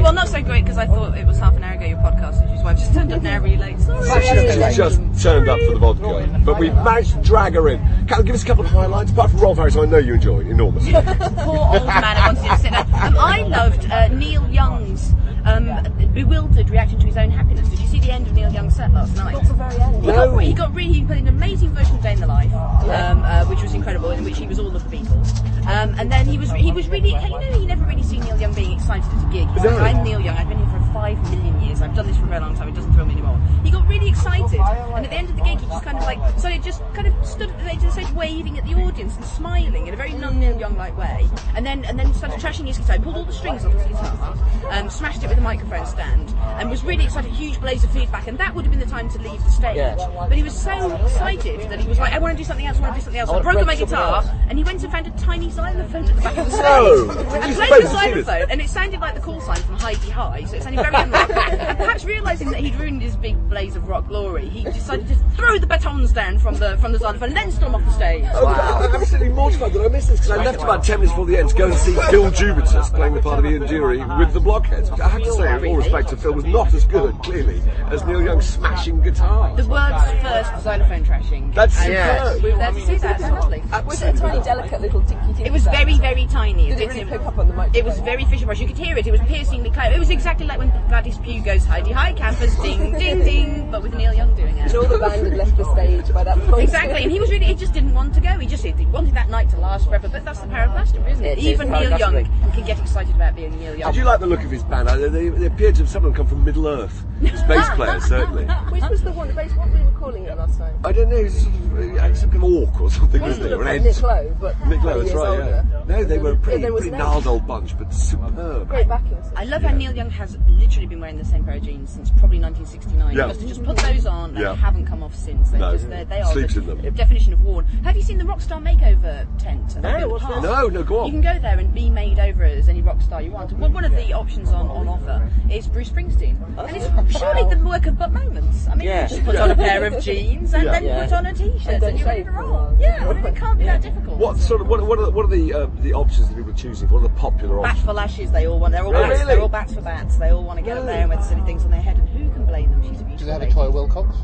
Hey! 0.00 0.04
Well, 0.04 0.14
not 0.14 0.28
so 0.28 0.40
great 0.40 0.64
because 0.64 0.78
I 0.78 0.86
thought 0.86 1.18
it 1.18 1.26
was 1.26 1.38
half 1.38 1.54
an 1.56 1.62
hour 1.62 1.74
ago 1.74 1.84
your 1.84 1.98
podcast, 1.98 2.40
which 2.42 2.58
is 2.58 2.64
why 2.64 2.70
I've 2.70 2.78
just 2.78 2.94
turned 2.94 3.12
up 3.12 3.20
now 3.20 3.38
really 3.38 3.58
late. 3.58 3.78
Sorry. 3.80 4.22
She's 4.22 4.74
just 4.74 5.22
turned 5.22 5.46
up 5.46 5.60
for 5.60 5.74
the 5.74 5.78
vodka, 5.78 6.40
but 6.42 6.58
we've 6.58 6.74
managed 6.74 7.12
to 7.12 7.20
drag 7.20 7.52
her 7.52 7.68
in. 7.68 7.80
Caitlin, 8.06 8.24
give 8.24 8.34
us 8.34 8.42
a 8.42 8.46
couple 8.46 8.64
of 8.64 8.70
highlights, 8.70 9.10
apart 9.12 9.30
from 9.30 9.40
Rolf 9.40 9.58
Harris, 9.58 9.74
who 9.74 9.82
I 9.82 9.84
know 9.84 9.98
you 9.98 10.14
enjoy 10.14 10.40
enormously. 10.40 10.92
Poor 10.94 11.58
old 11.58 11.86
man 11.86 12.16
who 12.16 12.40
wanted 12.40 12.48
to 12.48 12.58
sit 12.58 12.70
there. 12.70 12.80
Um, 12.80 13.18
I 13.18 13.42
loved 13.42 13.90
uh, 13.90 14.08
Neil 14.08 14.48
Young's 14.48 15.12
um, 15.44 15.66
bewildered 16.12 16.70
reaction 16.70 16.98
to 17.00 17.06
his 17.06 17.16
own 17.16 17.30
happiness. 17.30 17.68
Did 17.68 17.80
you 17.80 17.86
see 17.86 18.00
the 18.00 18.10
end 18.10 18.26
of 18.26 18.32
Neil 18.32 18.52
Young's 18.52 18.76
set 18.76 18.92
last 18.92 19.14
night? 19.16 19.36
He 19.40 20.06
got, 20.06 20.40
he 20.40 20.52
got 20.52 20.74
really, 20.74 20.92
he 20.92 21.04
played 21.04 21.20
an 21.20 21.28
amazing 21.28 21.70
version 21.70 21.96
of 21.96 22.02
Day 22.02 22.12
in 22.14 22.20
the 22.20 22.26
Life, 22.26 22.52
um, 22.52 23.22
uh, 23.22 23.44
which 23.46 23.62
was 23.62 23.74
incredible, 23.74 24.10
in 24.10 24.24
which 24.24 24.38
he 24.38 24.46
was 24.46 24.58
all 24.58 24.74
of 24.74 24.90
the 24.90 24.96
Beatles. 24.96 25.38
Um, 25.66 25.94
and 25.98 26.10
then 26.10 26.26
he 26.26 26.38
was, 26.38 26.50
he 26.52 26.72
was 26.72 26.88
really, 26.88 27.10
you 27.10 27.28
know, 27.28 27.40
you 27.40 27.66
never 27.66 27.84
really 27.84 28.02
see 28.02 28.18
Neil 28.18 28.38
Young 28.38 28.52
being 28.54 28.72
excited 28.72 29.04
at 29.04 29.28
a 29.28 29.32
gig. 29.32 29.48
He's 29.50 29.64
like, 29.64 29.80
I'm 29.80 30.02
Neil 30.02 30.20
Young, 30.20 30.36
I've 30.36 30.48
been 30.48 30.58
here 30.58 30.66
for 30.68 30.79
five 30.92 31.20
million 31.30 31.60
years, 31.62 31.82
I've 31.82 31.94
done 31.94 32.06
this 32.06 32.16
for 32.16 32.24
a 32.24 32.28
very 32.28 32.40
long 32.40 32.54
time, 32.54 32.68
it 32.68 32.74
doesn't 32.74 32.92
thrill 32.92 33.06
me 33.06 33.12
anymore. 33.12 33.38
He 33.64 33.70
got 33.70 33.86
really 33.88 34.08
excited, 34.08 34.60
and 34.60 35.04
at 35.04 35.10
the 35.10 35.16
end 35.16 35.30
of 35.30 35.36
the 35.36 35.42
gig, 35.42 35.60
he 35.60 35.66
just 35.66 35.84
kind 35.84 35.96
of 35.96 36.04
like, 36.04 36.18
so 36.38 36.48
he 36.48 36.58
just 36.58 36.82
kind 36.94 37.06
of 37.06 37.14
stood, 37.26 37.52
they 37.60 37.76
just 37.76 37.92
started 37.92 38.14
waving 38.16 38.58
at 38.58 38.64
the 38.66 38.74
audience 38.74 39.16
and 39.16 39.24
smiling 39.24 39.86
in 39.86 39.94
a 39.94 39.96
very 39.96 40.12
non-Neil 40.12 40.58
Young-like 40.58 40.96
way, 40.96 41.28
and 41.54 41.64
then 41.64 41.84
and 41.84 41.98
then 41.98 42.12
started 42.14 42.38
trashing 42.40 42.66
his 42.66 42.78
guitar, 42.78 42.96
He 42.96 43.02
pulled 43.02 43.16
all 43.16 43.24
the 43.24 43.32
strings 43.32 43.64
off 43.64 43.72
his 43.74 43.84
guitar, 43.86 44.36
um, 44.70 44.90
smashed 44.90 45.22
it 45.22 45.28
with 45.28 45.38
a 45.38 45.42
microphone 45.42 45.86
stand, 45.86 46.34
and 46.58 46.70
was 46.70 46.84
really 46.84 47.04
excited, 47.04 47.30
huge 47.32 47.60
blaze 47.60 47.84
of 47.84 47.90
feedback, 47.90 48.26
and 48.26 48.38
that 48.38 48.54
would 48.54 48.64
have 48.64 48.72
been 48.72 48.80
the 48.80 48.86
time 48.86 49.08
to 49.10 49.18
leave 49.18 49.42
the 49.44 49.50
stage. 49.50 49.76
Yeah. 49.76 49.96
But 50.28 50.36
he 50.36 50.42
was 50.42 50.58
so 50.58 50.94
excited 50.96 51.60
that 51.70 51.80
he 51.80 51.88
was 51.88 51.98
like, 51.98 52.12
I 52.12 52.18
want 52.18 52.32
to 52.36 52.38
do 52.38 52.44
something 52.44 52.66
else, 52.66 52.78
I 52.78 52.80
want 52.82 52.94
to 52.94 53.00
do 53.00 53.04
something 53.04 53.20
else. 53.20 53.30
I 53.30 53.38
I 53.38 53.42
broke 53.42 53.66
my 53.66 53.74
guitar, 53.74 54.24
and 54.48 54.58
he 54.58 54.64
went 54.64 54.82
and 54.82 54.92
found 54.92 55.06
a 55.06 55.10
tiny 55.12 55.50
xylophone 55.50 56.04
at 56.08 56.16
the 56.16 56.22
back 56.22 56.36
of 56.36 56.46
the 56.46 56.50
stage, 56.52 56.62
No! 56.62 57.10
and 57.10 57.54
played 57.56 57.70
the 57.70 57.80
to 57.80 57.86
see 57.86 58.12
this. 58.14 58.26
xylophone, 58.26 58.50
and 58.50 58.60
it 58.60 58.68
sounded 58.68 59.00
like 59.00 59.14
the 59.14 59.20
call 59.20 59.40
sign 59.40 59.56
from 59.62 59.78
Hi-de-Hi, 59.78 60.44
so 60.44 60.56
it 60.56 60.62
sounded 60.62 60.79
very 60.82 60.94
unlike. 60.94 61.30
and 61.30 61.78
perhaps 61.78 62.04
realising 62.04 62.50
that 62.50 62.60
he'd 62.60 62.74
ruined 62.76 63.02
his 63.02 63.16
big 63.16 63.36
blaze 63.48 63.76
of 63.76 63.88
rock 63.88 64.08
glory, 64.08 64.48
he 64.48 64.64
decided 64.64 65.08
to 65.08 65.14
throw 65.36 65.58
the 65.58 65.66
batons 65.66 66.12
down 66.12 66.38
from 66.38 66.54
the 66.56 66.76
from 66.78 66.92
the 66.92 66.98
xylophone 66.98 67.28
and 67.28 67.36
then 67.36 67.50
storm 67.52 67.74
off 67.74 67.84
the 67.84 67.92
stage. 67.92 68.24
Oh, 68.34 68.46
I'm 68.46 68.94
absolutely 68.94 69.30
mortified 69.30 69.72
that 69.72 69.84
I 69.84 69.88
missed 69.88 70.08
this 70.08 70.20
because 70.20 70.38
I 70.38 70.44
left 70.44 70.62
about 70.62 70.84
10 70.84 71.00
minutes 71.00 71.12
before 71.12 71.26
the 71.26 71.36
end 71.36 71.48
to 71.50 71.54
go 71.56 71.66
and 71.66 71.74
see 71.74 71.94
Phil 72.10 72.30
Jupitus 72.30 72.90
playing 72.90 73.14
the 73.14 73.22
part 73.22 73.38
of 73.38 73.46
Ian 73.46 73.64
Dury 73.64 74.18
with 74.18 74.32
the 74.32 74.40
Blockheads. 74.40 74.90
which 74.90 75.00
I 75.00 75.08
have 75.08 75.22
to 75.22 75.32
say, 75.32 75.54
with 75.54 75.64
all 75.64 75.76
respect 75.76 76.08
to 76.08 76.16
Phil, 76.16 76.32
was 76.32 76.44
not 76.44 76.72
as 76.74 76.84
good, 76.84 77.18
clearly, 77.22 77.62
as 77.90 78.04
Neil 78.04 78.22
Young 78.22 78.40
smashing 78.40 79.00
guitar. 79.02 79.54
The 79.56 79.66
world's 79.66 80.22
first 80.22 80.64
xylophone 80.64 81.04
trashing. 81.04 81.54
That's 81.54 81.78
And, 81.80 81.86
superb. 81.86 82.42
we 82.42 82.50
were 82.52 82.58
there 82.58 82.72
see 82.80 82.96
that. 82.96 83.20
It's 83.20 83.30
lovely. 83.30 83.62
Was 83.84 84.02
it 84.02 84.14
a 84.14 84.18
tiny 84.18 84.42
delicate 84.42 84.80
little 84.80 85.02
tinky 85.02 85.26
tinky. 85.26 85.44
It 85.44 85.52
was 85.52 85.64
very, 85.64 85.98
very 85.98 86.26
tiny. 86.26 86.68
Did 86.68 86.80
it 86.80 86.88
really 86.88 87.04
pick 87.04 87.20
up 87.22 87.38
on 87.38 87.48
the 87.48 87.54
microphone? 87.54 87.78
It 87.78 87.84
was 87.84 87.98
very 88.00 88.24
Fisher 88.24 88.46
Price. 88.46 88.60
You 88.60 88.66
could 88.66 88.78
hear 88.78 88.96
it. 88.96 89.06
It 89.06 89.10
was 89.10 89.20
piercingly 89.22 89.70
clear. 89.70 89.92
It 89.92 89.98
was 89.98 90.10
exactly 90.10 90.46
like 90.46 90.58
when 90.58 90.69
Gladys 90.88 91.18
Pugh 91.18 91.40
goes 91.42 91.64
Hi-de-Hi 91.64 92.12
campers, 92.14 92.56
ding, 92.56 92.92
ding, 92.98 93.18
ding, 93.24 93.70
but 93.70 93.82
with 93.82 93.94
Neil 93.94 94.12
Young 94.12 94.34
doing 94.34 94.56
it. 94.56 94.66
And 94.66 94.74
all 94.74 94.86
the 94.86 94.98
band 94.98 95.26
had 95.26 95.36
left 95.36 95.56
the 95.56 95.64
stage 95.72 96.12
by 96.12 96.24
that 96.24 96.38
point. 96.46 96.62
Exactly, 96.64 97.02
and 97.02 97.12
he 97.12 97.20
was 97.20 97.30
really, 97.30 97.44
he 97.46 97.54
just 97.54 97.72
didn't 97.72 97.94
want 97.94 98.14
to 98.14 98.20
go. 98.20 98.30
He 98.38 98.46
just 98.46 98.64
he 98.64 98.72
wanted 98.86 99.14
that 99.14 99.30
night 99.30 99.48
to 99.50 99.58
last 99.58 99.86
forever. 99.88 100.08
But 100.08 100.24
that's 100.24 100.40
the 100.40 100.48
power 100.48 100.64
of 100.64 100.72
Glastonbury, 100.72 101.12
isn't 101.12 101.24
it? 101.24 101.38
It 101.38 101.38
is 101.38 101.46
Even 101.46 101.68
power 101.68 101.84
of 101.84 101.90
Neil 101.90 101.98
Young 101.98 102.24
can 102.52 102.64
get 102.66 102.78
excited 102.80 103.14
about 103.14 103.36
being 103.36 103.56
Neil 103.58 103.76
Young. 103.76 103.92
Did 103.92 103.98
you 103.98 104.04
like 104.04 104.20
the 104.20 104.26
look 104.26 104.42
of 104.42 104.50
his 104.50 104.64
band? 104.64 104.88
Uh, 104.88 104.96
They, 104.96 105.28
they 105.28 105.46
appeared 105.46 105.76
to 105.76 105.82
have 105.82 105.88
some 105.90 106.04
of 106.04 106.12
them 106.12 106.14
come 106.14 106.26
from 106.26 106.44
Middle 106.44 106.66
Earth. 106.66 107.04
His 107.20 107.42
bass 107.44 107.68
player, 107.76 108.00
certainly. 108.00 108.44
Which 108.70 108.82
was 108.90 109.02
the 109.02 109.12
one, 109.12 109.28
the 109.28 109.34
bass, 109.34 109.52
what 109.52 109.70
we 109.72 109.80
were 109.80 109.90
calling 109.92 110.24
it 110.24 110.36
last 110.36 110.58
time? 110.58 110.74
I 110.84 110.92
don't 110.92 111.08
know, 111.10 111.22
he's 111.22 111.42
sort 111.42 111.54
of, 111.54 111.98
had 111.98 112.16
some 112.16 112.30
kind 112.30 112.42
of 112.44 112.50
orc 112.52 112.80
or 112.80 112.90
something, 112.90 113.20
wasn't 113.20 113.46
he? 113.48 113.54
Wasn't 113.54 113.60
Or 113.60 113.68
an 113.68 113.76
it 113.76 113.82
Nick 113.84 113.94
ent. 113.94 114.02
Lowe, 114.02 114.36
but 114.40 114.66
Nick 114.66 114.82
Lowe, 114.82 114.98
that's 115.02 115.12
years 115.12 115.22
right, 115.22 115.38
yeah. 115.38 115.84
No, 115.86 116.04
they 116.04 116.18
were 116.18 116.32
a 116.32 116.36
pretty, 116.36 116.62
Yeah, 116.62 116.68
pretty 116.70 116.90
gnarled 116.90 117.26
old 117.26 117.46
bunch, 117.46 117.78
but 117.78 117.92
superb. 117.92 118.68
Great 118.68 118.88
backing. 118.88 119.18
I 119.36 119.44
love 119.44 119.62
how 119.62 119.72
Neil 119.74 119.94
Young 119.94 120.10
has 120.10 120.36
literally 120.60 120.86
been 120.86 121.00
wearing 121.00 121.16
the 121.18 121.24
same 121.24 121.44
pair 121.44 121.56
of 121.56 121.62
jeans 121.62 121.90
since 121.90 122.10
probably 122.10 122.38
1969. 122.38 123.16
Yeah. 123.16 123.22
He 123.22 123.28
must 123.28 123.40
have 123.40 123.48
just 123.48 123.64
put 123.64 123.76
those 123.78 124.06
on 124.06 124.30
and 124.30 124.38
Yeah. 124.38 124.50
they 124.50 124.56
haven't 124.56 124.86
come 124.86 125.02
off 125.02 125.14
since. 125.14 125.50
They're 125.50 125.60
No. 125.60 125.72
just, 125.72 125.88
they're, 125.88 126.04
they 126.04 126.20
are 126.20 126.32
Sleeps 126.32 126.54
the 126.54 126.60
in 126.70 126.82
them. 126.82 126.94
definition 126.94 127.32
of 127.32 127.42
worn. 127.42 127.64
Have 127.84 127.96
you 127.96 128.02
seen 128.02 128.18
the 128.18 128.24
Rockstar 128.24 128.60
Makeover 128.62 129.26
tent? 129.38 129.80
No, 129.82 130.08
what's 130.08 130.24
park? 130.24 130.36
this? 130.42 130.44
No, 130.44 130.68
no, 130.68 130.82
go 130.82 131.00
on. 131.00 131.06
You 131.06 131.12
can 131.12 131.20
go 131.22 131.38
there 131.40 131.58
and 131.58 131.72
be 131.74 131.90
made 131.90 132.18
over 132.18 132.44
as 132.44 132.68
any 132.68 132.82
rock 132.82 133.00
star 133.00 133.22
you 133.22 133.30
want. 133.32 133.52
One 133.54 133.72
one 133.72 133.84
of 133.84 133.92
the 133.92 134.12
options 134.12 134.50
on, 134.50 134.68
on 134.68 134.86
offer 134.88 135.30
is 135.50 135.66
Bruce 135.66 135.88
Springsteen. 135.90 136.36
And 136.58 136.76
it's 136.76 137.18
surely 137.18 137.54
the 137.54 137.60
work 137.64 137.86
of 137.86 137.98
but 137.98 138.12
moments. 138.12 138.68
I 138.68 138.74
mean, 138.74 138.88
Yeah. 138.88 139.02
you 139.04 139.08
just 139.08 139.24
put 139.24 139.36
on 139.36 139.50
a 139.50 139.54
pair 139.56 139.84
of 139.84 140.00
jeans 140.02 140.52
and 140.54 140.64
Yeah. 140.64 140.72
then 140.72 140.84
Yeah. 140.84 141.04
put 141.04 141.12
on 141.14 141.26
a 141.26 141.34
t-shirt 141.34 141.74
And 141.74 141.82
and, 141.84 141.98
you're 141.98 142.06
ready 142.08 142.24
to 142.24 142.30
for 142.30 142.36
a 142.38 142.42
roll. 142.42 142.76
Yeah, 142.78 143.08
I 143.08 143.12
mean, 143.12 143.24
it 143.26 143.36
can't 143.36 143.58
be 143.58 143.64
that 143.64 143.80
difficult. 143.82 144.18
What 144.18 144.36
sort 144.38 144.60
of, 144.60 144.68
what, 144.68 144.82
what 144.86 144.98
are, 144.98 145.06
the- 145.06 145.10
what 145.10 145.24
are 145.24 145.28
the, 145.28 145.52
uh, 145.54 145.66
the 145.80 145.92
options 145.94 146.28
that 146.28 146.36
people 146.36 146.50
are 146.50 146.54
choosing? 146.54 146.88
What 146.88 147.00
are 147.00 147.08
the 147.08 147.14
popular 147.14 147.56
Bat 147.60 147.70
options? 147.70 147.84
for 147.86 147.92
lashes, 147.92 148.30
they 148.32 148.46
all 148.46 148.58
want. 148.58 148.72
They're 148.72 148.84
all 148.84 148.90
Oh, 148.96 149.02
bats. 149.02 149.20
really? 149.20 149.24
They're 149.34 149.40
all 149.42 149.48
bats 149.48 149.74
for 149.74 149.80
bats. 149.82 150.16
They 150.16 150.30
all 150.30 150.44
want 150.50 150.58
to 150.58 150.64
get 150.64 150.76
up 150.78 150.84
there 150.84 151.00
and 151.02 151.08
wear 151.10 151.22
silly 151.22 151.42
things 151.42 151.64
on 151.64 151.70
their 151.70 151.80
head, 151.80 151.96
and 151.96 152.08
who 152.08 152.28
can 152.32 152.44
blame 152.44 152.70
them? 152.70 152.82
She's 152.82 153.00
a 153.00 153.04
Do 153.04 153.04
beautiful 153.04 153.26
they 153.26 153.32
have 153.32 153.42
a 153.42 153.44
lady. 153.44 153.54
Toyah 153.54 153.72
Willcox? 153.72 154.16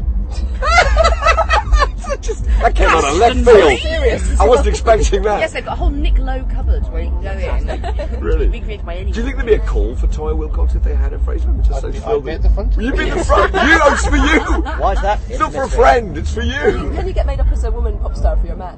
Just, 2.20 2.44
that 2.44 2.74
came 2.74 2.88
out 2.88 3.04
of 3.04 3.16
left 3.16 3.36
field. 3.36 3.80
Serious. 3.80 4.40
I 4.40 4.46
wasn't 4.46 4.68
expecting 4.68 5.22
that. 5.22 5.38
Yes, 5.40 5.52
they've 5.52 5.64
got 5.64 5.74
a 5.74 5.76
whole 5.76 5.90
Nick 5.90 6.18
Lowe 6.18 6.44
cupboard 6.50 6.82
where 6.92 7.02
you 7.02 7.10
can 7.10 7.22
go 7.22 7.30
in. 7.32 8.20
Really? 8.20 8.48
Recreated 8.48 8.84
by 8.84 8.96
anyone. 8.96 9.12
Do 9.12 9.20
you 9.20 9.24
think 9.24 9.36
there'd 9.36 9.46
be 9.46 9.54
a 9.54 9.66
call 9.66 9.94
for 9.94 10.08
Toyah 10.08 10.36
Willcox 10.36 10.74
if 10.74 10.82
they 10.82 10.94
had 10.96 11.12
a 11.12 11.18
Fraser? 11.20 11.52
Just 11.62 11.72
I'd 11.72 11.80
so 11.80 11.90
be- 11.92 11.98
feel 12.00 12.16
I'd 12.16 12.24
be 12.24 12.30
at 12.32 12.42
the 12.42 12.50
front. 12.50 12.76
You'd 12.76 12.96
be 12.96 13.08
at 13.10 13.18
the 13.18 13.24
front. 13.24 13.52
You, 13.54 13.60
oh, 13.82 13.92
it's 13.92 14.06
for 14.06 14.16
you. 14.16 14.40
Why 14.80 14.92
is 14.94 15.02
that? 15.02 15.20
It's 15.28 15.38
not 15.38 15.52
for 15.52 15.62
a 15.62 15.68
friend. 15.68 16.16
It's 16.18 16.34
for 16.34 16.42
you. 16.42 16.90
Can 16.96 17.06
you 17.06 17.12
get 17.12 17.26
made 17.26 17.38
up 17.38 17.46
as 17.52 17.62
a 17.64 17.70
woman 17.70 17.98
pop 17.98 18.16
star 18.16 18.36
for 18.36 18.46
your 18.46 18.56
man? 18.56 18.76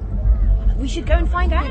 We 0.79 0.87
should 0.87 1.05
go 1.05 1.15
and 1.15 1.29
find 1.29 1.51
out. 1.51 1.65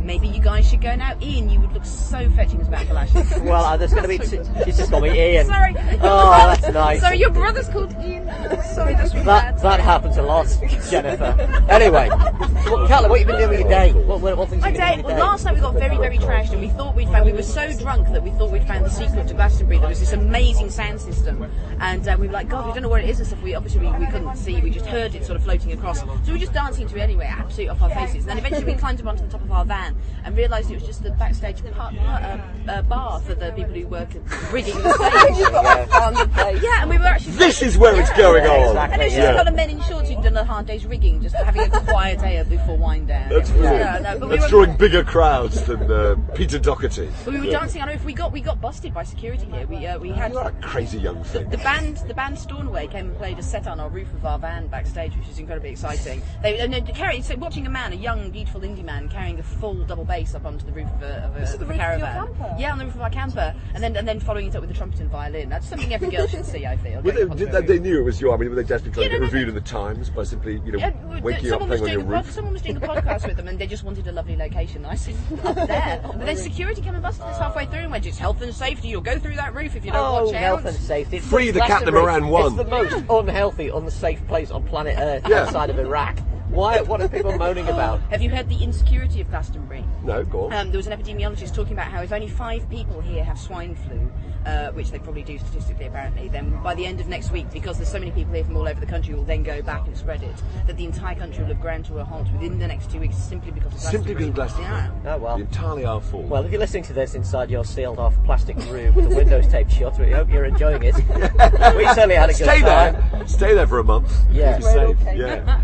Maybe 0.00 0.26
you 0.26 0.40
guys 0.40 0.68
should 0.68 0.80
go 0.80 0.94
now. 0.94 1.16
Ian, 1.20 1.50
you 1.50 1.60
would 1.60 1.72
look 1.72 1.84
so 1.84 2.30
fetching 2.30 2.60
as 2.62 2.66
for 2.66 2.94
lashes. 2.94 3.30
Well, 3.42 3.62
uh, 3.62 3.76
there's 3.76 3.92
going 3.92 4.04
to 4.04 4.08
be. 4.08 4.18
T- 4.18 4.64
she's 4.64 4.78
just 4.78 4.90
called 4.90 5.02
me 5.02 5.10
Ian. 5.10 5.46
Sorry. 5.46 5.74
Oh, 6.00 6.30
that's 6.30 6.72
nice. 6.72 7.00
Sorry, 7.00 7.18
your 7.18 7.30
brother's 7.30 7.68
called 7.68 7.94
Ian. 8.02 8.26
Sorry, 8.74 8.94
that's 8.94 9.12
really 9.12 9.26
That 9.26 9.56
bad. 9.56 9.58
that 9.58 9.80
happens 9.80 10.16
a 10.16 10.22
lot, 10.22 10.46
Jennifer. 10.90 11.36
Anyway, 11.68 12.08
what, 12.08 12.88
Carla, 12.88 13.08
what 13.08 13.18
have 13.20 13.28
you 13.28 13.32
been 13.32 13.36
doing 13.36 13.50
with 13.50 13.60
your 13.60 13.68
day? 13.68 13.92
What, 13.92 14.20
what, 14.20 14.36
what 14.38 14.48
things 14.48 14.62
My 14.62 14.70
day, 14.72 15.02
well, 15.04 15.18
last 15.18 15.44
night 15.44 15.54
we 15.54 15.60
got 15.60 15.74
very, 15.74 15.96
very 15.98 16.18
trashed 16.18 16.52
and 16.52 16.60
we 16.60 16.68
thought 16.68 16.94
we'd 16.94 17.08
found, 17.08 17.26
we 17.26 17.32
were 17.32 17.42
so 17.42 17.70
drunk 17.78 18.08
that 18.12 18.22
we 18.22 18.30
thought 18.32 18.50
we'd 18.50 18.66
found 18.66 18.84
the 18.84 18.90
secret 18.90 19.28
to 19.28 19.34
Glastonbury. 19.34 19.78
There 19.78 19.88
was 19.88 20.00
this 20.00 20.12
amazing 20.12 20.70
sound 20.70 21.00
system 21.00 21.50
and 21.80 22.06
uh, 22.08 22.16
we 22.18 22.26
were 22.28 22.32
like, 22.32 22.48
God, 22.48 22.66
we 22.66 22.72
don't 22.72 22.82
know 22.82 22.88
where 22.88 23.00
it 23.00 23.08
is 23.10 23.18
and 23.18 23.26
stuff. 23.26 23.42
We 23.42 23.54
obviously 23.54 23.86
we, 23.86 23.92
we 23.98 24.06
couldn't 24.06 24.36
see, 24.36 24.60
we 24.60 24.70
just 24.70 24.86
heard 24.86 25.14
it 25.14 25.24
sort 25.24 25.36
of 25.36 25.44
floating 25.44 25.72
across. 25.72 26.00
So 26.00 26.06
we 26.26 26.32
were 26.32 26.38
just 26.38 26.52
dancing 26.54 26.88
to 26.88 26.96
it 26.96 27.00
anyway, 27.00 27.26
absolutely 27.30 27.68
off 27.68 27.82
our 27.82 27.90
faces. 27.90 28.26
And 28.26 28.30
then 28.30 28.38
eventually 28.38 28.53
we 28.62 28.74
climbed 28.74 29.00
up 29.00 29.06
onto 29.06 29.24
the 29.24 29.30
top 29.32 29.40
of 29.42 29.50
our 29.50 29.64
van 29.64 29.96
and 30.24 30.36
realised 30.36 30.70
it 30.70 30.74
was 30.74 30.84
just 30.84 31.02
the 31.02 31.10
backstage 31.12 31.62
part, 31.72 31.94
uh, 31.96 32.38
uh, 32.68 32.82
bar 32.82 33.18
for 33.20 33.34
the 33.34 33.50
people 33.52 33.72
who 33.72 33.86
work 33.88 34.10
at 34.14 34.52
rigging 34.52 34.76
the 34.82 34.92
stage. 34.94 35.38
You've 35.38 35.50
got 35.52 35.88
found 35.88 36.16
the 36.16 36.26
place. 36.28 36.62
Yeah, 36.62 36.82
and 36.82 36.90
we 36.90 36.98
were 36.98 37.04
actually. 37.06 37.32
This 37.32 37.62
is 37.62 37.76
where 37.78 37.98
it's 37.98 38.12
going 38.12 38.44
on. 38.46 38.68
exactly. 38.68 38.92
And 38.94 39.02
it 39.02 39.04
was 39.06 39.14
just 39.14 39.24
Yeah. 39.26 39.34
a 39.34 39.38
lot 39.38 39.48
of 39.48 39.54
men 39.54 39.70
in 39.70 39.80
shorts 39.82 40.08
who'd 40.10 40.22
done 40.22 40.36
a 40.36 40.44
hard 40.44 40.66
day's 40.66 40.86
rigging, 40.86 41.22
just 41.22 41.34
having 41.34 41.62
a 41.72 41.80
quiet 41.80 42.20
day 42.20 42.44
before 42.48 42.76
wind 42.76 43.08
down. 43.08 43.28
That's 43.30 43.50
It 43.50 43.56
yeah, 43.62 43.98
no, 44.02 44.18
but 44.18 44.28
we 44.28 44.38
were- 44.38 44.48
drawing 44.48 44.76
bigger 44.76 45.02
crowds 45.02 45.62
than 45.64 45.90
uh, 45.90 46.14
Peter 46.34 46.58
Doherty. 46.58 47.08
We 47.26 47.38
were 47.40 47.46
dancing. 47.46 47.80
I 47.80 47.86
don't 47.86 47.94
know 47.94 48.00
if 48.00 48.04
we 48.04 48.12
got 48.12 48.32
we 48.32 48.40
got 48.40 48.60
busted 48.60 48.92
by 48.92 49.04
security 49.04 49.46
here. 49.46 49.66
We 49.66 49.86
uh, 49.86 49.98
we 49.98 50.10
had 50.10 50.32
You 50.32 50.38
are 50.38 50.48
a 50.48 50.52
crazy 50.62 50.98
young 50.98 51.22
thing. 51.24 51.48
the 51.50 51.58
band 51.58 51.98
the 52.08 52.14
band 52.14 52.36
Stornoway 52.36 52.88
came 52.90 53.06
and 53.08 53.16
played 53.16 53.38
a 53.38 53.42
set 53.42 53.66
on 53.66 53.78
our 53.80 53.88
roof 53.88 54.12
of 54.14 54.24
our 54.26 54.38
van 54.38 54.66
backstage, 54.66 55.16
which 55.16 55.28
is 55.28 55.38
incredibly 55.38 55.70
exciting. 55.70 56.22
They 56.42 56.58
and 56.58 56.72
they 56.72 56.80
carry 56.80 57.20
so 57.22 57.36
watching 57.36 57.66
a 57.66 57.70
man, 57.70 57.92
a 57.92 57.96
young 57.96 58.30
beautiful 58.30 58.60
indie 58.62 58.84
man, 58.84 59.08
carrying 59.08 59.38
a 59.38 59.42
full 59.42 59.84
double 59.84 60.04
bass 60.04 60.34
up 60.34 60.44
onto 60.44 60.66
the 60.66 60.72
roof 60.72 60.88
of 60.94 61.02
a, 61.02 61.24
of 61.24 61.36
a, 61.36 61.40
This 61.40 61.48
is 61.50 61.54
of 61.54 61.60
the 61.60 61.66
a 61.66 61.68
roof 61.68 61.80
of 61.80 61.98
your 61.98 62.06
caravan. 62.08 62.26
camper? 62.36 62.56
Yeah, 62.58 62.72
on 62.72 62.78
the 62.78 62.84
roof 62.86 62.94
of 62.96 63.00
our 63.02 63.10
camper, 63.10 63.54
and 63.74 63.82
then 63.82 63.96
and 63.96 64.06
then 64.08 64.18
following 64.20 64.48
it 64.48 64.56
up 64.56 64.60
with 64.62 64.70
a 64.70 64.74
trumpet 64.74 65.00
and 65.00 65.10
violin. 65.10 65.48
That's 65.48 65.68
something 65.68 65.92
every 65.94 66.08
girl 66.10 66.26
should 66.26 66.44
see. 66.44 66.66
I 66.66 66.76
feel. 66.78 67.00
Were 67.02 67.12
Going 67.12 67.28
they, 67.28 67.34
did 67.36 67.48
Cosmo 67.52 67.60
they, 67.60 67.66
they 67.66 67.78
knew 67.78 68.00
it 68.00 68.04
was 68.04 68.20
you. 68.20 68.32
I 68.32 68.36
mean, 68.36 68.50
were 68.50 68.56
they 68.56 68.62
desperately 68.64 68.92
trying 68.92 69.02
Yeah, 69.04 69.08
to 69.08 69.14
get 69.14 69.20
no, 69.20 69.26
reviewed 69.32 69.48
in 69.50 69.54
the 69.54 69.60
Times 69.60 70.10
by 70.10 70.24
simply, 70.24 70.60
you 70.64 70.72
know, 70.72 70.78
Yeah, 70.78 70.92
waking 71.20 71.46
up 71.52 71.60
someone 71.60 71.68
was 71.70 71.80
playing 71.80 71.98
on 71.98 72.00
doing 72.00 72.08
your 72.08 72.14
a 72.14 72.16
pod, 72.16 72.24
roof? 72.26 72.34
someone 72.34 72.52
was 72.52 72.62
doing 72.62 72.76
a 72.76 72.80
podcast 72.80 73.26
with 73.26 73.36
them, 73.36 73.48
and 73.48 73.58
they 73.58 73.66
just 73.66 73.84
wanted 73.84 74.06
a 74.08 74.12
lovely 74.12 74.36
location. 74.36 74.84
And 74.84 74.86
I 74.86 74.94
said, 74.96 75.14
up 75.44 75.54
there. 75.68 76.00
But 76.24 76.36
then 76.36 76.42
security 76.42 76.80
came 76.80 76.94
and 76.94 77.02
busted 77.02 77.26
us 77.26 77.38
halfway 77.38 77.66
through 77.66 77.80
and 77.80 77.90
went, 77.90 78.06
"It's 78.06 78.16
health 78.16 78.40
and 78.40 78.54
safety. 78.54 78.88
You'll 78.88 79.02
go 79.02 79.18
through 79.18 79.34
that 79.36 79.54
roof 79.54 79.76
if 79.76 79.84
you 79.84 79.92
don't 79.92 80.00
Oh, 80.00 80.24
watch 80.24 80.34
out." 80.34 80.40
health 80.40 80.64
and 80.64 80.74
safety. 80.74 81.18
It's 81.18 81.26
Free 81.26 81.50
the 81.50 81.58
Glastonbury. 81.58 82.00
catamaran 82.06 82.28
one. 82.28 82.46
It's 82.46 82.56
the 82.56 82.64
most 82.64 83.04
unhealthy, 83.10 83.68
unsafe 83.68 84.26
place 84.26 84.50
on 84.50 84.62
planet 84.62 84.96
Earth 84.98 85.28
Yeah. 85.28 85.42
outside 85.42 85.68
of 85.68 85.78
Iraq. 85.78 86.16
Why? 86.54 86.80
What 86.82 87.00
are 87.00 87.08
people 87.08 87.36
moaning 87.36 87.68
about? 87.68 88.00
Have 88.10 88.22
you 88.22 88.30
heard 88.30 88.48
the 88.48 88.62
insecurity 88.62 89.20
of 89.20 89.28
Glastonbury? 89.28 89.84
No, 90.04 90.22
go 90.24 90.44
on. 90.44 90.52
Um, 90.52 90.70
there 90.70 90.78
was 90.78 90.86
an 90.86 90.96
epidemiologist 90.96 91.52
talking 91.52 91.72
about 91.72 91.88
how 91.88 92.00
if 92.02 92.12
only 92.12 92.28
five 92.28 92.68
people 92.70 93.00
here 93.00 93.24
have 93.24 93.38
swine 93.38 93.74
flu, 93.74 94.10
uh, 94.46 94.70
which 94.70 94.92
they 94.92 95.00
probably 95.00 95.24
do 95.24 95.36
statistically 95.38 95.86
apparently, 95.86 96.28
then 96.28 96.62
by 96.62 96.74
the 96.76 96.86
end 96.86 97.00
of 97.00 97.08
next 97.08 97.32
week, 97.32 97.50
because 97.52 97.76
there's 97.76 97.90
so 97.90 97.98
many 97.98 98.12
people 98.12 98.32
here 98.32 98.44
from 98.44 98.56
all 98.56 98.68
over 98.68 98.78
the 98.78 98.86
country 98.86 99.14
will 99.14 99.24
then 99.24 99.42
go 99.42 99.62
back 99.62 99.84
and 99.88 99.96
spread 99.96 100.22
it, 100.22 100.36
that 100.68 100.76
the 100.76 100.84
entire 100.84 101.16
country 101.16 101.42
will 101.42 101.48
have 101.52 101.60
ground 101.60 101.86
to 101.86 101.98
a 101.98 102.04
halt 102.04 102.30
within 102.32 102.58
the 102.58 102.68
next 102.68 102.88
two 102.88 103.00
weeks 103.00 103.16
simply 103.16 103.50
because 103.50 103.74
of 103.74 103.80
Simply 103.80 104.14
because 104.14 104.28
of 104.28 104.34
Glastonbury. 104.36 104.70
Glastonbury. 104.70 105.04
Yeah. 105.04 105.14
Oh 105.14 105.18
well. 105.18 105.36
Entirely 105.36 105.84
our 105.84 106.00
fault. 106.00 106.26
Well, 106.26 106.44
if 106.44 106.52
you're 106.52 106.60
listening 106.60 106.84
to 106.84 106.92
this 106.92 107.16
inside 107.16 107.50
your 107.50 107.64
sealed-off 107.64 108.14
plastic 108.24 108.56
room 108.66 108.94
with 108.94 109.08
the 109.08 109.16
windows 109.16 109.48
taped 109.48 109.72
shut, 109.72 109.98
we 109.98 110.12
hope 110.12 110.30
you're 110.30 110.44
enjoying 110.44 110.84
it. 110.84 110.94
we 111.76 111.86
certainly 111.88 112.14
had 112.14 112.30
a 112.30 112.32
good 112.32 112.46
Stay 112.46 112.60
time. 112.60 112.94
there. 112.94 113.26
Stay 113.26 113.54
there 113.54 113.66
for 113.66 113.80
a 113.80 113.84
month. 113.84 114.12
Yeah. 114.30 114.54
Keep 114.58 114.64
you 114.64 114.70
safe. 114.70 115.00
Okay. 115.00 115.18
Yeah. 115.18 115.60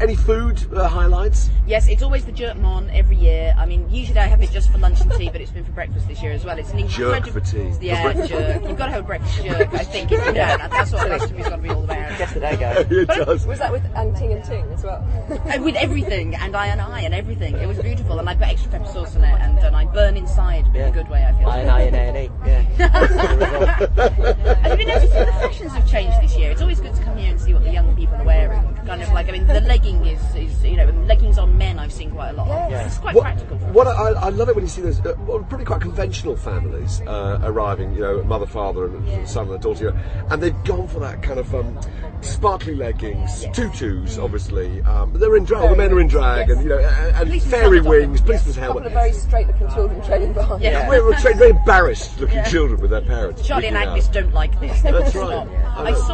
Any 0.00 0.14
food 0.14 0.64
uh, 0.72 0.86
highlights? 0.88 1.50
Yes, 1.66 1.88
it's 1.88 2.02
always 2.04 2.24
the 2.24 2.30
jerk 2.30 2.56
mon 2.56 2.88
every 2.90 3.16
year. 3.16 3.52
I 3.58 3.66
mean, 3.66 3.90
usually 3.90 4.20
I 4.20 4.26
have 4.28 4.40
it 4.40 4.50
just 4.52 4.70
for 4.70 4.78
lunch 4.78 5.00
and 5.00 5.10
tea, 5.12 5.28
but 5.28 5.40
it's 5.40 5.50
been 5.50 5.64
for 5.64 5.72
breakfast 5.72 6.06
this 6.06 6.22
year 6.22 6.30
as 6.30 6.44
well. 6.44 6.56
It's 6.56 6.70
an 6.70 6.86
Jerk 6.86 7.26
incredible. 7.26 7.32
for 7.32 7.40
tea. 7.40 7.86
Yeah, 7.86 8.12
jerk. 8.26 8.62
You've 8.62 8.78
got 8.78 8.86
to 8.86 8.92
have 8.92 9.02
a 9.04 9.06
breakfast 9.06 9.42
jerk, 9.42 9.74
I 9.74 9.78
think, 9.84 10.12
if 10.12 10.24
you 10.24 10.32
can. 10.32 10.70
That's 10.70 10.92
what 10.92 11.04
Glastonbury's 11.08 11.48
got 11.48 11.56
to 11.56 11.62
be 11.62 11.68
all 11.70 11.82
about. 11.82 12.16
Guess 12.16 12.32
the 12.34 12.40
day 12.40 12.56
go. 12.56 12.70
it 12.90 13.08
does. 13.08 13.44
Was 13.44 13.58
that 13.58 13.72
with 13.72 13.84
and 13.96 14.16
Ting 14.16 14.32
and 14.32 14.44
Ting 14.44 14.64
as 14.72 14.84
well? 14.84 15.04
And 15.48 15.64
with 15.64 15.74
everything, 15.74 16.36
and 16.36 16.54
I 16.56 16.68
and 16.68 16.80
I 16.80 17.00
and 17.00 17.12
everything. 17.12 17.56
It 17.56 17.66
was 17.66 17.78
beautiful, 17.78 18.20
and 18.20 18.28
I 18.28 18.34
put 18.36 18.46
extra 18.48 18.70
pepper 18.70 18.86
sauce 18.86 19.16
in 19.16 19.24
it, 19.24 19.40
and, 19.40 19.58
and 19.58 19.74
I 19.74 19.84
burn 19.86 20.16
inside, 20.16 20.66
but 20.66 20.76
in 20.76 20.82
Yeah. 20.82 20.88
a 20.88 20.92
good 20.92 21.08
way, 21.08 21.24
I 21.24 21.32
feel. 21.38 21.48
I 21.48 21.58
and 21.58 21.70
I 21.70 21.80
and 21.82 21.96
A 21.96 22.00
and 22.00 22.16
E. 22.18 22.30
Yeah. 22.46 22.62
Have 24.62 24.78
you 24.80 24.86
noticed 24.86 25.12
that 25.12 25.26
the 25.26 25.32
fashions 25.32 25.72
have 25.72 25.88
changed 25.90 26.16
this 26.22 26.36
year? 26.36 26.50
It's 26.52 26.60
always 26.62 26.78
good 26.80 26.94
to 26.94 27.02
come 27.02 27.16
here 27.16 27.30
and 27.32 27.40
see 27.40 27.52
what 27.52 27.64
the 27.64 27.72
young 27.72 27.96
people 27.96 28.14
are 28.14 28.24
wearing. 28.24 28.77
Kind 28.88 29.02
of 29.02 29.12
like, 29.12 29.28
I 29.28 29.32
mean, 29.32 29.46
the 29.46 29.60
legging 29.60 30.06
is, 30.06 30.20
is 30.34 30.64
you 30.64 30.76
know, 30.76 30.86
leggings 31.06 31.36
on 31.38 31.56
men 31.58 31.78
I've 31.78 31.92
seen 31.92 32.10
quite 32.10 32.30
a 32.30 32.32
lot 32.32 32.48
of. 32.48 32.70
Yeah. 32.70 32.86
It's 32.86 32.98
quite 32.98 33.14
What, 33.14 33.22
practical. 33.22 33.58
What 33.58 33.86
I, 33.86 34.12
I 34.12 34.28
love 34.30 34.48
it 34.48 34.54
when 34.54 34.64
you 34.64 34.68
see 34.70 34.80
those 34.82 34.98
uh, 35.04 35.14
well, 35.26 35.40
pretty 35.40 35.64
quite 35.64 35.80
conventional 35.82 36.36
families 36.36 37.02
uh, 37.02 37.38
arriving, 37.42 37.94
you 37.94 38.00
know, 38.00 38.22
mother, 38.24 38.46
father, 38.46 38.86
and 38.86 39.28
son 39.28 39.46
and 39.48 39.56
a 39.56 39.58
daughter, 39.58 39.88
and 40.30 40.42
they've 40.42 40.64
gone 40.64 40.88
for 40.88 41.00
that 41.00 41.22
kind 41.22 41.38
of 41.38 41.54
um, 41.54 41.78
sparkly 42.22 42.74
leggings, 42.74 43.44
tutus, 43.52 44.16
obviously. 44.18 44.80
Um, 44.82 45.12
they're 45.12 45.36
in 45.36 45.44
drag. 45.44 45.68
The 45.70 45.76
men 45.76 45.92
are 45.92 46.00
in 46.00 46.08
drag, 46.08 46.48
Yes. 46.48 46.56
and 46.56 46.62
you 46.64 46.70
know, 46.70 46.78
and, 46.78 47.30
and 47.30 47.42
fairy 47.42 47.80
wings, 47.82 48.20
them. 48.20 48.26
policeman's 48.26 48.56
A 48.56 48.60
couple 48.60 48.80
helmet. 48.80 48.86
of 48.86 48.92
very 48.92 49.12
straight-looking 49.12 49.68
children 49.68 50.02
training 50.02 50.32
behind. 50.32 50.62
Yeah. 50.62 50.88
We're, 50.88 51.04
we're 51.04 51.18
very 51.20 51.50
embarrassed-looking 51.50 52.44
children 52.44 52.80
with 52.80 52.90
their 52.90 53.02
parents. 53.02 53.46
Charlie 53.46 53.66
and 53.68 53.76
Agnes 53.76 54.06
out. 54.08 54.14
don't 54.14 54.32
like 54.32 54.58
this. 54.60 54.80
That's 54.80 55.14
right. 55.14 55.46
I 55.46 55.82
I 55.84 55.90
know. 55.90 55.96
saw. 56.02 56.07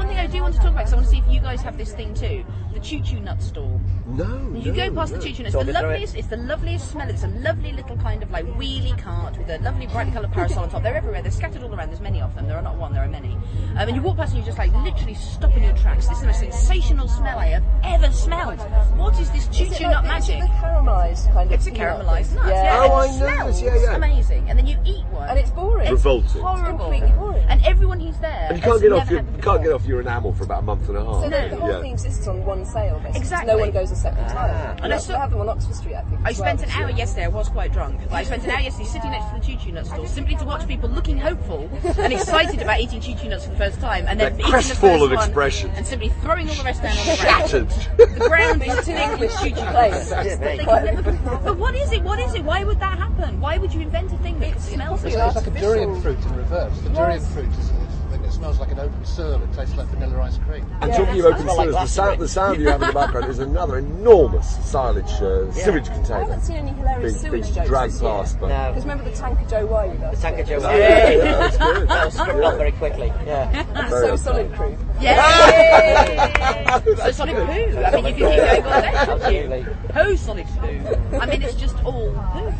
One, 0.00 0.08
thing 0.08 0.18
I 0.18 0.26
do 0.26 0.42
want 0.42 0.54
to 0.54 0.60
talk 0.60 0.70
about, 0.72 0.78
because 0.78 0.92
I 0.92 0.96
want 0.96 1.06
to 1.06 1.10
see 1.12 1.18
if 1.18 1.28
you 1.28 1.40
guys 1.40 1.60
have 1.62 1.76
this 1.76 1.92
thing 1.92 2.14
too. 2.14 2.44
The 2.74 2.80
choo 2.80 3.00
choo 3.00 3.20
nut 3.20 3.42
stall. 3.42 3.80
No, 4.06 4.24
You 4.54 4.72
no, 4.72 4.90
go 4.90 4.94
past 4.94 5.12
no. 5.12 5.18
the 5.18 5.24
choo 5.24 5.32
choo 5.34 5.42
nut. 5.42 5.52
It's 5.54 5.54
the 5.54 5.64
me 5.64 5.72
through 5.72 5.80
it. 5.80 5.82
loveliest. 5.82 6.16
It's 6.16 6.28
the 6.28 6.36
loveliest 6.36 6.90
smell. 6.90 7.08
It's 7.10 7.24
a 7.24 7.28
lovely 7.28 7.72
little 7.72 7.96
kind 7.96 8.22
of 8.22 8.30
like 8.30 8.46
wheelie 8.56 8.96
cart 8.98 9.36
with 9.38 9.50
a 9.50 9.58
lovely 9.58 9.86
brightly 9.88 10.12
coloured 10.12 10.32
parasol 10.38 10.62
on 10.64 10.70
top. 10.70 10.82
They're 10.82 10.94
everywhere. 10.96 11.22
They're 11.22 11.30
scattered 11.32 11.62
all 11.62 11.74
around. 11.74 11.88
There's 11.88 12.00
many 12.00 12.20
of 12.20 12.34
them. 12.34 12.46
There 12.46 12.56
are 12.56 12.62
not 12.62 12.76
one. 12.76 12.92
There 12.92 13.02
are 13.04 13.08
many. 13.08 13.32
Um, 13.76 13.88
and 13.88 13.96
you 13.96 14.02
walk 14.02 14.16
past 14.18 14.32
and 14.32 14.40
you 14.40 14.46
just 14.46 14.58
like 14.58 14.72
literally 14.84 15.14
stop 15.14 15.56
in 15.56 15.62
your 15.64 15.76
tracks. 15.76 16.06
This 16.06 16.16
is 16.16 16.20
the 16.22 16.26
most 16.28 16.40
sensational 16.40 17.08
smell 17.08 17.38
I 17.38 17.46
have 17.46 17.64
ever 17.84 18.12
smelled. 18.12 18.58
What 18.96 19.18
is 19.20 19.30
this 19.32 19.48
choo 19.48 19.64
Is 19.64 19.78
choo 19.78 19.84
nut 19.84 20.04
is 20.04 20.28
it 20.28 20.32
magic? 20.38 20.40
the 20.40 20.46
caramelised 20.56 21.32
kind 21.32 21.46
of. 21.48 21.52
It's 21.52 21.66
a 21.66 21.70
caramelised 21.72 22.34
nut. 22.34 22.46
Yeah. 22.46 22.62
Yeah, 22.64 22.80
Oh, 22.80 22.84
and 22.84 22.92
I 22.92 23.04
it 23.04 23.08
know 23.08 23.26
smells 23.34 23.60
this, 23.60 23.74
yeah, 23.82 23.82
yeah. 23.90 23.96
amazing. 23.96 24.48
And 24.50 24.58
then 24.58 24.66
you 24.66 24.78
eat 24.84 25.04
one. 25.06 25.28
And 25.28 25.38
it's 25.38 25.50
boring. 25.50 25.82
It's 25.86 25.90
Revolting. 26.04 26.40
horrible. 26.42 26.78
Completely 26.90 27.10
boring. 27.18 27.44
And 27.48 27.64
everyone 27.66 28.00
who's 28.00 28.18
there. 28.18 28.46
And 28.48 28.56
you 28.58 28.62
can't 28.62 28.80
get 28.80 28.92
off 28.92 29.10
your 29.10 29.20
you 29.20 29.42
can't 29.42 29.62
get 29.62 29.72
off 29.72 29.86
your 29.90 30.00
enamel 30.00 30.32
for 30.32 30.44
about 30.44 30.60
a 30.60 30.62
month 30.62 30.88
and 30.88 30.96
a 30.96 31.04
half. 31.04 31.24
So 31.24 31.28
the, 31.28 31.48
the 31.48 31.56
whole 31.56 31.70
yeah. 31.70 31.80
thing 31.80 31.98
subsists 31.98 32.26
on 32.28 32.44
one 32.44 32.64
sale, 32.64 32.98
basically. 32.98 33.20
Exactly. 33.20 33.52
No 33.52 33.58
one 33.58 33.70
goes 33.72 33.90
a 33.90 33.96
second 33.96 34.24
ah. 34.28 34.32
time. 34.32 34.70
And 34.70 34.84
And 34.84 34.94
I 34.94 34.98
still 34.98 35.18
have 35.18 35.30
them 35.30 35.40
on 35.40 35.48
Oxford 35.48 35.74
Street, 35.74 35.96
I 35.96 36.02
think. 36.02 36.20
I 36.24 36.32
spent 36.32 36.60
well, 36.60 36.68
an 36.68 36.76
hour 36.76 36.90
yesterday. 36.90 37.24
I 37.24 37.28
was 37.28 37.48
quite 37.48 37.72
drunk. 37.72 38.00
But 38.04 38.12
I 38.20 38.24
spent 38.24 38.44
an 38.44 38.50
hour 38.50 38.60
yesterday 38.60 38.88
sitting 38.88 39.10
next 39.10 39.30
to 39.32 39.40
the 39.40 39.46
Choo 39.46 39.64
Choo 39.64 39.72
Nut 39.72 39.86
store 39.86 40.06
simply 40.06 40.36
to 40.36 40.44
watch 40.44 40.66
people 40.66 40.88
looking 40.88 41.18
hopeful 41.18 41.68
and 41.98 42.12
excited 42.12 42.62
about 42.62 42.80
eating 42.80 43.00
Choo 43.00 43.14
Choo 43.14 43.28
Nuts 43.28 43.44
for 43.44 43.50
the 43.50 43.56
first 43.56 43.80
time, 43.80 44.06
and 44.08 44.18
then 44.18 44.32
That 44.36 44.40
eating 44.40 44.52
the 44.52 44.56
first 44.56 44.68
crestfallen 44.68 45.10
one 45.10 45.12
expression. 45.12 45.70
and 45.70 45.86
simply 45.86 46.08
throwing 46.22 46.48
all 46.48 46.54
the 46.54 46.62
rest 46.64 46.82
down 46.82 46.96
on 46.96 47.06
the 47.06 47.22
ground. 47.22 47.50
Shattered. 47.50 47.68
The 47.98 48.28
ground 48.28 48.62
is 48.62 48.76
Two 48.76 48.82
thick 48.82 48.96
English 48.96 49.32
with 49.32 49.40
Choo 49.40 49.50
Choo 49.50 49.70
places. 49.70 50.10
Nuts. 50.10 50.24
Dear 50.24 50.38
me. 50.38 50.56
They 50.56 50.64
can 50.64 50.84
never- 50.84 51.40
But 51.44 51.58
what 51.58 51.74
is 51.74 51.92
it? 51.92 52.02
What 52.02 52.18
is 52.20 52.34
it? 52.34 52.44
Why 52.44 52.64
would 52.64 52.80
that 52.80 52.98
happen? 52.98 53.40
Why 53.40 53.58
would 53.58 53.72
you 53.74 53.80
invent 53.80 54.12
a 54.12 54.18
thing 54.18 54.38
that 54.40 54.50
It's- 54.50 54.68
smells 54.70 55.04
like 55.04 55.14
It's 55.14 55.36
like 55.36 55.46
a 55.46 55.50
durian 55.50 56.00
fruit 56.00 56.18
in 56.24 56.36
reverse. 56.36 56.78
The 56.80 56.90
durian 56.90 57.20
fruit 57.20 57.48
is, 57.48 57.58
is 57.58 57.70
when 58.10 58.24
it 58.24 58.32
smells 58.32 58.58
like 58.58 58.72
an 58.72 58.80
open 58.80 59.04
sewer, 59.04 59.40
it 59.42 59.52
tastes 59.54 59.76
like 59.80 59.88
vanilla 59.88 60.22
ice 60.22 60.38
cream. 60.38 60.64
And 60.80 60.90
Yeah. 60.90 60.96
talking 60.98 61.20
of 61.20 61.26
open 61.26 61.40
Smell 61.42 61.56
like 61.56 61.68
sewers, 61.70 61.74
the 61.82 61.86
sound, 61.88 62.20
the 62.20 62.28
sound 62.28 62.60
you 62.60 62.68
have 62.68 62.80
in 62.82 62.88
the 62.88 62.92
background 62.94 63.30
is 63.30 63.38
another 63.38 63.78
enormous 63.78 64.46
silage 64.66 65.12
uh, 65.22 65.50
sewage 65.52 65.86
container. 65.88 66.16
I 66.16 66.20
haven't 66.20 66.40
seen 66.42 66.56
any 66.56 66.70
hilarious 66.72 67.20
being, 67.22 67.32
being 67.32 67.44
sewage 67.44 67.54
jokes 67.56 67.68
dragged 67.68 67.92
this 67.94 68.02
year. 68.02 68.10
past. 68.10 68.40
But 68.40 68.48
No. 68.48 68.68
Because 68.68 68.82
remember 68.84 69.04
the 69.10 69.16
Tanker 69.16 69.44
Joe 69.50 69.66
Wiley? 69.66 69.96
The 69.96 70.16
Tanker 70.16 70.42
Joe. 70.44 70.58
Yeah, 70.60 70.76
Yeah, 70.76 71.10
yeah, 71.10 71.22
that's 71.38 71.56
good. 71.56 71.88
That 71.88 72.04
was 72.04 72.14
scrubbed 72.14 72.44
off 72.44 72.56
very 72.56 72.72
quickly. 72.72 73.12
Yeah. 73.26 73.64
And 73.74 73.76
the 73.92 74.06
So 74.06 74.16
Solid 74.16 74.52
crew. 74.54 74.76
Yeah. 75.00 76.80
so 76.96 77.10
Sonic 77.10 77.36
Poo. 77.36 77.42
I 77.42 78.00
mean, 78.02 78.06
you 78.06 78.12
can 78.14 78.14
keep 78.14 78.18
going 78.18 78.64
all 78.64 78.80
day, 78.80 78.90
can't 78.92 79.10
Absolutely. 79.10 79.58
you? 79.58 79.76
Poo 79.88 80.16
Sonic 80.16 80.46
Poo. 80.46 81.16
I 81.18 81.26
mean, 81.26 81.42
it's 81.42 81.54
just 81.54 81.76
all 81.84 82.10
poo. 82.32 82.52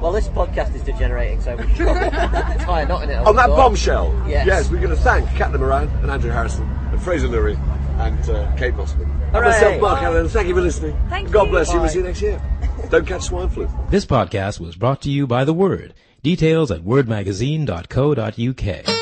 Well, 0.00 0.12
this 0.12 0.28
podcast 0.28 0.74
is 0.74 0.82
degenerating, 0.82 1.40
so 1.40 1.56
we 1.56 1.62
should 1.74 1.86
tie 1.86 2.82
a 2.82 2.86
knot 2.86 3.04
in 3.04 3.10
it. 3.10 3.16
On 3.16 3.34
that 3.36 3.46
thought. 3.48 3.56
bombshell, 3.56 4.24
Yes. 4.28 4.70
we're 4.70 4.78
going 4.78 4.90
to 4.90 4.96
thank 4.96 5.26
Caitlin 5.30 5.60
Moran 5.60 5.88
and 6.02 6.10
Andrew 6.10 6.30
Harrison 6.30 6.68
and 6.92 7.02
Fraser 7.02 7.28
Lurie 7.28 7.58
and 7.98 8.30
uh, 8.30 8.54
Kate 8.56 8.74
Mossman. 8.74 9.08
And 9.34 9.44
myself, 9.44 9.80
Mark 9.80 10.02
Ellen. 10.02 10.28
Thank 10.28 10.48
you 10.48 10.54
for 10.54 10.60
listening. 10.60 10.94
Thank 11.08 11.30
God 11.30 11.44
you. 11.44 11.50
bless 11.52 11.72
you. 11.72 11.80
We'll 11.80 11.88
see 11.88 11.98
you 12.00 12.04
next 12.04 12.20
year. 12.20 12.40
Don't 12.90 13.06
catch 13.06 13.22
swine 13.22 13.48
flu. 13.48 13.66
This 13.88 14.04
podcast 14.04 14.60
was 14.60 14.76
brought 14.76 15.00
to 15.02 15.10
you 15.10 15.26
by 15.26 15.44
The 15.44 15.54
Word. 15.54 15.94
Details 16.22 16.70
at 16.70 16.82
wordmagazine.co.uk. 16.82 19.01